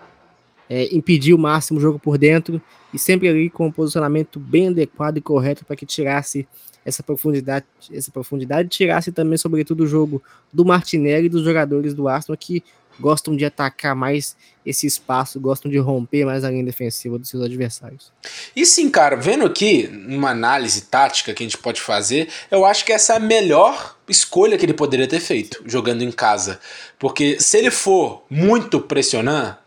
é, 0.68 0.94
impedir 0.94 1.34
o 1.34 1.38
máximo 1.38 1.78
o 1.78 1.82
jogo 1.82 1.98
por 1.98 2.18
dentro 2.18 2.60
e 2.92 2.98
sempre 2.98 3.28
ali 3.28 3.50
com 3.50 3.66
um 3.66 3.72
posicionamento 3.72 4.38
bem 4.38 4.68
adequado 4.68 5.18
e 5.18 5.20
correto 5.20 5.64
para 5.64 5.76
que 5.76 5.84
tirasse 5.84 6.46
essa 6.84 7.02
profundidade, 7.02 7.64
essa 7.92 8.10
profundidade 8.10 8.68
tirasse 8.68 9.10
também, 9.10 9.38
sobretudo, 9.38 9.84
o 9.84 9.86
jogo 9.86 10.22
do 10.52 10.64
Martinelli 10.64 11.26
e 11.26 11.30
dos 11.30 11.42
jogadores 11.42 11.94
do 11.94 12.08
Arsenal 12.08 12.36
que 12.36 12.62
gostam 13.00 13.34
de 13.34 13.44
atacar 13.44 13.94
mais 13.94 14.36
esse 14.64 14.86
espaço, 14.86 15.40
gostam 15.40 15.70
de 15.70 15.78
romper 15.78 16.24
mais 16.24 16.44
a 16.44 16.50
linha 16.50 16.64
defensiva 16.64 17.18
dos 17.18 17.28
seus 17.28 17.42
adversários. 17.42 18.12
E 18.54 18.64
sim, 18.64 18.88
cara, 18.88 19.16
vendo 19.16 19.44
aqui 19.44 19.90
uma 20.06 20.30
análise 20.30 20.82
tática 20.82 21.34
que 21.34 21.42
a 21.42 21.46
gente 21.46 21.58
pode 21.58 21.80
fazer, 21.80 22.28
eu 22.50 22.64
acho 22.64 22.84
que 22.84 22.92
essa 22.92 23.14
é 23.14 23.16
a 23.16 23.20
melhor 23.20 23.96
escolha 24.08 24.56
que 24.56 24.64
ele 24.64 24.74
poderia 24.74 25.08
ter 25.08 25.20
feito 25.20 25.62
jogando 25.66 26.02
em 26.02 26.12
casa. 26.12 26.60
Porque 26.98 27.38
se 27.40 27.58
ele 27.58 27.70
for 27.70 28.24
muito 28.30 28.80
pressionar, 28.80 29.63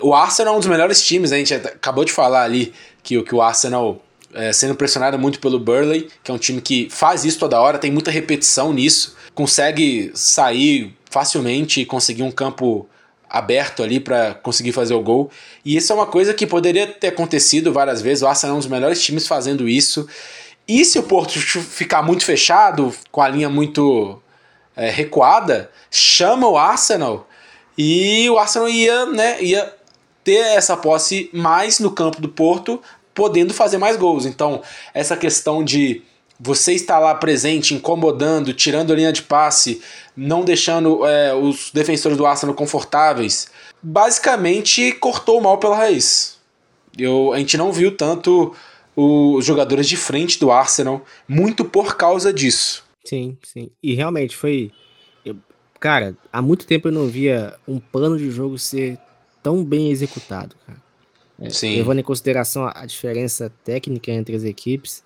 o 0.00 0.14
Arsenal 0.14 0.54
é 0.54 0.56
um 0.56 0.60
dos 0.60 0.68
melhores 0.68 1.02
times, 1.02 1.32
a 1.32 1.36
gente 1.36 1.54
acabou 1.54 2.04
de 2.04 2.12
falar 2.12 2.44
ali 2.44 2.72
que, 3.02 3.20
que 3.22 3.34
o 3.34 3.42
Arsenal 3.42 4.02
é, 4.34 4.52
sendo 4.52 4.74
pressionado 4.74 5.18
muito 5.18 5.38
pelo 5.40 5.58
Burley, 5.58 6.08
que 6.22 6.30
é 6.30 6.34
um 6.34 6.38
time 6.38 6.60
que 6.60 6.88
faz 6.90 7.24
isso 7.24 7.38
toda 7.38 7.60
hora, 7.60 7.78
tem 7.78 7.90
muita 7.90 8.10
repetição 8.10 8.72
nisso, 8.72 9.16
consegue 9.34 10.10
sair 10.14 10.96
facilmente 11.10 11.80
e 11.80 11.86
conseguir 11.86 12.22
um 12.22 12.30
campo 12.30 12.88
aberto 13.28 13.82
ali 13.82 13.98
para 13.98 14.34
conseguir 14.34 14.72
fazer 14.72 14.94
o 14.94 15.02
gol. 15.02 15.30
E 15.64 15.76
isso 15.76 15.92
é 15.92 15.94
uma 15.94 16.06
coisa 16.06 16.34
que 16.34 16.46
poderia 16.46 16.86
ter 16.86 17.08
acontecido 17.08 17.72
várias 17.72 18.02
vezes. 18.02 18.22
O 18.22 18.26
Arsenal 18.26 18.54
é 18.54 18.56
um 18.56 18.60
dos 18.60 18.68
melhores 18.68 19.02
times 19.02 19.26
fazendo 19.26 19.68
isso. 19.68 20.06
E 20.68 20.84
se 20.84 20.98
o 20.98 21.02
Porto 21.02 21.38
ficar 21.38 22.02
muito 22.02 22.24
fechado, 22.24 22.94
com 23.10 23.22
a 23.22 23.28
linha 23.28 23.48
muito 23.48 24.20
é, 24.76 24.90
recuada, 24.90 25.70
chama 25.90 26.46
o 26.46 26.58
Arsenal 26.58 27.26
e 27.76 28.28
o 28.28 28.38
Arsenal 28.38 28.68
ia, 28.68 29.06
né, 29.06 29.42
ia 29.42 29.72
ter 30.24 30.56
essa 30.56 30.76
posse 30.76 31.28
mais 31.32 31.78
no 31.78 31.90
campo 31.90 32.20
do 32.20 32.28
Porto, 32.28 32.80
podendo 33.14 33.52
fazer 33.52 33.78
mais 33.78 33.96
gols. 33.96 34.26
Então, 34.26 34.62
essa 34.94 35.16
questão 35.16 35.64
de 35.64 36.02
você 36.38 36.72
estar 36.72 36.98
lá 36.98 37.14
presente, 37.14 37.74
incomodando, 37.74 38.52
tirando 38.52 38.92
a 38.92 38.96
linha 38.96 39.12
de 39.12 39.22
passe, 39.22 39.80
não 40.16 40.44
deixando 40.44 41.06
é, 41.06 41.32
os 41.34 41.70
defensores 41.72 42.18
do 42.18 42.26
Arsenal 42.26 42.54
confortáveis, 42.54 43.48
basicamente 43.80 44.92
cortou 44.92 45.38
o 45.38 45.42
mal 45.42 45.58
pela 45.58 45.76
raiz. 45.76 46.38
Eu, 46.98 47.32
a 47.32 47.38
gente 47.38 47.56
não 47.56 47.72
viu 47.72 47.96
tanto 47.96 48.54
os 48.94 49.44
jogadores 49.44 49.88
de 49.88 49.96
frente 49.96 50.38
do 50.38 50.50
Arsenal, 50.50 51.04
muito 51.28 51.64
por 51.64 51.96
causa 51.96 52.32
disso. 52.32 52.84
Sim, 53.04 53.38
sim. 53.42 53.70
E 53.82 53.94
realmente 53.94 54.36
foi. 54.36 54.70
Eu, 55.24 55.36
cara, 55.80 56.16
há 56.32 56.42
muito 56.42 56.66
tempo 56.66 56.88
eu 56.88 56.92
não 56.92 57.06
via 57.06 57.54
um 57.66 57.78
plano 57.78 58.18
de 58.18 58.30
jogo 58.30 58.58
ser 58.58 58.98
tão 59.42 59.64
bem 59.64 59.90
executado, 59.90 60.54
cara. 60.66 60.78
É, 61.40 61.50
sim. 61.50 61.76
Levando 61.76 61.98
em 61.98 62.04
consideração 62.04 62.64
a, 62.64 62.72
a 62.76 62.86
diferença 62.86 63.52
técnica 63.64 64.12
entre 64.12 64.36
as 64.36 64.44
equipes, 64.44 65.02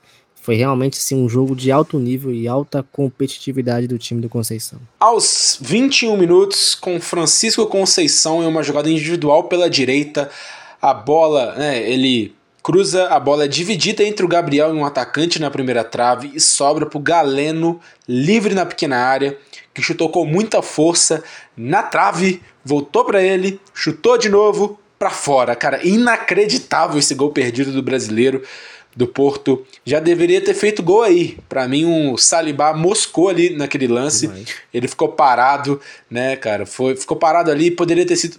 foi 0.47 0.55
realmente 0.55 0.99
assim, 0.99 1.17
um 1.17 1.29
jogo 1.29 1.57
de 1.57 1.73
alto 1.73 1.99
nível 1.99 2.33
e 2.33 2.47
alta 2.47 2.81
competitividade 2.93 3.89
do 3.89 3.99
time 3.99 4.21
do 4.21 4.29
Conceição. 4.29 4.79
Aos 5.01 5.59
21 5.61 6.17
minutos, 6.17 6.75
com 6.75 7.01
Francisco 7.01 7.67
Conceição 7.67 8.45
em 8.45 8.47
uma 8.47 8.63
jogada 8.63 8.89
individual 8.89 9.45
pela 9.45 9.69
direita, 9.69 10.31
a 10.81 10.95
bola, 10.95 11.55
né, 11.57 11.91
ele 11.91 12.33
cruza, 12.63 13.09
a 13.09 13.19
bola 13.19 13.45
é 13.45 13.49
dividida 13.49 14.05
entre 14.05 14.25
o 14.25 14.29
Gabriel 14.29 14.75
e 14.75 14.79
um 14.79 14.85
atacante 14.85 15.41
na 15.41 15.51
primeira 15.51 15.83
trave 15.83 16.31
e 16.35 16.39
sobra 16.39 16.87
para 16.87 16.99
o 16.99 17.01
Galeno, 17.01 17.81
livre 18.09 18.55
na 18.55 18.67
pequena 18.67 18.99
área, 18.99 19.37
que 19.77 19.83
chutou 19.83 20.09
com 20.09 20.25
muita 20.25 20.63
força 20.63 21.23
na 21.55 21.83
trave, 21.83 22.41
voltou 22.65 23.05
para 23.05 23.23
ele, 23.23 23.61
chutou 23.75 24.17
de 24.17 24.31
novo 24.31 24.81
para 24.99 25.11
fora. 25.11 25.55
Cara, 25.55 25.87
inacreditável 25.87 26.99
esse 26.99 27.15
gol 27.15 27.31
perdido 27.31 27.71
do 27.73 27.83
brasileiro 27.83 28.43
do 28.97 29.07
Porto. 29.07 29.67
Já 29.85 30.01
deveria 30.01 30.41
ter 30.41 30.55
feito 30.55 30.83
gol 30.83 31.03
aí. 31.03 31.37
Para 31.47 31.69
mim, 31.69 31.85
um 31.85 32.17
Salibá 32.17 32.73
moscou 32.73 33.29
ali 33.29 33.51
naquele 33.51 33.87
lance. 33.87 34.31
Ele 34.73 34.89
ficou 34.89 35.11
parado, 35.11 35.79
né, 36.11 36.37
cara? 36.37 36.65
Foi, 36.65 36.97
ficou 36.97 37.19
parado 37.19 37.51
ali, 37.51 37.71
poderia 37.71 38.07
ter 38.07 38.17
sido 38.17 38.39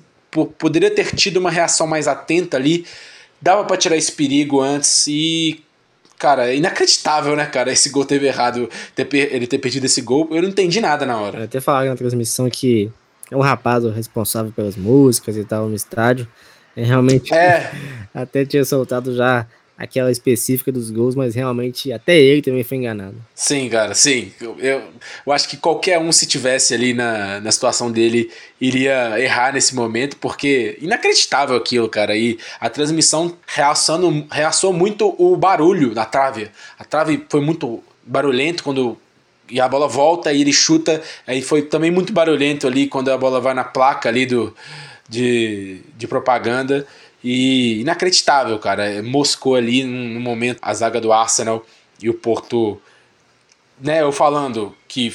poderia 0.59 0.91
ter 0.91 1.15
tido 1.15 1.37
uma 1.37 1.49
reação 1.49 1.87
mais 1.87 2.07
atenta 2.07 2.57
ali 2.57 2.85
dava 3.41 3.63
para 3.63 3.77
tirar 3.77 3.95
esse 3.95 4.11
perigo 4.11 4.59
antes 4.59 5.07
e 5.07 5.63
cara, 6.17 6.49
é 6.49 6.55
inacreditável, 6.55 7.35
né, 7.35 7.45
cara, 7.45 7.71
esse 7.71 7.89
gol 7.89 8.05
teve 8.05 8.27
errado, 8.27 8.69
ter, 8.95 9.07
ele 9.13 9.47
ter 9.47 9.57
perdido 9.57 9.85
esse 9.85 10.01
gol, 10.01 10.27
eu 10.31 10.41
não 10.41 10.49
entendi 10.49 10.81
nada 10.81 11.05
na 11.05 11.17
hora. 11.17 11.39
Eu 11.39 11.43
até 11.45 11.61
falaram 11.61 11.89
na 11.89 11.95
transmissão 11.95 12.49
que 12.49 12.91
é 13.31 13.35
um 13.35 13.41
rapaz 13.41 13.83
o 13.83 13.89
responsável 13.89 14.51
pelas 14.51 14.75
músicas 14.75 15.37
e 15.37 15.43
tal 15.43 15.67
no 15.67 15.75
estádio, 15.75 16.27
é 16.75 16.83
realmente 16.83 17.33
é. 17.33 17.71
até 18.13 18.45
tinha 18.45 18.63
soltado 18.65 19.15
já 19.15 19.45
aquela 19.77 20.11
específica 20.11 20.71
dos 20.71 20.89
gols, 20.89 21.13
mas 21.13 21.35
realmente 21.35 21.93
até 21.93 22.17
ele 22.17 22.41
também 22.41 22.63
foi 22.63 22.77
enganado. 22.77 23.15
Sim, 23.35 23.69
cara, 23.69 23.93
sim. 23.93 24.31
Eu, 24.41 24.57
eu, 24.59 24.81
eu, 25.25 25.33
acho 25.33 25.47
que 25.47 25.55
qualquer 25.55 25.99
um, 25.99 26.11
se 26.11 26.25
tivesse 26.25 26.73
ali 26.73 26.93
na, 26.93 27.39
na 27.39 27.51
situação 27.51 27.91
dele, 27.91 28.31
iria 28.59 29.19
errar 29.21 29.53
nesse 29.53 29.75
momento, 29.75 30.17
porque 30.17 30.77
inacreditável 30.81 31.55
aquilo, 31.55 31.87
cara. 31.87 32.17
E 32.17 32.39
a 32.59 32.69
transmissão 32.69 33.37
reaçando, 33.45 34.25
reaçou 34.31 34.73
muito 34.73 35.13
o 35.17 35.37
barulho 35.37 35.93
da 35.93 36.05
trave. 36.05 36.49
A 36.79 36.83
trave 36.83 37.23
foi 37.29 37.41
muito 37.41 37.83
barulhento 38.03 38.63
quando 38.63 38.97
e 39.49 39.61
a 39.61 39.67
bola 39.67 39.87
volta 39.87 40.33
e 40.33 40.41
ele 40.41 40.51
chuta. 40.51 41.01
Aí 41.25 41.41
foi 41.41 41.61
também 41.61 41.91
muito 41.91 42.11
barulhento 42.11 42.67
ali 42.67 42.87
quando 42.87 43.09
a 43.09 43.17
bola 43.17 43.39
vai 43.39 43.53
na 43.53 43.63
placa 43.63 44.09
ali 44.09 44.25
do, 44.25 44.53
de, 45.07 45.81
de 45.95 46.07
propaganda. 46.07 46.85
E 47.29 47.81
inacreditável, 47.81 48.57
cara. 48.57 49.03
Moscou 49.03 49.55
ali 49.55 49.83
no 49.83 50.17
momento 50.17 50.59
a 50.61 50.73
zaga 50.73 51.01
do 51.01 51.11
Arsenal 51.11 51.65
e 52.01 52.09
o 52.09 52.13
Porto, 52.13 52.81
né, 53.81 54.01
eu 54.01 54.13
falando 54.13 54.73
que 54.87 55.13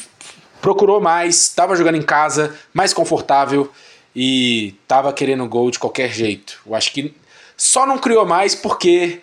procurou 0.60 1.00
mais, 1.00 1.40
estava 1.40 1.74
jogando 1.74 1.94
em 1.94 2.02
casa, 2.02 2.54
mais 2.74 2.92
confortável 2.92 3.72
e 4.14 4.74
estava 4.82 5.10
querendo 5.10 5.48
gol 5.48 5.70
de 5.70 5.78
qualquer 5.78 6.12
jeito. 6.12 6.60
Eu 6.66 6.74
acho 6.74 6.92
que 6.92 7.14
só 7.56 7.86
não 7.86 7.96
criou 7.96 8.26
mais 8.26 8.54
porque 8.54 9.22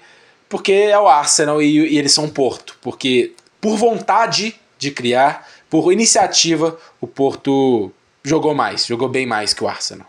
porque 0.50 0.72
é 0.72 0.98
o 0.98 1.08
Arsenal 1.08 1.62
e, 1.62 1.94
e 1.94 1.96
eles 2.00 2.12
são 2.12 2.26
o 2.26 2.32
Porto, 2.32 2.76
porque 2.82 3.34
por 3.62 3.78
vontade 3.78 4.60
de 4.80 4.90
criar, 4.90 5.48
por 5.70 5.94
iniciativa, 5.94 6.76
o 7.00 7.06
Porto 7.06 7.92
jogou 8.24 8.56
mais, 8.56 8.88
jogou 8.88 9.08
bem 9.08 9.28
mais 9.28 9.54
que 9.54 9.64
o 9.64 9.68
Arsenal. 9.68 10.08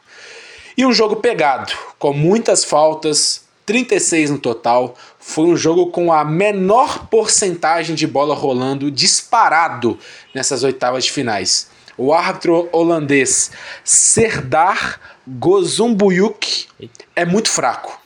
E 0.80 0.86
um 0.86 0.94
jogo 0.94 1.16
pegado, 1.16 1.74
com 1.98 2.10
muitas 2.14 2.64
faltas, 2.64 3.44
36 3.66 4.30
no 4.30 4.38
total. 4.38 4.94
Foi 5.18 5.44
um 5.44 5.54
jogo 5.54 5.90
com 5.90 6.10
a 6.10 6.24
menor 6.24 7.06
porcentagem 7.08 7.94
de 7.94 8.06
bola 8.06 8.34
rolando 8.34 8.90
disparado 8.90 9.98
nessas 10.34 10.62
oitavas 10.62 11.04
de 11.04 11.12
finais. 11.12 11.68
O 11.98 12.14
árbitro 12.14 12.66
holandês 12.72 13.50
Serdar 13.84 14.98
Gozumbuyuk 15.28 16.66
é 17.14 17.26
muito 17.26 17.50
fraco. 17.50 18.00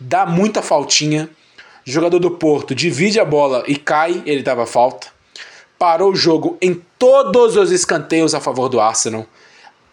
Dá 0.00 0.26
muita 0.26 0.62
faltinha. 0.62 1.30
O 1.86 1.90
jogador 1.92 2.18
do 2.18 2.32
Porto 2.32 2.74
divide 2.74 3.20
a 3.20 3.24
bola 3.24 3.62
e 3.68 3.76
cai, 3.76 4.20
ele 4.26 4.42
dava 4.42 4.66
falta. 4.66 5.06
Parou 5.78 6.10
o 6.10 6.16
jogo 6.16 6.58
em 6.60 6.82
todos 6.98 7.54
os 7.54 7.70
escanteios 7.70 8.34
a 8.34 8.40
favor 8.40 8.68
do 8.68 8.80
Arsenal 8.80 9.28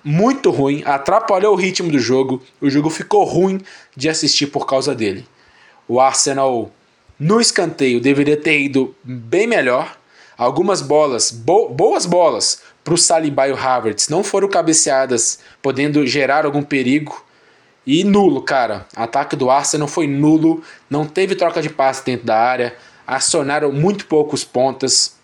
muito 0.04 0.50
ruim, 0.50 0.82
atrapalhou 0.86 1.54
o 1.54 1.58
ritmo 1.58 1.92
do 1.92 2.00
jogo. 2.00 2.42
O 2.60 2.70
jogo 2.70 2.90
ficou 2.90 3.24
ruim 3.24 3.62
de 3.96 4.10
assistir 4.10 4.48
por 4.48 4.66
causa 4.66 4.96
dele. 4.96 5.26
O 5.88 6.00
Arsenal 6.00 6.72
no 7.20 7.40
escanteio 7.40 8.02
deveria 8.02 8.38
ter 8.38 8.60
ido 8.60 8.96
bem 9.04 9.46
melhor. 9.46 9.98
Algumas 10.38 10.82
bolas, 10.82 11.30
bo 11.30 11.70
boas 11.70 12.06
bolas 12.06 12.62
para 12.84 12.94
o 12.94 12.98
Saliba 12.98 13.48
e 13.48 13.52
o 13.52 13.58
Havertz 13.58 14.10
não 14.10 14.24
foram 14.24 14.48
cabeceadas, 14.48 15.40
podendo 15.62 16.06
gerar 16.08 16.46
algum 16.46 16.64
perigo. 16.64 17.24
E 17.86 18.04
nulo, 18.04 18.42
cara. 18.42 18.88
Ataque 18.96 19.36
do 19.36 19.50
Arsenal 19.50 19.88
foi 19.88 20.08
nulo, 20.08 20.64
não 20.90 21.06
teve 21.06 21.36
troca 21.36 21.62
de 21.62 21.70
passe 21.70 22.06
dentro 22.06 22.26
da 22.26 22.38
área, 22.38 22.76
acionaram 23.06 23.72
muito 23.72 24.06
poucos 24.06 24.44
pontas. 24.44 25.16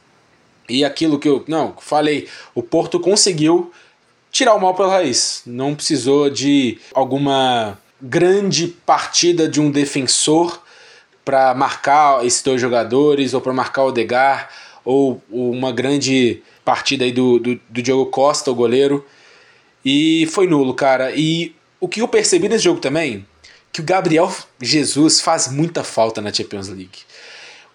E 0.69 0.83
aquilo 0.83 1.17
que 1.17 1.29
eu 1.29 1.43
não 1.47 1.75
falei, 1.79 2.27
o 2.53 2.61
Porto 2.61 2.99
conseguiu 2.99 3.71
tirar 4.37 4.53
o 4.53 4.61
mal 4.61 4.75
pela 4.75 4.89
raiz. 4.89 5.41
Não 5.47 5.73
precisou 5.73 6.29
de 6.29 6.77
alguma 6.93 7.79
grande 7.99 8.67
partida 8.67 9.47
de 9.47 9.59
um 9.59 9.71
defensor 9.71 10.61
para 11.25 11.55
marcar 11.55 12.23
esses 12.23 12.43
dois 12.43 12.61
jogadores 12.61 13.33
ou 13.33 13.41
para 13.41 13.51
marcar 13.51 13.85
o 13.85 13.91
Degar 13.91 14.49
ou 14.85 15.19
uma 15.27 15.71
grande 15.71 16.43
partida 16.63 17.03
aí 17.03 17.11
do, 17.11 17.39
do, 17.39 17.59
do 17.67 17.81
Diogo 17.81 18.11
Costa, 18.11 18.51
o 18.51 18.55
goleiro. 18.55 19.03
E 19.83 20.27
foi 20.27 20.45
nulo, 20.45 20.75
cara. 20.75 21.11
E 21.15 21.55
o 21.79 21.87
que 21.87 21.99
eu 21.99 22.07
percebi 22.07 22.47
nesse 22.47 22.65
jogo 22.65 22.79
também, 22.79 23.25
que 23.73 23.81
o 23.81 23.83
Gabriel 23.83 24.31
Jesus 24.61 25.19
faz 25.19 25.47
muita 25.47 25.83
falta 25.83 26.21
na 26.21 26.31
Champions 26.31 26.67
League. 26.67 26.99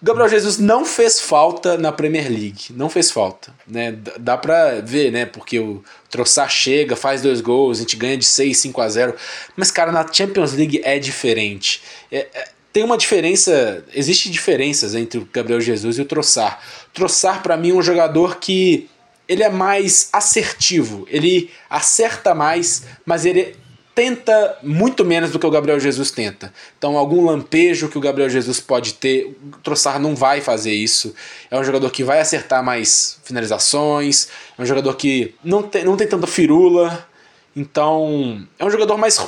Gabriel 0.03 0.27
Jesus 0.27 0.57
não 0.57 0.83
fez 0.83 1.21
falta 1.21 1.77
na 1.77 1.89
Premier 1.89 2.27
League, 2.27 2.65
não 2.71 2.89
fez 2.89 3.09
falta, 3.09 3.53
né? 3.65 3.97
Dá 4.19 4.35
pra 4.37 4.81
ver, 4.81 5.13
né? 5.13 5.25
Porque 5.25 5.57
o 5.57 5.81
Troçar 6.09 6.49
chega, 6.49 6.93
faz 6.93 7.21
dois 7.21 7.39
gols, 7.39 7.77
a 7.77 7.81
gente 7.83 7.95
ganha 7.95 8.17
de 8.17 8.25
6, 8.25 8.57
5 8.57 8.81
a 8.81 8.89
0. 8.89 9.15
Mas, 9.55 9.71
cara, 9.71 9.93
na 9.93 10.05
Champions 10.11 10.51
League 10.51 10.81
é 10.83 10.99
diferente. 10.99 11.81
É, 12.11 12.27
é, 12.33 12.49
tem 12.73 12.83
uma 12.83 12.97
diferença, 12.97 13.81
existe 13.93 14.29
diferenças 14.29 14.93
entre 14.93 15.19
o 15.19 15.27
Gabriel 15.31 15.61
Jesus 15.61 15.97
e 15.97 16.01
o 16.01 16.05
Troçar. 16.05 16.61
Troçar, 16.93 17.41
para 17.41 17.55
mim, 17.55 17.71
é 17.71 17.73
um 17.73 17.81
jogador 17.81 18.39
que 18.39 18.89
ele 19.25 19.41
é 19.41 19.49
mais 19.49 20.09
assertivo, 20.11 21.07
ele 21.09 21.49
acerta 21.69 22.35
mais, 22.35 22.83
mas 23.05 23.23
ele 23.23 23.55
tenta 23.95 24.57
muito 24.63 25.05
menos 25.05 25.31
do 25.31 25.39
que 25.39 25.45
o 25.45 25.51
Gabriel 25.51 25.79
Jesus 25.79 26.11
tenta. 26.11 26.53
Então, 26.77 26.97
algum 26.97 27.25
lampejo 27.25 27.89
que 27.89 27.97
o 27.97 28.01
Gabriel 28.01 28.29
Jesus 28.29 28.59
pode 28.59 28.95
ter, 28.95 29.37
o 29.53 29.57
Trossard 29.57 30.01
não 30.01 30.15
vai 30.15 30.41
fazer 30.41 30.73
isso. 30.73 31.13
É 31.49 31.57
um 31.57 31.63
jogador 31.63 31.89
que 31.91 32.03
vai 32.03 32.19
acertar 32.19 32.63
mais 32.63 33.19
finalizações, 33.23 34.27
é 34.57 34.61
um 34.61 34.65
jogador 34.65 34.95
que 34.95 35.35
não 35.43 35.63
tem, 35.63 35.83
não 35.83 35.95
tem 35.95 36.07
tanta 36.07 36.27
firula. 36.27 37.07
Então, 37.55 38.45
é 38.57 38.65
um 38.65 38.69
jogador 38.69 38.97
mais 38.97 39.19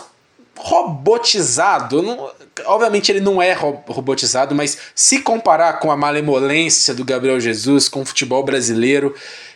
robotizado. 0.57 2.01
Não, 2.01 2.31
obviamente 2.65 3.11
ele 3.11 3.19
não 3.19 3.41
é 3.41 3.53
robotizado, 3.53 4.55
mas 4.55 4.77
se 4.95 5.19
comparar 5.19 5.73
com 5.73 5.91
a 5.91 5.97
malemolência 5.97 6.93
do 6.93 7.05
Gabriel 7.05 7.39
Jesus, 7.39 7.87
com 7.87 8.01
o 8.01 8.05
futebol 8.05 8.43
brasileiro, 8.43 9.13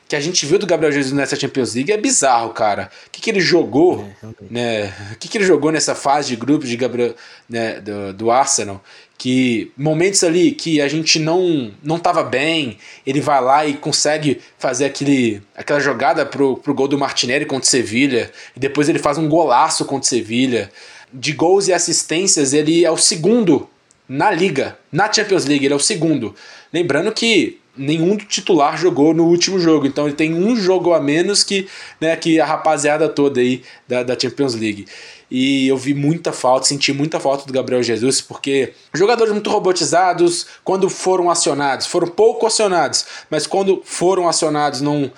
que 0.10 0.16
a 0.16 0.20
gente 0.20 0.44
viu 0.44 0.58
do 0.58 0.66
Gabriel 0.66 0.92
Jesus 0.92 1.14
nessa 1.14 1.36
Champions 1.36 1.76
League 1.76 1.92
é 1.92 1.98
bizarro, 1.98 2.50
cara. 2.50 2.90
O 3.06 3.12
que, 3.12 3.22
que 3.22 3.30
ele 3.30 3.40
jogou, 3.40 4.04
é, 4.24 4.28
né? 4.50 4.94
O 5.14 5.18
que, 5.18 5.28
que 5.28 5.38
ele 5.38 5.46
jogou 5.46 5.72
nessa 5.72 5.94
fase 5.94 6.30
de 6.30 6.36
grupos 6.36 6.68
de 6.68 6.76
Gabriel, 6.76 7.14
né, 7.48 7.80
do, 7.80 8.12
do 8.12 8.32
Arsenal? 8.32 8.84
Que 9.20 9.72
momentos 9.78 10.24
ali 10.24 10.52
que 10.52 10.82
a 10.82 10.88
gente 10.88 11.20
não 11.20 11.72
não 11.84 12.00
tava 12.00 12.24
bem, 12.24 12.80
ele 13.06 13.22
vai 13.22 13.40
lá 13.40 13.68
e 13.68 13.76
consegue 13.76 14.42
fazer 14.58 14.86
aquele, 14.86 15.44
aquela 15.56 15.80
jogada 15.80 16.26
pro, 16.26 16.58
pro 16.58 16.74
gol 16.74 16.88
do 16.88 16.98
Martinelli 16.98 17.46
contra 17.46 17.68
o 17.68 17.70
Sevilha, 17.70 18.32
e 18.58 18.60
depois 18.60 18.90
ele 18.90 18.98
faz 18.98 19.20
um 19.20 19.30
golaço 19.30 19.86
contra 19.86 20.08
o 20.08 20.10
Sevilha. 20.10 20.72
De 21.14 21.34
gols 21.34 21.68
e 21.68 21.74
assistências, 21.74 22.52
ele 22.52 22.84
é 22.84 22.90
o 22.90 22.98
segundo 22.98 23.70
na 24.08 24.32
liga, 24.32 24.76
na 24.92 25.12
Champions 25.12 25.46
League, 25.46 25.66
ele 25.66 25.74
é 25.74 25.78
o 25.78 25.80
segundo. 25.80 26.34
Lembrando 26.74 27.12
que 27.12 27.60
nenhum 27.80 28.18
titular 28.18 28.78
jogou 28.78 29.14
no 29.14 29.26
último 29.26 29.58
jogo. 29.58 29.88
Então 29.88 30.06
ele 30.06 30.16
tem 30.16 30.34
um 30.34 30.56
jogo 30.56 30.94
a 30.94 31.00
menos 31.00 31.44
que, 31.44 31.68
né, 32.00 32.16
que 32.16 32.40
a 32.40 32.46
rapaziada 32.46 33.08
toda 33.08 33.40
aí 33.40 33.64
da, 33.88 34.04
da 34.04 34.20
Champions 34.20 34.54
League. 34.54 34.86
E 35.32 35.68
eu 35.68 35.78
vi 35.78 35.94
muita 35.94 36.34
falta, 36.34 36.68
senti 36.68 36.92
muita 36.92 37.20
falta 37.20 37.46
do 37.46 37.54
Gabriel 37.54 37.82
Jesus, 37.82 38.20
porque 38.20 38.74
jogadores 38.94 39.32
muito 39.32 39.50
robotizados, 39.50 40.46
quando 40.64 40.90
foram 40.90 41.30
acionados, 41.30 41.86
foram 41.86 42.08
pouco 42.08 42.48
acionados, 42.48 43.06
mas 43.30 43.46
quando 43.46 43.82
foram 43.86 44.28
acionados 44.28 44.82
não, 44.82 45.12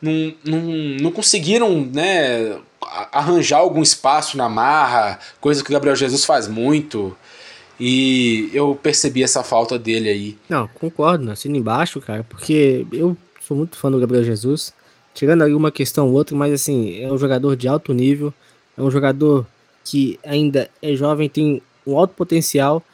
não, 0.00 0.34
não, 0.42 0.60
não 1.00 1.12
conseguiram 1.12 1.88
né, 1.92 2.56
arranjar 3.12 3.58
algum 3.58 3.82
espaço 3.82 4.36
na 4.36 4.48
marra, 4.48 5.18
coisa 5.40 5.62
que 5.62 5.70
o 5.70 5.72
Gabriel 5.72 5.94
Jesus 5.94 6.24
faz 6.24 6.48
muito. 6.48 7.14
E 7.80 8.50
eu 8.52 8.74
percebi 8.74 9.22
essa 9.22 9.42
falta 9.42 9.78
dele 9.78 10.10
aí. 10.10 10.38
Não, 10.50 10.68
concordo, 10.68 11.30
assino 11.30 11.56
embaixo, 11.56 11.98
cara, 11.98 12.22
porque 12.22 12.86
eu 12.92 13.16
sou 13.40 13.56
muito 13.56 13.78
fã 13.78 13.90
do 13.90 13.98
Gabriel 13.98 14.22
Jesus. 14.22 14.74
Tirando 15.14 15.42
ali 15.42 15.54
uma 15.54 15.72
questão 15.72 16.08
ou 16.08 16.12
outra, 16.12 16.36
mas 16.36 16.52
assim, 16.52 17.00
é 17.00 17.10
um 17.10 17.16
jogador 17.16 17.56
de 17.56 17.66
alto 17.66 17.94
nível, 17.94 18.34
é 18.76 18.82
um 18.82 18.90
jogador 18.90 19.46
que 19.82 20.20
ainda 20.22 20.70
é 20.82 20.94
jovem, 20.94 21.26
tem 21.26 21.62
um 21.86 21.96
alto 21.96 22.14
potencial. 22.14 22.84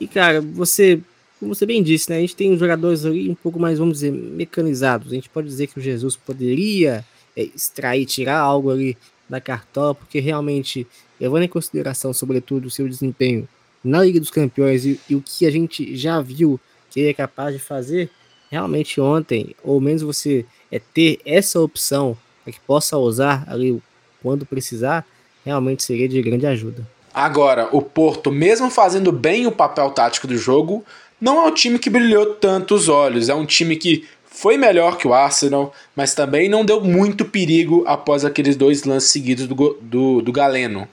E, 0.00 0.08
cara, 0.08 0.40
você, 0.40 1.00
como 1.38 1.54
você 1.54 1.64
bem 1.64 1.80
disse, 1.80 2.10
né? 2.10 2.16
A 2.16 2.20
gente 2.20 2.34
tem 2.34 2.58
jogadores 2.58 3.06
ali 3.06 3.30
um 3.30 3.36
pouco 3.36 3.60
mais, 3.60 3.78
vamos 3.78 3.94
dizer, 3.94 4.10
mecanizados. 4.10 5.12
A 5.12 5.14
gente 5.14 5.30
pode 5.30 5.46
dizer 5.46 5.68
que 5.68 5.78
o 5.78 5.82
Jesus 5.82 6.16
poderia 6.16 7.04
é, 7.36 7.44
extrair, 7.44 8.04
tirar 8.06 8.40
algo 8.40 8.70
ali 8.70 8.98
da 9.28 9.40
cartola, 9.40 9.94
porque 9.94 10.18
realmente, 10.18 10.84
levando 11.20 11.44
em 11.44 11.48
consideração, 11.48 12.12
sobretudo, 12.12 12.66
o 12.66 12.70
seu 12.70 12.88
desempenho 12.88 13.48
na 13.82 14.02
Liga 14.02 14.20
dos 14.20 14.30
Campeões 14.30 14.84
e, 14.84 15.00
e, 15.08 15.14
o 15.14 15.22
que 15.22 15.46
a 15.46 15.50
gente 15.50 15.96
já 15.96 16.20
viu 16.20 16.60
que 16.90 17.00
ele 17.00 17.10
é 17.10 17.14
capaz 17.14 17.54
de 17.54 17.58
fazer, 17.58 18.10
realmente 18.50 19.00
ontem, 19.00 19.54
ou 19.62 19.80
menos 19.80 20.02
você 20.02 20.44
é 20.70 20.78
ter 20.78 21.18
essa 21.24 21.60
opção 21.60 22.16
para 22.44 22.52
que 22.52 22.60
possa 22.60 22.98
usar 22.98 23.44
ali 23.46 23.80
quando 24.22 24.46
precisar, 24.46 25.06
realmente 25.44 25.82
seria 25.82 26.08
de 26.08 26.20
grande 26.22 26.46
ajuda. 26.46 26.86
Agora, 27.12 27.68
o 27.72 27.82
Porto, 27.82 28.30
mesmo 28.30 28.70
fazendo 28.70 29.12
bem 29.12 29.46
o 29.46 29.52
papel 29.52 29.90
tático 29.90 30.26
do 30.26 30.36
jogo, 30.36 30.84
não 31.20 31.44
é 31.44 31.48
um 31.48 31.54
time 31.54 31.78
que 31.78 31.90
brilhou 31.90 32.34
tanto 32.34 32.74
os 32.74 32.88
olhos. 32.88 33.28
É 33.28 33.34
um 33.34 33.44
time 33.44 33.76
que 33.76 34.04
foi 34.24 34.56
melhor 34.56 34.96
que 34.96 35.06
o 35.06 35.12
Arsenal, 35.12 35.72
mas 35.94 36.14
também 36.14 36.48
não 36.48 36.64
deu 36.64 36.80
muito 36.80 37.24
perigo 37.24 37.84
após 37.86 38.24
aqueles 38.24 38.56
dois 38.56 38.84
lances 38.84 39.10
seguidos 39.10 39.46
do, 39.46 39.78
do, 39.80 40.22
do 40.22 40.32
Galeno. 40.32 40.88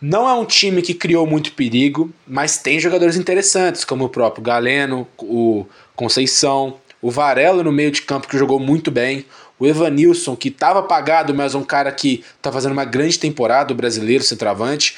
Não 0.00 0.28
é 0.28 0.34
um 0.34 0.44
time 0.44 0.82
que 0.82 0.92
criou 0.92 1.26
muito 1.26 1.52
perigo, 1.52 2.12
mas 2.26 2.58
tem 2.58 2.78
jogadores 2.78 3.16
interessantes, 3.16 3.84
como 3.84 4.04
o 4.04 4.08
próprio 4.08 4.42
Galeno, 4.42 5.08
o 5.18 5.64
Conceição, 5.94 6.76
o 7.00 7.10
Varelo 7.10 7.64
no 7.64 7.72
meio 7.72 7.90
de 7.90 8.02
campo 8.02 8.28
que 8.28 8.36
jogou 8.36 8.60
muito 8.60 8.90
bem, 8.90 9.24
o 9.58 9.66
Evanilson, 9.66 10.36
que 10.36 10.48
estava 10.48 10.80
apagado, 10.80 11.34
mas 11.34 11.54
um 11.54 11.64
cara 11.64 11.90
que 11.90 12.22
está 12.36 12.52
fazendo 12.52 12.72
uma 12.72 12.84
grande 12.84 13.18
temporada, 13.18 13.72
o 13.72 13.76
brasileiro 13.76 14.22
centroavante. 14.22 14.96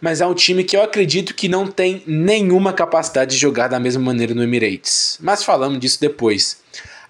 Mas 0.00 0.20
é 0.20 0.26
um 0.26 0.34
time 0.34 0.64
que 0.64 0.76
eu 0.76 0.82
acredito 0.82 1.34
que 1.34 1.48
não 1.48 1.68
tem 1.68 2.02
nenhuma 2.04 2.72
capacidade 2.72 3.32
de 3.32 3.40
jogar 3.40 3.68
da 3.68 3.78
mesma 3.78 4.02
maneira 4.02 4.34
no 4.34 4.42
Emirates. 4.42 5.16
Mas 5.20 5.44
falamos 5.44 5.78
disso 5.78 6.00
depois. 6.00 6.60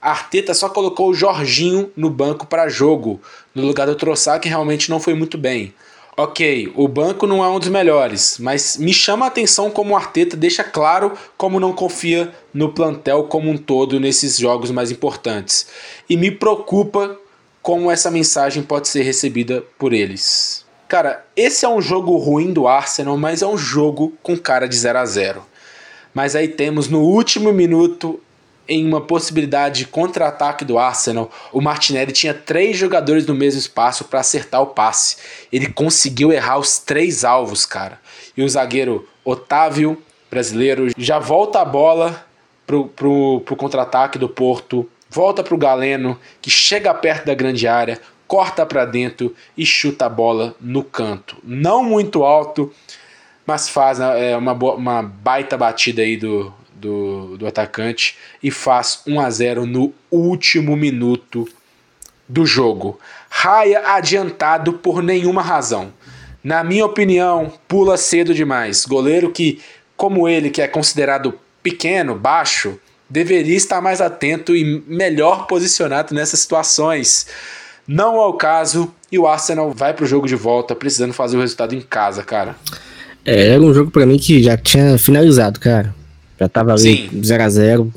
Arteta 0.02 0.52
só 0.52 0.68
colocou 0.68 1.08
o 1.08 1.14
Jorginho 1.14 1.90
no 1.96 2.10
banco 2.10 2.46
para 2.46 2.68
jogo, 2.68 3.18
no 3.54 3.64
lugar 3.64 3.86
do 3.86 3.94
Troçar, 3.94 4.38
que 4.38 4.48
realmente 4.48 4.90
não 4.90 5.00
foi 5.00 5.14
muito 5.14 5.38
bem. 5.38 5.72
Ok, 6.14 6.70
o 6.76 6.86
banco 6.86 7.26
não 7.26 7.42
é 7.42 7.48
um 7.48 7.58
dos 7.58 7.70
melhores, 7.70 8.36
mas 8.38 8.76
me 8.76 8.92
chama 8.92 9.24
a 9.24 9.28
atenção 9.28 9.70
como 9.70 9.94
o 9.94 9.96
Arteta 9.96 10.36
deixa 10.36 10.62
claro 10.62 11.12
como 11.38 11.58
não 11.58 11.72
confia 11.72 12.30
no 12.52 12.70
plantel 12.70 13.24
como 13.24 13.50
um 13.50 13.56
todo 13.56 13.98
nesses 13.98 14.36
jogos 14.36 14.70
mais 14.70 14.90
importantes. 14.90 15.66
E 16.10 16.14
me 16.14 16.30
preocupa 16.30 17.18
como 17.62 17.90
essa 17.90 18.10
mensagem 18.10 18.62
pode 18.62 18.88
ser 18.88 19.02
recebida 19.02 19.64
por 19.78 19.94
eles. 19.94 20.66
Cara, 20.86 21.24
esse 21.34 21.64
é 21.64 21.68
um 21.68 21.80
jogo 21.80 22.14
ruim 22.18 22.52
do 22.52 22.68
Arsenal, 22.68 23.16
mas 23.16 23.40
é 23.40 23.46
um 23.46 23.56
jogo 23.56 24.12
com 24.22 24.36
cara 24.36 24.68
de 24.68 24.76
0 24.76 24.98
a 24.98 25.06
0. 25.06 25.42
Mas 26.12 26.36
aí 26.36 26.46
temos 26.46 26.88
no 26.88 27.00
último 27.00 27.54
minuto 27.54 28.20
em 28.68 28.86
uma 28.86 29.00
possibilidade 29.00 29.80
de 29.80 29.86
contra-ataque 29.86 30.64
do 30.64 30.78
Arsenal, 30.78 31.30
o 31.52 31.60
Martinelli 31.60 32.12
tinha 32.12 32.32
três 32.32 32.76
jogadores 32.76 33.26
no 33.26 33.34
mesmo 33.34 33.58
espaço 33.58 34.04
para 34.04 34.20
acertar 34.20 34.62
o 34.62 34.68
passe. 34.68 35.16
Ele 35.52 35.66
conseguiu 35.66 36.32
errar 36.32 36.58
os 36.58 36.78
três 36.78 37.24
alvos, 37.24 37.66
cara. 37.66 38.00
E 38.36 38.42
o 38.42 38.48
zagueiro 38.48 39.08
Otávio, 39.24 40.00
brasileiro, 40.30 40.90
já 40.96 41.18
volta 41.18 41.60
a 41.60 41.64
bola 41.64 42.24
pro, 42.66 42.86
pro, 42.86 43.42
pro 43.44 43.56
contra-ataque 43.56 44.18
do 44.18 44.28
Porto, 44.28 44.88
volta 45.10 45.42
pro 45.42 45.58
Galeno, 45.58 46.18
que 46.40 46.50
chega 46.50 46.94
perto 46.94 47.26
da 47.26 47.34
grande 47.34 47.68
área, 47.68 48.00
corta 48.26 48.64
para 48.64 48.86
dentro 48.86 49.34
e 49.56 49.66
chuta 49.66 50.06
a 50.06 50.08
bola 50.08 50.54
no 50.60 50.82
canto. 50.82 51.36
Não 51.44 51.84
muito 51.84 52.24
alto, 52.24 52.72
mas 53.46 53.68
faz 53.68 54.00
é, 54.00 54.36
uma, 54.36 54.52
uma 54.52 55.02
baita 55.02 55.58
batida 55.58 56.00
aí 56.00 56.16
do, 56.16 56.52
do, 56.82 57.38
do 57.38 57.46
atacante 57.46 58.18
e 58.42 58.50
faz 58.50 59.02
1 59.06 59.20
a 59.20 59.30
0 59.30 59.66
no 59.66 59.94
último 60.10 60.76
minuto 60.76 61.48
do 62.28 62.44
jogo. 62.44 62.98
Raia 63.30 63.94
adiantado 63.94 64.74
por 64.74 65.02
nenhuma 65.02 65.40
razão. 65.40 65.92
Na 66.42 66.64
minha 66.64 66.84
opinião, 66.84 67.52
pula 67.68 67.96
cedo 67.96 68.34
demais. 68.34 68.84
Goleiro 68.84 69.30
que, 69.30 69.60
como 69.96 70.28
ele, 70.28 70.50
que 70.50 70.60
é 70.60 70.66
considerado 70.66 71.38
pequeno, 71.62 72.16
baixo, 72.16 72.78
deveria 73.08 73.56
estar 73.56 73.80
mais 73.80 74.00
atento 74.00 74.56
e 74.56 74.82
melhor 74.88 75.46
posicionado 75.46 76.12
nessas 76.12 76.40
situações. 76.40 77.28
Não 77.86 78.16
é 78.16 78.26
o 78.26 78.32
caso 78.32 78.92
e 79.10 79.18
o 79.18 79.26
Arsenal 79.26 79.70
vai 79.70 79.94
para 79.94 80.04
o 80.04 80.08
jogo 80.08 80.26
de 80.26 80.34
volta 80.34 80.74
precisando 80.74 81.12
fazer 81.12 81.36
o 81.36 81.40
resultado 81.40 81.74
em 81.74 81.80
casa, 81.80 82.24
cara. 82.24 82.56
É, 83.24 83.50
era 83.50 83.62
um 83.62 83.72
jogo 83.72 83.90
para 83.90 84.04
mim 84.04 84.18
que 84.18 84.42
já 84.42 84.56
tinha 84.56 84.98
finalizado, 84.98 85.60
cara. 85.60 85.94
Já 86.42 86.48
tava 86.48 86.72
ali 86.72 87.08
0 87.24 87.42
a 87.44 87.48
0 87.48 87.92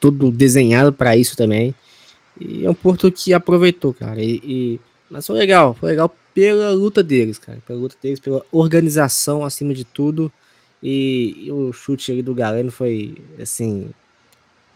tudo 0.00 0.30
desenhado 0.30 0.90
para 0.90 1.18
isso 1.18 1.36
também. 1.36 1.74
E 2.40 2.64
é 2.64 2.70
um 2.70 2.72
Porto 2.72 3.12
que 3.12 3.34
aproveitou, 3.34 3.92
cara. 3.92 4.22
E, 4.22 4.40
e, 4.42 4.80
mas 5.10 5.26
foi 5.26 5.36
legal, 5.36 5.74
foi 5.74 5.90
legal 5.90 6.16
pela 6.32 6.70
luta 6.70 7.02
deles, 7.02 7.38
cara. 7.38 7.58
Pela 7.66 7.78
luta 7.78 7.94
deles, 8.02 8.18
pela 8.18 8.42
organização 8.50 9.44
acima 9.44 9.74
de 9.74 9.84
tudo. 9.84 10.32
E, 10.82 11.44
e 11.44 11.52
o 11.52 11.74
chute 11.74 12.10
ali 12.10 12.22
do 12.22 12.34
Galeno 12.34 12.70
foi 12.70 13.18
assim. 13.38 13.90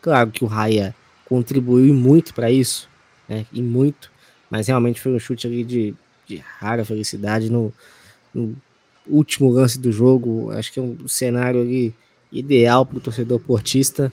Claro 0.03 0.31
que 0.31 0.45
o 0.45 0.47
Raya 0.47 0.95
contribuiu 1.25 1.95
muito 1.95 2.35
para 2.35 2.51
isso, 2.51 2.91
né? 3.27 3.47
E 3.51 3.63
muito. 3.63 4.13
Mas 4.51 4.69
realmente 4.69 5.01
foi 5.01 5.13
um 5.13 5.19
chute 5.19 5.47
ali 5.47 5.65
de, 5.65 5.95
de 6.27 6.37
rara 6.59 6.85
felicidade 6.85 7.51
no, 7.51 7.73
no 8.35 8.55
último 9.09 9.49
lance 9.49 9.79
do 9.79 9.91
jogo. 9.91 10.51
Acho 10.51 10.71
que 10.71 10.79
é 10.79 10.83
um 10.83 11.09
cenário 11.09 11.63
ali 11.63 11.95
ideal 12.35 12.85
para 12.85 12.99
o 12.99 13.01
torcedor 13.01 13.41
portista, 13.41 14.13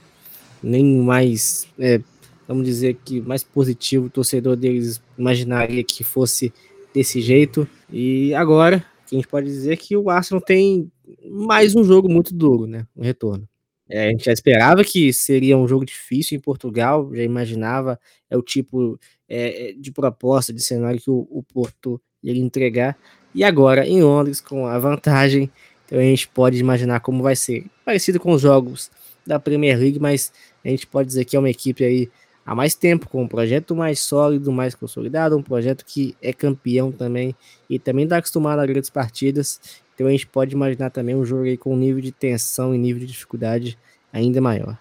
nem 0.62 0.86
mais, 0.98 1.68
é, 1.78 2.00
vamos 2.48 2.66
dizer 2.66 2.98
que 3.04 3.20
mais 3.20 3.44
positivo 3.44 4.06
o 4.06 4.10
torcedor 4.10 4.56
deles 4.56 5.02
imaginaria 5.18 5.84
que 5.84 6.04
fosse 6.04 6.54
desse 6.94 7.20
jeito. 7.22 7.68
E 7.92 8.34
agora, 8.36 8.86
a 9.12 9.16
gente 9.16 9.28
pode 9.28 9.48
dizer 9.48 9.76
que 9.78 9.98
o 9.98 10.10
Arsenal 10.10 10.42
tem 10.42 10.90
mais 11.30 11.76
um 11.76 11.84
jogo 11.84 12.08
muito 12.08 12.34
duro, 12.34 12.68
né? 12.68 12.86
Um 12.96 13.04
retorno. 13.04 13.48
É, 13.90 14.08
a 14.08 14.10
gente 14.12 14.24
já 14.24 14.32
esperava 14.32 14.86
que 14.86 15.12
seria 15.12 15.58
um 15.58 15.68
jogo 15.68 15.84
difícil 15.84 16.38
em 16.38 16.42
Portugal, 16.42 17.14
já 17.14 17.24
imaginava 17.24 18.00
é 18.30 18.38
o 18.38 18.42
tipo 18.42 18.98
é, 19.28 19.74
de 19.78 19.92
proposta, 19.92 20.54
de 20.54 20.62
cenário 20.62 21.02
que 21.02 21.10
o, 21.10 21.28
o 21.30 21.44
Porto 21.44 22.02
ia 22.24 22.34
entregar. 22.34 22.98
E 23.36 23.44
agora, 23.44 23.86
em 23.86 24.02
Londres, 24.02 24.40
com 24.40 24.66
a 24.66 24.78
vantagem 24.80 25.50
então 25.92 26.00
a 26.00 26.04
gente 26.04 26.30
pode 26.30 26.58
imaginar 26.58 27.02
como 27.02 27.22
vai 27.22 27.36
ser. 27.36 27.66
Parecido 27.84 28.18
com 28.18 28.32
os 28.32 28.42
jogos 28.42 28.90
da 29.28 29.38
Premier 29.38 29.78
League, 29.78 30.00
mas 30.00 30.32
a 30.64 30.70
gente 30.70 30.88
pode 30.88 31.10
dizer 31.10 31.26
que 31.26 31.36
é 31.36 31.40
uma 31.40 31.50
equipe 31.50 31.84
aí 31.84 32.10
há 32.46 32.56
mais 32.56 32.74
tempo, 32.74 33.10
com 33.10 33.24
um 33.24 33.28
projeto 33.28 33.76
mais 33.76 34.00
sólido, 34.00 34.54
mais 34.54 34.74
consolidado, 34.74 35.38
um 35.38 35.44
projeto 35.44 35.84
que 35.84 36.16
é 36.22 36.32
campeão 36.32 36.94
também 36.94 37.36
e 37.70 37.78
também 37.78 38.06
está 38.06 38.18
acostumado 38.18 38.60
a 38.60 38.66
grandes 38.66 38.90
partidas. 38.90 39.60
Então 39.94 40.08
a 40.08 40.12
gente 40.12 40.26
pode 40.28 40.56
imaginar 40.56 40.92
também 40.92 41.14
um 41.14 41.26
jogo 41.26 41.44
aí 41.44 41.58
com 41.58 41.74
um 41.74 41.78
nível 41.78 42.02
de 42.02 42.14
tensão 42.14 42.74
e 42.74 42.78
nível 42.78 43.02
de 43.02 43.08
dificuldade 43.08 43.78
ainda 44.14 44.40
maior. 44.40 44.78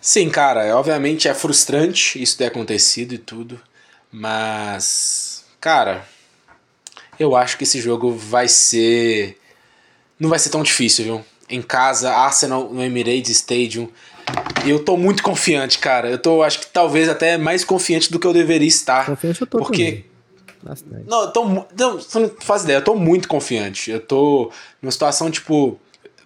Sim, 0.00 0.28
cara, 0.28 0.76
obviamente 0.76 1.28
é 1.28 1.34
frustrante 1.34 2.20
isso 2.20 2.36
ter 2.36 2.46
acontecido 2.46 3.14
e 3.14 3.18
tudo, 3.18 3.60
mas, 4.10 5.44
cara, 5.60 6.04
eu 7.16 7.36
acho 7.36 7.56
que 7.56 7.62
esse 7.62 7.80
jogo 7.80 8.10
vai 8.10 8.48
ser. 8.48 9.39
Não 10.20 10.28
vai 10.28 10.38
ser 10.38 10.50
tão 10.50 10.62
difícil, 10.62 11.04
viu? 11.04 11.24
Em 11.48 11.62
casa, 11.62 12.12
Arsenal 12.12 12.68
no 12.70 12.82
Emirates 12.82 13.30
Stadium. 13.30 13.88
Eu 14.66 14.84
tô 14.84 14.96
muito 14.96 15.22
confiante, 15.22 15.78
cara. 15.78 16.10
Eu 16.10 16.18
tô, 16.18 16.42
acho 16.42 16.60
que 16.60 16.66
talvez 16.66 17.08
até 17.08 17.38
mais 17.38 17.64
confiante 17.64 18.12
do 18.12 18.20
que 18.20 18.26
eu 18.26 18.32
deveria 18.32 18.68
estar. 18.68 19.06
Confiante 19.06 19.40
eu 19.40 19.46
tô 19.46 19.58
porque 19.58 20.04
também. 20.62 21.04
Não, 21.06 21.22
eu 21.22 21.32
tô. 21.32 21.44
Não, 21.44 21.94
você 21.94 22.18
não 22.18 22.30
faz 22.40 22.64
ideia, 22.64 22.76
eu 22.76 22.84
tô 22.84 22.94
muito 22.94 23.26
confiante. 23.26 23.90
Eu 23.90 24.00
tô 24.00 24.52
numa 24.80 24.92
situação, 24.92 25.30
tipo. 25.30 25.80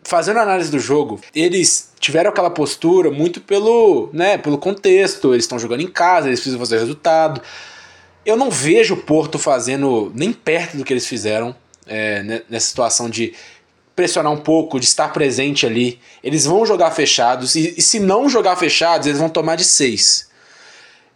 Fazendo 0.07 0.39
análise 0.39 0.71
do 0.71 0.79
jogo, 0.79 1.19
eles 1.35 1.91
tiveram 1.99 2.29
aquela 2.29 2.51
postura 2.51 3.11
muito 3.11 3.41
pelo, 3.41 4.11
né, 4.13 4.37
pelo 4.37 4.59
contexto. 4.59 5.33
Eles 5.33 5.45
estão 5.45 5.59
jogando 5.59 5.81
em 5.81 5.87
casa, 5.87 6.27
eles 6.27 6.41
precisam 6.41 6.61
fazer 6.61 6.79
resultado. 6.79 7.41
Eu 8.27 8.37
não 8.37 8.51
vejo 8.51 8.93
o 8.93 8.97
Porto 8.99 9.39
fazendo 9.39 10.13
nem 10.15 10.31
perto 10.31 10.77
do 10.77 10.85
que 10.85 10.93
eles 10.93 11.07
fizeram 11.07 11.57
é, 11.87 12.43
nessa 12.51 12.67
situação 12.67 13.09
de 13.09 13.33
pressionar 13.95 14.33
um 14.33 14.39
pouco, 14.39 14.81
de 14.81 14.87
estar 14.87 15.13
presente 15.13 15.67
ali. 15.67 16.01
Eles 16.23 16.45
vão 16.45 16.67
jogar 16.67 16.91
fechados 16.91 17.55
e, 17.55 17.75
e 17.77 17.83
se 17.83 18.01
não 18.01 18.29
jogar 18.29 18.57
fechados, 18.57 19.07
eles 19.07 19.19
vão 19.19 19.29
tomar 19.29 19.57
de 19.57 19.65
seis. 19.65 20.29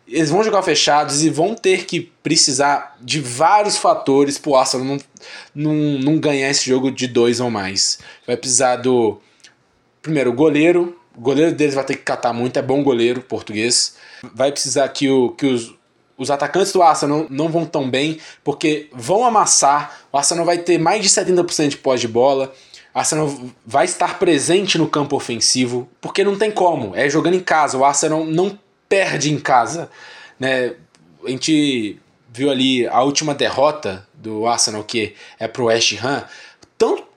Eles 0.07 0.31
vão 0.31 0.43
jogar 0.43 0.63
fechados 0.63 1.23
e 1.23 1.29
vão 1.29 1.55
ter 1.55 1.85
que 1.85 2.01
precisar 2.23 2.97
de 3.01 3.21
vários 3.21 3.77
fatores 3.77 4.39
pro 4.39 4.57
Arsenal 4.57 4.87
não, 4.87 4.99
não, 5.55 5.75
não 5.99 6.19
ganhar 6.19 6.49
esse 6.49 6.65
jogo 6.65 6.91
de 6.91 7.07
dois 7.07 7.41
ou 7.41 7.51
mais. 7.51 7.99
Vai 8.27 8.37
precisar 8.37 8.77
do. 8.77 9.21
Primeiro, 10.01 10.33
goleiro. 10.33 10.97
O 11.15 11.21
goleiro 11.21 11.53
deles 11.53 11.75
vai 11.75 11.85
ter 11.85 11.97
que 11.97 12.03
catar 12.03 12.33
muito, 12.33 12.57
é 12.59 12.63
bom 12.63 12.83
goleiro 12.83 13.21
português. 13.21 13.97
Vai 14.33 14.53
precisar 14.53 14.89
que, 14.89 15.11
o, 15.11 15.31
que 15.31 15.47
os, 15.47 15.75
os 16.17 16.31
atacantes 16.31 16.73
do 16.73 16.81
Arsenal 16.81 17.27
não, 17.29 17.29
não 17.29 17.49
vão 17.49 17.67
tão 17.67 17.91
bem, 17.91 18.19
porque 18.45 18.89
vão 18.93 19.25
amassar. 19.25 19.99
O 20.13 20.17
Arsenal 20.17 20.45
vai 20.45 20.59
ter 20.59 20.79
mais 20.79 21.03
de 21.03 21.09
70% 21.09 21.69
de 21.71 21.77
pós 21.77 22.01
de 22.01 22.07
bola. 22.07 22.55
O 22.99 23.01
Arsenal 23.01 23.33
vai 23.65 23.85
estar 23.85 24.19
presente 24.19 24.77
no 24.77 24.89
campo 24.89 25.15
ofensivo, 25.15 25.89
porque 26.01 26.25
não 26.25 26.37
tem 26.37 26.51
como. 26.51 26.97
É 26.97 27.09
jogando 27.09 27.35
em 27.35 27.41
casa. 27.41 27.79
O 27.79 27.85
Arsenal 27.85 28.25
não 28.25 28.59
perde 28.89 29.33
em 29.33 29.39
casa. 29.39 29.89
Né? 30.37 30.75
A 31.25 31.31
gente 31.31 31.97
viu 32.29 32.51
ali 32.51 32.89
a 32.89 33.01
última 33.05 33.37
derrota 33.37 34.05
do 34.13 34.49
Arsenal, 34.49 34.83
que 34.83 35.15
é 35.39 35.47
pro 35.47 35.67
West 35.67 35.97
Ham. 36.03 36.25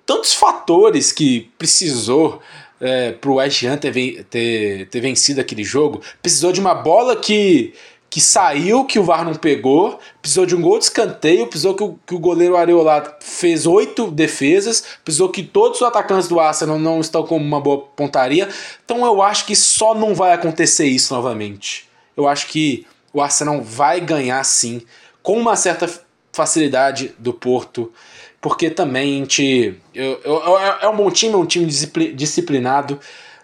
tantos 0.05 0.35
fatores 0.35 1.11
que 1.11 1.49
precisou 1.57 2.43
é, 2.79 3.13
pro 3.13 3.37
West 3.37 3.63
Ham 3.63 3.75
ter, 3.77 4.23
ter, 4.25 4.87
ter 4.87 5.01
vencido 5.01 5.41
aquele 5.41 5.63
jogo. 5.63 5.99
Precisou 6.21 6.51
de 6.51 6.59
uma 6.59 6.75
bola 6.75 7.15
que 7.15 7.73
que 8.11 8.19
saiu, 8.19 8.83
que 8.83 8.99
o 8.99 9.05
VAR 9.05 9.23
não 9.23 9.33
pegou, 9.33 9.97
precisou 10.21 10.45
de 10.45 10.53
um 10.53 10.61
gol 10.61 10.77
de 10.77 10.83
escanteio, 10.83 11.47
precisou 11.47 11.73
que 11.73 11.81
o, 11.81 11.97
que 12.05 12.13
o 12.13 12.19
goleiro 12.19 12.57
Areola 12.57 13.17
fez 13.21 13.65
oito 13.65 14.11
defesas, 14.11 14.83
precisou 15.01 15.29
que 15.29 15.41
todos 15.41 15.79
os 15.79 15.87
atacantes 15.87 16.27
do 16.27 16.37
Arsenal 16.37 16.77
não 16.77 16.99
estão 16.99 17.25
com 17.25 17.37
uma 17.37 17.61
boa 17.61 17.79
pontaria. 17.95 18.49
Então 18.83 19.05
eu 19.05 19.21
acho 19.21 19.45
que 19.45 19.55
só 19.55 19.95
não 19.95 20.13
vai 20.13 20.33
acontecer 20.33 20.87
isso 20.87 21.13
novamente. 21.13 21.87
Eu 22.17 22.27
acho 22.27 22.47
que 22.47 22.85
o 23.13 23.21
Arsenal 23.21 23.61
vai 23.61 24.01
ganhar 24.01 24.43
sim, 24.43 24.81
com 25.23 25.39
uma 25.39 25.55
certa 25.55 25.89
facilidade 26.33 27.15
do 27.17 27.31
Porto, 27.31 27.93
porque 28.41 28.69
também 28.69 29.15
a 29.15 29.19
gente. 29.19 29.75
Eu, 29.95 30.19
eu, 30.25 30.59
é 30.59 30.89
um 30.89 30.97
bom 30.97 31.09
time, 31.09 31.33
é 31.33 31.37
um 31.37 31.45
time 31.45 31.65
disciplinado, 31.65 32.99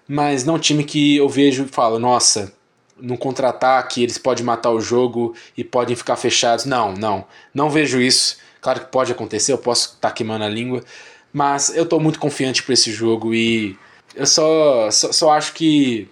mas 0.05 0.43
não 0.43 0.55
é 0.55 0.57
um 0.57 0.59
time 0.59 0.83
que 0.83 1.15
eu 1.15 1.29
vejo 1.29 1.63
e 1.63 1.67
falo, 1.69 1.97
nossa 1.97 2.56
no 2.99 3.17
contra-ataque 3.17 4.01
eles 4.03 4.17
podem 4.17 4.43
matar 4.43 4.71
o 4.71 4.81
jogo 4.81 5.35
e 5.55 5.63
podem 5.63 5.95
ficar 5.95 6.15
fechados. 6.15 6.65
Não, 6.65 6.93
não. 6.93 7.25
Não 7.53 7.69
vejo 7.69 8.01
isso. 8.01 8.37
Claro 8.61 8.81
que 8.81 8.87
pode 8.87 9.11
acontecer, 9.11 9.53
eu 9.53 9.57
posso 9.57 9.95
estar 9.95 10.09
tá 10.09 10.13
queimando 10.13 10.43
a 10.43 10.49
língua. 10.49 10.83
Mas 11.31 11.75
eu 11.75 11.83
estou 11.83 11.99
muito 11.99 12.19
confiante 12.19 12.63
para 12.63 12.73
esse 12.73 12.91
jogo 12.91 13.33
e 13.33 13.77
eu 14.15 14.25
só, 14.25 14.89
só, 14.89 15.11
só, 15.11 15.31
acho 15.31 15.53
que 15.53 16.09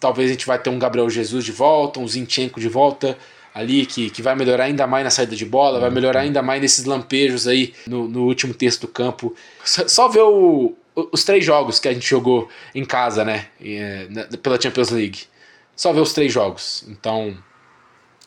talvez 0.00 0.30
a 0.30 0.32
gente 0.32 0.46
vai 0.46 0.58
ter 0.58 0.70
um 0.70 0.78
Gabriel 0.78 1.10
Jesus 1.10 1.44
de 1.44 1.52
volta, 1.52 2.00
um 2.00 2.08
Zinchenko 2.08 2.58
de 2.58 2.68
volta 2.68 3.18
ali, 3.54 3.84
que, 3.84 4.08
que 4.08 4.22
vai 4.22 4.34
melhorar 4.34 4.64
ainda 4.64 4.86
mais 4.86 5.04
na 5.04 5.10
saída 5.10 5.36
de 5.36 5.44
bola, 5.44 5.78
vai 5.78 5.90
melhorar 5.90 6.20
ainda 6.20 6.40
mais 6.40 6.62
nesses 6.62 6.86
lampejos 6.86 7.46
aí 7.46 7.74
no, 7.86 8.08
no 8.08 8.24
último 8.24 8.54
terço 8.54 8.80
do 8.80 8.88
campo. 8.88 9.34
Só, 9.62 9.86
só 9.86 10.08
ver 10.08 10.22
o, 10.22 10.74
os 10.94 11.24
três 11.24 11.44
jogos 11.44 11.78
que 11.78 11.88
a 11.88 11.92
gente 11.92 12.08
jogou 12.08 12.48
em 12.74 12.84
casa, 12.84 13.24
né? 13.24 13.46
É, 13.60 14.06
pela 14.42 14.58
Champions 14.60 14.90
League 14.90 15.20
só 15.82 15.92
ver 15.92 16.00
os 16.00 16.12
três 16.12 16.32
jogos. 16.32 16.84
Então, 16.86 17.36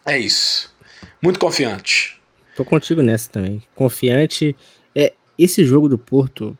é 0.05 0.19
isso. 0.19 0.75
Muito 1.21 1.39
confiante. 1.39 2.19
Tô 2.53 2.65
contigo 2.65 3.01
nessa 3.01 3.29
também. 3.29 3.63
Confiante. 3.73 4.53
É, 4.93 5.13
esse 5.39 5.63
jogo 5.63 5.87
do 5.87 5.97
Porto, 5.97 6.57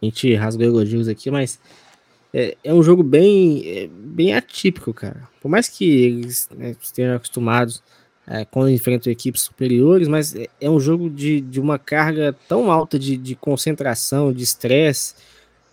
a 0.00 0.04
gente 0.04 0.32
rasgou 0.36 0.64
elogios 0.64 1.08
aqui, 1.08 1.28
mas 1.28 1.58
é, 2.32 2.56
é 2.62 2.72
um 2.72 2.84
jogo 2.84 3.02
bem, 3.02 3.64
é, 3.66 3.88
bem 3.88 4.32
atípico, 4.32 4.94
cara. 4.94 5.28
Por 5.40 5.48
mais 5.48 5.68
que 5.68 5.84
eles 5.84 6.48
né, 6.56 6.76
estejam 6.80 7.16
acostumados 7.16 7.82
é, 8.24 8.44
quando 8.44 8.70
enfrentam 8.70 9.12
equipes 9.12 9.42
superiores, 9.42 10.06
mas 10.06 10.36
é, 10.36 10.46
é, 10.60 10.70
um 10.70 10.78
jogo 10.78 11.10
de, 11.10 11.40
de 11.40 11.60
uma 11.60 11.80
carga 11.80 12.32
tão 12.46 12.70
alta 12.70 12.96
de, 12.96 13.16
de 13.16 13.34
concentração, 13.34 14.32
de 14.32 14.44
estresse, 14.44 15.16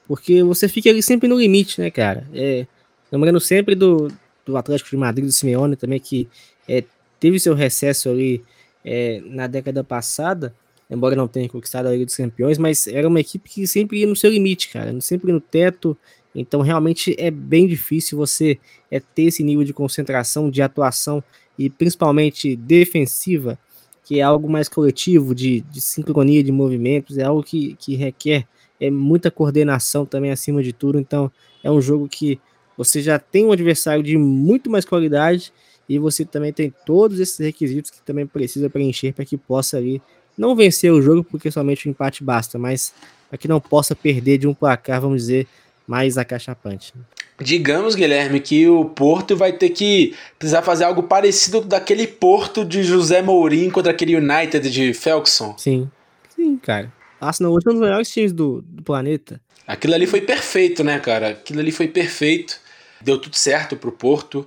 porque 0.08 0.42
você 0.42 0.68
fica 0.68 0.90
ali 0.90 1.04
sempre 1.04 1.28
no 1.28 1.38
limite, 1.38 1.80
né, 1.80 1.92
cara? 1.92 2.28
É, 2.34 2.66
lembrando 3.12 3.40
sempre 3.40 3.76
do, 3.76 4.12
do 4.46 4.56
Atlético 4.56 4.90
de 4.92 4.98
Madrid, 4.98 5.26
do 5.26 5.32
Simeone 5.32 5.76
também, 5.76 6.00
que 6.00 6.28
é, 6.68 6.84
teve 7.20 7.40
seu 7.40 7.54
recesso 7.54 8.10
ali 8.10 8.44
é, 8.84 9.22
na 9.26 9.48
década 9.48 9.84
passada, 9.84 10.54
embora 10.90 11.16
não 11.16 11.28
tenha 11.28 11.50
conquistado 11.50 11.88
a 11.88 11.92
Liga 11.92 12.06
dos 12.06 12.16
Campeões, 12.16 12.58
mas 12.58 12.88
era 12.88 13.08
uma 13.08 13.20
equipe 13.20 13.50
que 13.50 13.66
sempre 13.66 14.00
ia 14.00 14.08
no 14.08 14.16
seu 14.16 14.30
limite, 14.30 14.70
cara, 14.70 15.00
sempre 15.02 15.32
no 15.32 15.42
teto, 15.42 15.98
então 16.34 16.62
realmente 16.62 17.16
é 17.18 17.32
bem 17.32 17.66
difícil 17.68 18.18
você 18.18 18.60
é, 18.92 19.00
ter 19.00 19.24
esse 19.24 19.44
nível 19.44 19.64
de 19.64 19.74
concentração, 19.74 20.50
de 20.50 20.62
atuação 20.62 21.24
e 21.58 21.70
principalmente 21.70 22.56
defensiva, 22.56 23.58
que 24.04 24.20
é 24.20 24.22
algo 24.22 24.48
mais 24.48 24.70
coletivo, 24.70 25.34
de, 25.34 25.62
de 25.62 25.82
sincronia 25.82 26.44
de 26.44 26.52
movimentos, 26.52 27.18
é 27.18 27.24
algo 27.24 27.42
que, 27.42 27.76
que 27.80 27.96
requer 27.96 28.46
é, 28.80 28.92
muita 28.92 29.32
coordenação 29.32 30.06
também 30.06 30.32
acima 30.32 30.62
de 30.62 30.72
tudo, 30.72 31.00
então 31.00 31.32
é 31.64 31.72
um 31.72 31.82
jogo 31.82 32.08
que 32.08 32.40
você 32.78 33.02
já 33.02 33.18
tem 33.18 33.46
um 33.46 33.52
adversário 33.52 34.04
de 34.04 34.18
muito 34.18 34.70
mais 34.70 34.86
qualidade 34.86 35.52
e 35.88 36.00
você 36.00 36.26
também 36.26 36.52
tem 36.52 36.74
todos 36.86 37.20
esses 37.20 37.38
requisitos 37.38 37.92
que 37.92 38.02
também 38.02 38.26
precisa 38.26 38.70
preencher 38.70 39.14
para 39.14 39.26
que 39.26 39.38
possa 39.38 39.78
ali 39.78 40.02
não 40.38 40.56
vencer 40.56 40.92
o 40.92 41.02
jogo, 41.02 41.24
porque 41.24 41.50
somente 41.50 41.88
o 41.88 41.90
empate 41.90 42.24
basta, 42.24 42.58
mas 42.58 42.94
para 43.30 43.38
que 43.38 43.48
não 43.48 43.60
possa 43.60 43.96
perder 43.96 44.38
de 44.38 44.48
um 44.48 44.54
placar, 44.54 45.00
vamos 45.00 45.22
dizer, 45.22 45.48
mais 45.88 46.18
acachapante. 46.18 46.94
Digamos, 47.40 47.96
Guilherme, 47.96 48.40
que 48.40 48.68
o 48.68 48.86
Porto 48.86 49.36
vai 49.36 49.54
ter 49.54 49.70
que 49.70 50.16
precisar 50.40 50.62
fazer 50.62 50.86
algo 50.86 51.04
parecido 51.04 51.62
daquele 51.62 52.08
Porto 52.08 52.64
de 52.66 52.84
José 52.84 53.22
Mourinho 53.22 53.72
contra 53.72 53.92
aquele 53.92 54.16
United 54.16 54.70
de 54.70 54.94
Felkson. 54.94 55.56
Sim, 55.58 55.90
sim, 56.34 56.58
cara. 56.58 56.92
Arsenal 57.20 57.54
hoje 57.54 57.66
é 57.68 57.70
um 57.70 57.74
dos 57.74 57.82
melhores 57.82 58.10
times 58.10 58.32
do, 58.32 58.62
do 58.62 58.84
planeta. 58.84 59.40
Aquilo 59.68 59.94
ali 59.94 60.06
foi 60.06 60.22
perfeito, 60.22 60.84
né, 60.84 61.00
cara? 61.00 61.30
Aquilo 61.30 61.60
ali 61.60 61.72
foi 61.72 61.88
perfeito 61.88 62.60
deu 63.06 63.20
tudo 63.20 63.38
certo 63.38 63.78
pro 63.78 63.92
Porto 63.92 64.46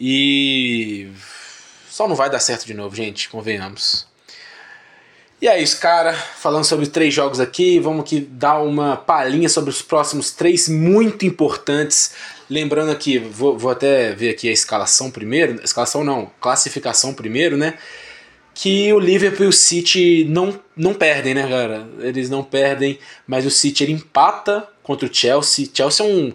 e 0.00 1.10
só 1.90 2.08
não 2.08 2.14
vai 2.14 2.30
dar 2.30 2.38
certo 2.38 2.64
de 2.64 2.72
novo, 2.72 2.94
gente, 2.94 3.28
convenhamos. 3.28 4.06
E 5.40 5.48
é 5.48 5.60
isso, 5.60 5.80
cara. 5.80 6.14
Falando 6.14 6.64
sobre 6.64 6.86
três 6.86 7.12
jogos 7.12 7.40
aqui, 7.40 7.80
vamos 7.80 8.02
aqui 8.02 8.20
dar 8.20 8.60
uma 8.62 8.96
palhinha 8.96 9.48
sobre 9.48 9.70
os 9.70 9.82
próximos 9.82 10.30
três 10.30 10.68
muito 10.68 11.26
importantes. 11.26 12.14
Lembrando 12.48 12.92
aqui, 12.92 13.18
vou, 13.18 13.58
vou 13.58 13.72
até 13.72 14.12
ver 14.12 14.30
aqui 14.30 14.48
a 14.48 14.52
escalação 14.52 15.10
primeiro. 15.10 15.60
Escalação 15.64 16.04
não, 16.04 16.30
classificação 16.40 17.12
primeiro, 17.12 17.56
né? 17.56 17.74
Que 18.54 18.92
o 18.92 19.00
Liverpool 19.00 19.46
e 19.46 19.48
o 19.48 19.52
City 19.52 20.24
não, 20.28 20.60
não 20.76 20.94
perdem, 20.94 21.34
né, 21.34 21.48
cara? 21.48 21.88
Eles 21.98 22.30
não 22.30 22.44
perdem, 22.44 23.00
mas 23.26 23.44
o 23.44 23.50
City 23.50 23.82
ele 23.82 23.94
empata 23.94 24.68
contra 24.84 25.08
o 25.08 25.12
Chelsea. 25.12 25.68
Chelsea 25.74 26.06
é 26.06 26.08
um. 26.08 26.32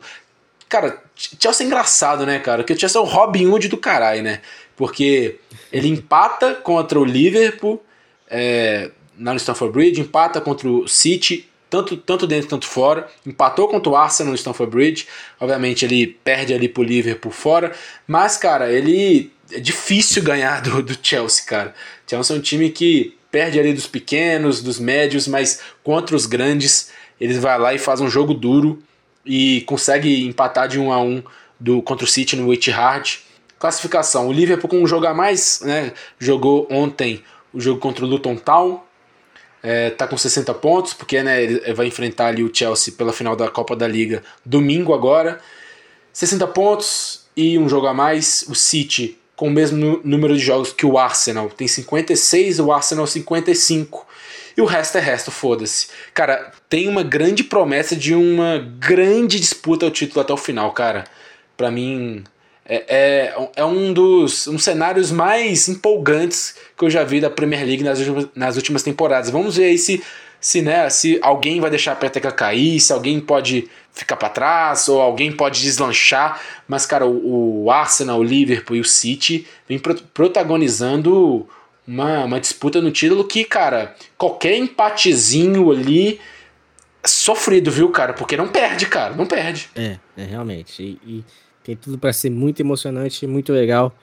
Cara, 0.70 1.01
Chelsea 1.15 1.65
é 1.65 1.68
engraçado, 1.68 2.26
né, 2.26 2.39
cara? 2.39 2.63
Porque 2.63 2.74
o 2.74 2.80
Chelsea 2.80 2.99
é 2.99 3.03
o 3.03 3.07
Robin 3.07 3.47
Hood 3.47 3.68
do 3.70 3.78
caralho, 3.78 4.22
né? 4.22 4.41
Porque 4.76 5.39
ele 5.72 5.88
empata 5.88 6.55
contra 6.55 6.99
o 6.99 7.05
Liverpool 7.05 7.84
é, 8.30 8.91
na 9.18 9.36
Stamford 9.36 9.74
Bridge, 9.74 10.01
empata 10.01 10.41
contra 10.41 10.68
o 10.68 10.88
City, 10.88 11.49
tanto, 11.70 11.97
tanto 11.97 12.28
dentro 12.28 12.49
quanto 12.49 12.65
fora, 12.65 13.07
empatou 13.26 13.68
contra 13.68 13.91
o 13.91 13.95
Arsenal 13.95 14.32
no 14.32 14.38
Stamford 14.38 14.72
Bridge, 14.72 15.07
obviamente 15.39 15.84
ele 15.84 16.07
perde 16.24 16.53
ali 16.53 16.70
pro 16.70 16.84
Liverpool 16.84 17.32
fora, 17.32 17.74
mas, 18.05 18.38
cara, 18.38 18.72
ele 18.72 19.32
é 19.51 19.59
difícil 19.59 20.24
ganhar 20.24 20.61
do, 20.61 20.82
do 20.82 20.97
Chelsea, 21.01 21.45
cara. 21.45 21.74
Chelsea 22.05 22.36
é 22.36 22.39
um 22.39 22.41
time 22.41 22.70
que 22.70 23.18
perde 23.32 23.59
ali 23.59 23.74
dos 23.74 23.88
pequenos, 23.88 24.61
dos 24.61 24.80
médios, 24.80 25.28
mas 25.28 25.59
contra 25.84 26.15
os 26.15 26.26
grandes, 26.26 26.91
ele 27.20 27.34
vai 27.39 27.59
lá 27.59 27.74
e 27.74 27.78
faz 27.78 27.99
um 27.99 28.09
jogo 28.09 28.34
duro 28.34 28.82
e 29.28 29.62
consegue 29.62 30.26
empatar 30.26 30.68
de 30.68 30.80
1 30.80 30.92
a 30.92 31.00
1 31.00 31.24
do 31.60 31.82
contra 31.82 32.06
o 32.06 32.08
City 32.08 32.36
no 32.36 32.52
Etihad. 32.52 33.20
Classificação: 33.60 34.28
o 34.28 34.32
Liverpool 34.32 34.70
com 34.70 34.82
um 34.82 34.88
jogo 34.88 35.06
a 35.06 35.14
mais, 35.14 35.62
né? 35.62 35.94
Jogou 36.18 36.68
ontem 36.72 37.22
o 37.54 37.60
jogo 37.60 37.80
contra 37.80 38.06
o 38.06 38.08
Luton 38.08 38.36
Town. 38.36 38.82
É, 39.62 39.90
tá 39.90 40.08
com 40.08 40.18
60 40.18 40.54
pontos, 40.54 40.94
porque 40.94 41.22
né, 41.22 41.44
ele 41.44 41.74
vai 41.74 41.88
enfrentar 41.88 42.28
ali 42.28 42.44
o 42.44 42.52
Chelsea 42.54 42.94
pela 42.94 43.12
final 43.12 43.36
da 43.36 43.50
Copa 43.50 43.76
da 43.76 43.88
Liga 43.88 44.24
domingo 44.46 44.94
agora. 44.94 45.42
60 46.14 46.48
pontos 46.48 47.26
e 47.36 47.58
um 47.60 47.68
jogo 47.68 47.88
a 47.88 47.94
mais. 47.94 48.46
O 48.48 48.56
City 48.56 49.18
com 49.38 49.48
o 49.48 49.52
mesmo 49.52 50.02
número 50.04 50.36
de 50.36 50.44
jogos 50.44 50.74
que 50.74 50.86
o 50.86 50.98
Arsenal. 50.98 51.50
Tem 51.50 51.68
56, 51.68 52.60
o 52.60 52.72
Arsenal 52.72 53.06
55. 53.06 54.07
E 54.58 54.62
o 54.62 54.66
resto 54.66 54.97
é 54.97 55.01
resto, 55.01 55.30
foda-se. 55.30 55.88
Cara, 56.16 56.51
tem 56.68 56.88
uma 56.88 57.03
grande 57.03 57.43
promessa 57.43 57.95
de 57.95 58.16
uma 58.16 58.58
grande 58.80 59.39
disputa 59.39 59.86
ao 59.86 59.91
título 59.91 60.20
até 60.20 60.34
o 60.34 60.38
final, 60.38 60.72
cara. 60.72 61.03
Para 61.55 61.70
mim, 61.70 62.24
é, 62.66 62.84
é, 62.88 63.49
é, 63.55 63.64
um 63.64 63.93
dos 63.93 64.47
um 64.47 64.58
cenários 64.58 65.12
mais 65.12 65.70
empolgantes 65.70 66.55
que 66.76 66.84
eu 66.84 66.89
já 66.89 67.03
vi 67.03 67.22
da 67.22 67.30
Premier 67.30 67.64
League 67.64 67.84
nas 67.84 67.99
últimas, 67.99 68.28
nas 68.34 68.55
últimas 68.55 68.82
temporadas. 68.82 69.30
Vamos 69.30 69.58
ver 69.58 69.66
aí 69.66 69.78
se, 69.78 70.03
se, 70.41 70.64
né, 70.64 70.89
se 70.89 71.20
alguém 71.22 71.62
vai 71.62 71.70
deixar 71.70 71.91
a 71.91 71.95
peteca 71.95 72.32
cair, 72.32 72.80
se 72.80 72.91
alguém 72.91 73.20
pode 73.20 73.70
ficar 73.93 74.16
para 74.16 74.30
trás, 74.30 74.89
ou 74.89 74.99
alguém 74.99 75.32
pode 75.32 75.62
deslanchar. 75.62 76.41
Mas, 76.68 76.84
cara, 76.84 77.05
o, 77.05 77.66
o 77.66 77.72
Arsenal, 77.72 78.20
o 78.20 78.24
Liverpool 78.24 78.78
e 78.78 78.82
o 78.82 78.86
City 78.86 79.45
vem 79.70 79.78
pro, 79.78 79.93
protagonizando 79.95 81.47
uma, 81.88 82.26
uma 82.26 82.40
disputa 82.40 82.82
no 82.82 82.92
título 82.92 83.24
que, 83.24 83.46
cara, 83.46 83.96
qualquer 84.18 84.58
empatezinho 84.58 85.72
ali 85.72 86.20
sofrido, 87.06 87.72
viu, 87.72 87.90
cara? 87.90 88.14
Porque 88.14 88.36
não 88.36 88.50
perde, 88.50 88.86
cara, 88.86 89.16
não 89.16 89.26
perde. 89.26 89.70
É, 89.76 89.98
é 90.18 90.24
realmente. 90.24 90.84
E, 90.84 91.00
e 91.06 91.26
tem 91.64 91.76
tudo 91.76 91.98
para 91.98 92.12
ser 92.12 92.30
muito 92.30 92.60
emocionante, 92.60 93.26
muito 93.26 93.54
legal. 93.54 93.96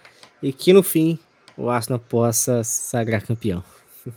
E 0.43 0.53
que 0.53 0.73
no 0.73 0.83
fim 0.83 1.19
o 1.57 1.69
Arsenal 1.69 1.99
possa 1.99 2.65
sagrar 2.65 3.23
campeão. 3.23 3.63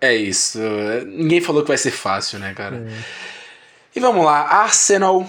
É 0.00 0.14
isso. 0.14 0.60
Ninguém 1.08 1.40
falou 1.40 1.62
que 1.62 1.66
vai 1.66 1.76
ser 1.76 1.90
fácil, 1.90 2.38
né, 2.38 2.54
cara? 2.54 2.76
É. 2.88 3.02
E 3.96 3.98
vamos 3.98 4.24
lá, 4.24 4.42
Arsenal 4.42 5.28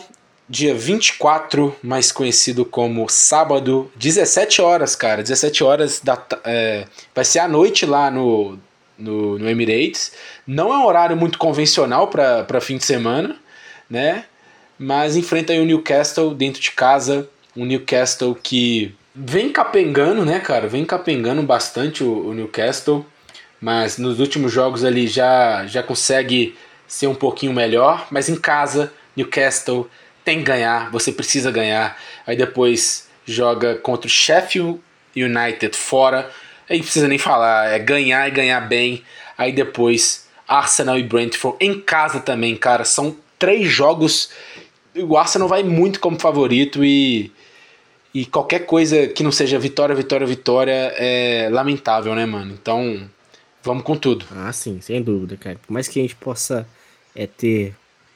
dia 0.50 0.74
24, 0.74 1.76
mais 1.84 2.12
conhecido 2.12 2.66
como 2.66 3.08
sábado, 3.08 3.91
17 3.95 4.62
horas, 4.62 4.95
cara. 4.95 5.22
17 5.22 5.64
horas 5.64 6.02
da, 6.04 6.20
é, 6.43 6.86
vai 7.14 7.24
ser 7.24 7.39
à 7.39 7.47
noite 7.47 7.86
lá 7.86 8.10
no, 8.10 8.58
no, 8.97 9.38
no, 9.38 9.47
Emirates. 9.47 10.12
Não 10.47 10.74
é 10.74 10.78
um 10.78 10.86
horário 10.86 11.16
muito 11.16 11.38
convencional 11.38 12.08
para 12.08 12.60
fim 12.60 12.78
de 12.78 12.86
semana, 12.86 13.36
né? 13.88 14.26
Mas 14.78 15.16
enfrenta 15.16 15.54
aí 15.54 15.60
o 15.60 15.66
Newcastle 15.66 16.34
dentro 16.34 16.60
de 16.60 16.72
casa. 16.72 17.30
Um 17.56 17.66
Newcastle 17.66 18.34
que 18.34 18.95
vem 19.14 19.52
capengando, 19.52 20.26
né, 20.26 20.39
cara? 20.39 20.68
Vem 20.68 20.84
capengando 20.84 21.43
bastante 21.43 22.04
o, 22.04 22.30
o 22.30 22.34
Newcastle. 22.34 23.06
Mas 23.62 23.97
nos 23.97 24.20
últimos 24.20 24.52
jogos 24.52 24.84
ali 24.84 25.06
já, 25.06 25.66
já 25.68 25.84
consegue 25.84 26.56
ser 26.88 27.06
um 27.06 27.14
pouquinho 27.14 27.54
melhor. 27.54 28.08
Mas 28.10 28.30
em 28.30 28.36
casa, 28.36 28.91
Newcastle 29.16 29.88
tem 30.30 30.38
que 30.38 30.44
ganhar, 30.44 30.92
você 30.92 31.12
precisa 31.12 31.50
ganhar. 31.50 31.98
Aí 32.26 32.38
depois 32.38 33.08
joga 33.26 33.76
contra 33.76 34.06
o 34.06 34.10
Sheffield 34.10 34.80
United 35.16 35.76
fora. 35.76 36.30
Aí 36.70 36.80
precisa 36.84 37.08
nem 37.08 37.18
falar, 37.18 37.72
é 37.72 37.80
ganhar 37.80 38.28
e 38.28 38.32
ganhar 38.32 38.62
bem. 38.62 39.04
Aí 39.36 39.52
depois 39.52 40.28
Arsenal 40.48 41.00
e 41.00 41.04
Brentford 41.04 41.58
em 41.60 41.82
casa 41.82 42.20
também, 42.20 42.56
cara. 42.56 42.86
São 42.86 43.18
três 43.40 43.68
jogos. 43.68 44.30
O 44.96 45.18
Arsenal 45.18 45.48
vai 45.48 45.64
muito 45.64 46.00
como 46.00 46.20
favorito 46.20 46.86
e 46.86 47.32
e 48.14 48.26
qualquer 48.26 48.66
coisa 48.66 49.08
que 49.08 49.24
não 49.24 49.32
seja 49.32 49.58
vitória, 49.58 49.96
vitória, 49.96 50.28
vitória 50.28 50.94
é 50.98 51.48
lamentável, 51.52 52.14
né, 52.14 52.26
mano? 52.26 52.54
Então, 52.54 53.10
vamos 53.64 53.84
com 53.84 53.96
tudo. 53.96 54.26
Ah, 54.36 54.52
sim, 54.52 54.80
sem 54.82 55.02
dúvida, 55.02 55.38
cara. 55.38 55.60
Por 55.66 55.72
mais 55.72 55.88
que 55.88 56.00
a 56.00 56.02
gente 56.02 56.16
possa 56.16 56.68
é, 57.16 57.28
ter 57.28 57.76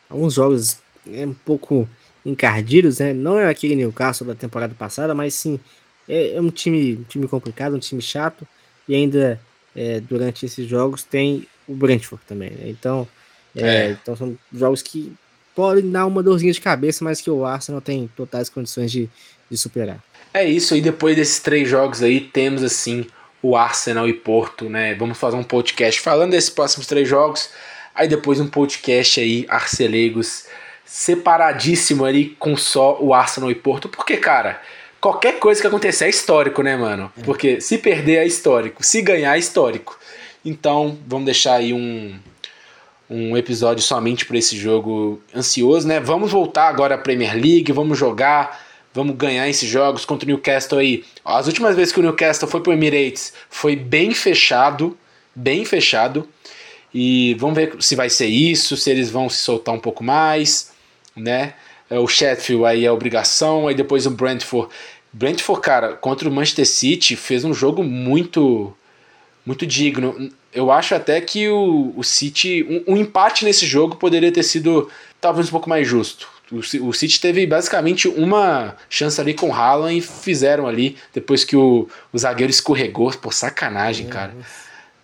alguns 0.10 0.34
jogos 0.34 0.78
é, 1.12 1.26
um 1.26 1.34
pouco 1.34 1.88
encardidos, 2.26 3.00
né? 3.00 3.14
Não 3.14 3.38
é 3.38 3.50
aquele 3.50 3.76
Newcastle 3.76 4.28
da 4.28 4.36
temporada 4.36 4.74
passada, 4.74 5.14
mas 5.14 5.34
sim 5.34 5.60
é, 6.08 6.36
é 6.36 6.42
um 6.42 6.50
time, 6.50 6.96
um 6.96 7.04
time 7.04 7.28
complicado, 7.28 7.76
um 7.76 7.80
time 7.80 8.02
chato. 8.02 8.48
E 8.88 8.96
ainda 8.96 9.40
é, 9.76 10.00
durante 10.00 10.46
esses 10.46 10.68
jogos 10.68 11.04
tem 11.04 11.48
o 11.68 11.74
Brentford 11.74 12.24
também. 12.28 12.52
Né? 12.52 12.66
Então, 12.68 13.08
é, 13.56 13.62
é. 13.62 13.92
então 13.92 14.16
são 14.16 14.38
jogos 14.54 14.82
que 14.82 15.14
podem 15.56 15.90
dar 15.90 16.06
uma 16.06 16.24
dorzinha 16.24 16.52
de 16.52 16.62
cabeça, 16.62 17.04
mas 17.04 17.22
que 17.22 17.30
o 17.30 17.46
Arsenal 17.46 17.82
tem 17.82 18.10
totais 18.16 18.50
condições 18.50 18.92
de, 18.92 19.10
de 19.50 19.58
superar. 19.58 20.04
É 20.34 20.44
isso, 20.44 20.76
e 20.76 20.82
depois 20.82 21.16
desses 21.16 21.40
três 21.40 21.70
jogos 21.70 22.02
aí, 22.02 22.20
temos 22.20 22.64
assim 22.64 23.06
o 23.42 23.56
Arsenal 23.56 24.08
e 24.08 24.14
Porto, 24.14 24.68
né? 24.70 24.96
Vamos 24.96 25.18
fazer 25.18 25.36
um 25.36 25.44
podcast 25.44 26.02
falando 26.02 26.32
desses 26.32 26.50
próximos 26.50 26.88
três 26.88 27.08
jogos. 27.08 27.50
Aí 27.94 28.08
depois 28.08 28.40
um 28.40 28.48
podcast 28.48 29.20
aí, 29.20 29.46
Arcelegos 29.48 30.46
separadíssimo 30.86 32.06
ali 32.06 32.36
com 32.38 32.56
só 32.56 32.98
o 33.00 33.14
Arsenal 33.14 33.50
e 33.50 33.56
Porto, 33.56 33.90
porque, 33.90 34.18
cara, 34.18 34.62
qualquer 35.00 35.40
coisa 35.40 35.60
que 35.60 35.68
acontecer 35.68 36.06
é 36.06 36.10
histórico, 36.10 36.62
né, 36.62 36.76
mano? 36.76 37.12
É. 37.18 37.24
Porque 37.24 37.60
se 37.60 37.78
perder 37.78 38.18
é 38.18 38.26
histórico, 38.26 38.84
se 38.84 39.02
ganhar 39.02 39.36
é 39.36 39.40
histórico. 39.40 39.98
Então, 40.46 40.98
vamos 41.08 41.26
deixar 41.26 41.56
aí 41.56 41.74
um, 41.74 42.14
um 43.10 43.36
episódio 43.38 43.82
somente 43.84 44.26
para 44.26 44.38
esse 44.38 44.58
jogo 44.58 45.22
ansioso, 45.34 45.88
né? 45.88 46.00
Vamos 46.00 46.32
voltar 46.32 46.68
agora 46.68 46.96
à 46.96 46.98
Premier 46.98 47.34
League, 47.34 47.72
vamos 47.72 47.98
jogar, 47.98 48.62
vamos 48.94 49.16
ganhar 49.16 49.48
esses 49.50 49.70
jogos 49.70 50.06
contra 50.06 50.26
o 50.26 50.28
Newcastle 50.28 50.80
aí. 50.80 51.04
As 51.24 51.48
últimas 51.48 51.76
vezes 51.76 51.94
que 51.94 52.00
o 52.00 52.04
Newcastle 52.04 52.48
foi 52.48 52.62
pro 52.62 52.74
Emirates 52.74 53.34
foi 53.50 53.76
bem 53.76 54.14
fechado, 54.14 54.98
bem 55.34 55.64
fechado. 55.64 56.28
E 56.94 57.36
vamos 57.40 57.56
ver 57.56 57.76
se 57.80 57.96
vai 57.96 58.10
ser 58.10 58.28
isso, 58.28 58.78
se 58.78 58.92
eles 58.92 59.10
vão 59.10 59.28
se 59.28 59.38
soltar 59.38 59.74
um 59.74 59.80
pouco 59.80 60.04
mais 60.04 60.73
né? 61.16 61.54
É, 61.90 62.00
o 62.00 62.08
Sheffield 62.08 62.66
aí 62.66 62.86
é 62.86 62.92
obrigação, 62.92 63.68
aí 63.68 63.76
depois 63.76 64.06
o 64.06 64.12
Brentford. 64.12 64.70
Brentford, 65.12 65.62
cara, 65.62 65.94
contra 65.94 66.28
o 66.28 66.32
Manchester 66.32 66.68
City 66.68 67.16
fez 67.16 67.44
um 67.44 67.54
jogo 67.54 67.84
muito 67.84 68.76
muito 69.46 69.66
digno. 69.66 70.32
Eu 70.54 70.72
acho 70.72 70.96
até 70.96 71.20
que 71.20 71.50
o, 71.50 71.94
o 71.96 72.04
City, 72.04 72.66
um, 72.88 72.94
um 72.94 72.98
empate 72.98 73.44
nesse 73.44 73.66
jogo 73.66 73.98
poderia 73.98 74.32
ter 74.32 74.44
sido 74.44 74.90
talvez 75.20 75.48
um 75.48 75.52
pouco 75.52 75.70
mais 75.70 75.88
justo. 75.88 76.30
O, 76.52 76.88
o 76.88 76.94
City 76.94 77.20
teve 77.20 77.46
basicamente 77.46 78.08
uma 78.08 78.76
chance 78.90 79.20
ali 79.20 79.34
com 79.34 79.50
o 79.50 79.54
Haaland 79.54 79.98
e 79.98 80.02
fizeram 80.02 80.68
ali 80.68 80.98
depois 81.14 81.44
que 81.44 81.56
o, 81.56 81.88
o 82.12 82.18
zagueiro 82.18 82.52
escorregou. 82.52 83.12
Por 83.12 83.34
sacanagem, 83.34 84.08
cara. 84.08 84.34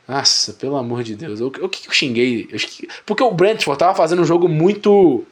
Nossa, 0.07 0.53
pelo 0.53 0.76
amor 0.76 1.03
de 1.03 1.16
Deus. 1.16 1.41
O 1.41 1.51
que 1.51 1.88
eu 1.88 1.93
xinguei? 1.93 2.47
Eu, 2.51 2.60
porque 3.05 3.24
o 3.24 3.32
Brentford 3.32 3.78
tava 3.78 3.95
fazendo 3.95 4.22
um 4.22 4.26
jogo 4.26 4.47
muito 4.47 5.26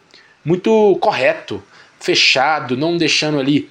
muito 0.47 0.97
correto, 1.01 1.61
fechado, 1.99 2.77
não 2.77 2.95
deixando 2.95 3.37
ali 3.37 3.69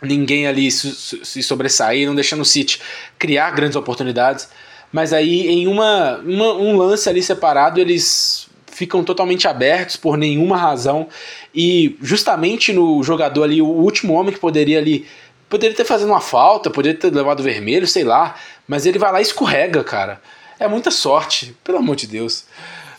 ninguém 0.00 0.46
ali 0.46 0.70
se 0.70 1.42
sobressair, 1.42 2.06
não 2.06 2.14
deixando 2.14 2.40
o 2.40 2.46
City 2.46 2.80
criar 3.18 3.50
grandes 3.50 3.76
oportunidades. 3.76 4.48
Mas 4.90 5.12
aí 5.12 5.46
em 5.46 5.66
uma, 5.66 6.16
uma, 6.24 6.54
um 6.54 6.78
lance 6.78 7.10
ali 7.10 7.22
separado 7.22 7.78
eles 7.78 8.48
ficam 8.66 9.04
totalmente 9.04 9.46
abertos 9.46 9.96
por 9.96 10.16
nenhuma 10.16 10.56
razão 10.56 11.08
e 11.54 11.98
justamente 12.00 12.72
no 12.72 13.02
jogador 13.02 13.42
ali 13.42 13.60
o 13.60 13.66
último 13.66 14.14
homem 14.14 14.32
que 14.32 14.40
poderia 14.40 14.78
ali 14.78 15.04
poderia 15.46 15.76
ter 15.76 15.84
fazendo 15.84 16.10
uma 16.10 16.20
falta, 16.22 16.70
poderia 16.70 16.98
ter 16.98 17.12
levado 17.12 17.42
vermelho, 17.42 17.86
sei 17.86 18.04
lá, 18.04 18.34
mas 18.66 18.86
ele 18.86 18.98
vai 18.98 19.12
lá 19.12 19.18
e 19.18 19.22
escorrega, 19.22 19.84
cara. 19.84 20.22
É 20.58 20.66
muita 20.66 20.90
sorte, 20.90 21.54
pelo 21.62 21.78
amor 21.78 21.96
de 21.96 22.06
Deus. 22.06 22.46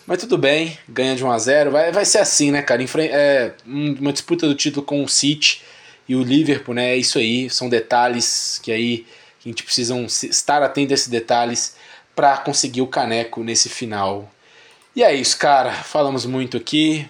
Mas 0.10 0.18
tudo 0.18 0.40
bem, 0.40 0.76
ganha 0.90 1.16
de 1.16 1.24
1 1.24 1.30
a 1.30 1.38
0 1.38 1.70
vai, 1.70 1.92
vai 1.92 2.04
ser 2.04 2.18
assim, 2.18 2.50
né, 2.50 2.64
cara? 2.64 2.84
É 2.84 3.54
uma 3.64 4.12
disputa 4.12 4.48
do 4.48 4.56
título 4.56 4.84
com 4.84 5.04
o 5.04 5.08
City 5.08 5.62
e 6.08 6.16
o 6.16 6.24
Liverpool, 6.24 6.74
né? 6.74 6.94
É 6.94 6.98
isso 6.98 7.20
aí, 7.20 7.48
são 7.48 7.70
detalhes 7.70 8.60
que 8.64 8.72
aí 8.72 9.06
a 9.46 9.48
gente 9.48 9.62
precisa 9.62 9.96
estar 10.24 10.64
atento 10.64 10.94
a 10.94 10.96
esses 10.96 11.10
detalhes 11.10 11.76
para 12.16 12.38
conseguir 12.38 12.82
o 12.82 12.88
caneco 12.88 13.44
nesse 13.44 13.70
final. 13.70 14.34
E 14.96 15.04
é 15.04 15.14
isso, 15.14 15.38
cara. 15.38 15.72
Falamos 15.72 16.26
muito 16.26 16.58
aqui. 16.58 17.08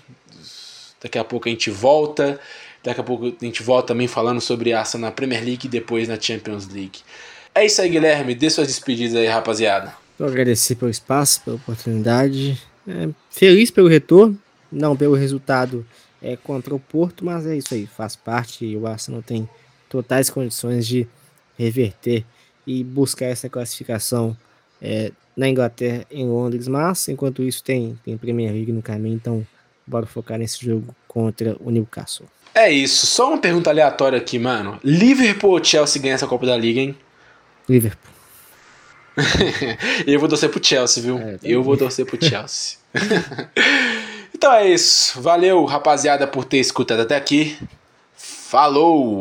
Daqui 1.01 1.17
a 1.17 1.23
pouco 1.23 1.47
a 1.47 1.51
gente 1.51 1.71
volta. 1.71 2.37
Daqui 2.83 2.99
a 2.99 3.03
pouco 3.03 3.27
a 3.27 3.45
gente 3.45 3.63
volta 3.63 3.87
também 3.87 4.09
falando 4.09 4.41
sobre 4.41 4.73
a 4.73 4.81
ação 4.81 4.99
na 4.99 5.09
Premier 5.09 5.41
League 5.41 5.67
e 5.67 5.69
depois 5.69 6.09
na 6.09 6.19
Champions 6.19 6.67
League. 6.67 6.99
É 7.55 7.65
isso 7.65 7.81
aí, 7.81 7.87
Guilherme. 7.87 8.35
Dê 8.35 8.49
suas 8.49 8.67
despedidas 8.67 9.15
aí, 9.15 9.25
rapaziada. 9.25 9.95
Eu 10.19 10.27
agradecer 10.27 10.75
pelo 10.75 10.91
espaço, 10.91 11.41
pela 11.45 11.55
oportunidade. 11.55 12.61
É, 12.89 13.09
feliz 13.29 13.69
pelo 13.69 13.87
retorno, 13.87 14.35
não 14.71 14.95
pelo 14.95 15.13
resultado 15.13 15.85
é, 16.21 16.35
contra 16.35 16.73
o 16.73 16.79
Porto, 16.79 17.23
mas 17.23 17.45
é 17.45 17.55
isso 17.55 17.73
aí, 17.73 17.85
faz 17.85 18.15
parte 18.15 18.65
e 18.65 18.75
o 18.75 18.87
Arsenal 18.87 19.21
tem 19.21 19.47
totais 19.87 20.29
condições 20.29 20.87
de 20.87 21.07
reverter 21.57 22.25
e 22.65 22.83
buscar 22.83 23.27
essa 23.27 23.47
classificação 23.47 24.35
é, 24.81 25.11
na 25.37 25.47
Inglaterra, 25.47 26.05
em 26.09 26.27
Londres, 26.27 26.67
mas 26.67 27.07
enquanto 27.07 27.43
isso 27.43 27.63
tem, 27.63 27.97
tem 28.03 28.17
Premier 28.17 28.51
League 28.51 28.71
no 28.71 28.81
caminho, 28.81 29.15
então 29.15 29.45
bora 29.85 30.05
focar 30.05 30.39
nesse 30.39 30.65
jogo 30.65 30.95
contra 31.07 31.55
o 31.59 31.69
Newcastle. 31.69 32.27
É 32.53 32.71
isso. 32.71 33.05
Só 33.05 33.29
uma 33.29 33.37
pergunta 33.37 33.69
aleatória 33.69 34.17
aqui, 34.17 34.39
mano. 34.39 34.79
Liverpool 34.83 35.51
ou 35.51 35.63
Chelsea 35.63 36.01
ganha 36.01 36.15
essa 36.15 36.27
Copa 36.27 36.45
da 36.45 36.57
Liga, 36.57 36.79
hein? 36.79 36.97
Liverpool. 37.67 38.08
eu 40.05 40.19
vou 40.19 40.29
torcer 40.29 40.49
pro 40.49 40.63
Chelsea, 40.63 41.03
viu? 41.03 41.17
É, 41.17 41.37
eu 41.43 41.63
vou 41.63 41.75
torcer 41.77 42.05
pro 42.05 42.23
Chelsea. 42.23 42.77
então 44.33 44.53
é 44.53 44.69
isso. 44.69 45.21
Valeu, 45.21 45.65
rapaziada, 45.65 46.27
por 46.27 46.45
ter 46.45 46.57
escutado 46.57 47.01
até 47.01 47.15
aqui. 47.15 47.57
Falou! 48.15 49.17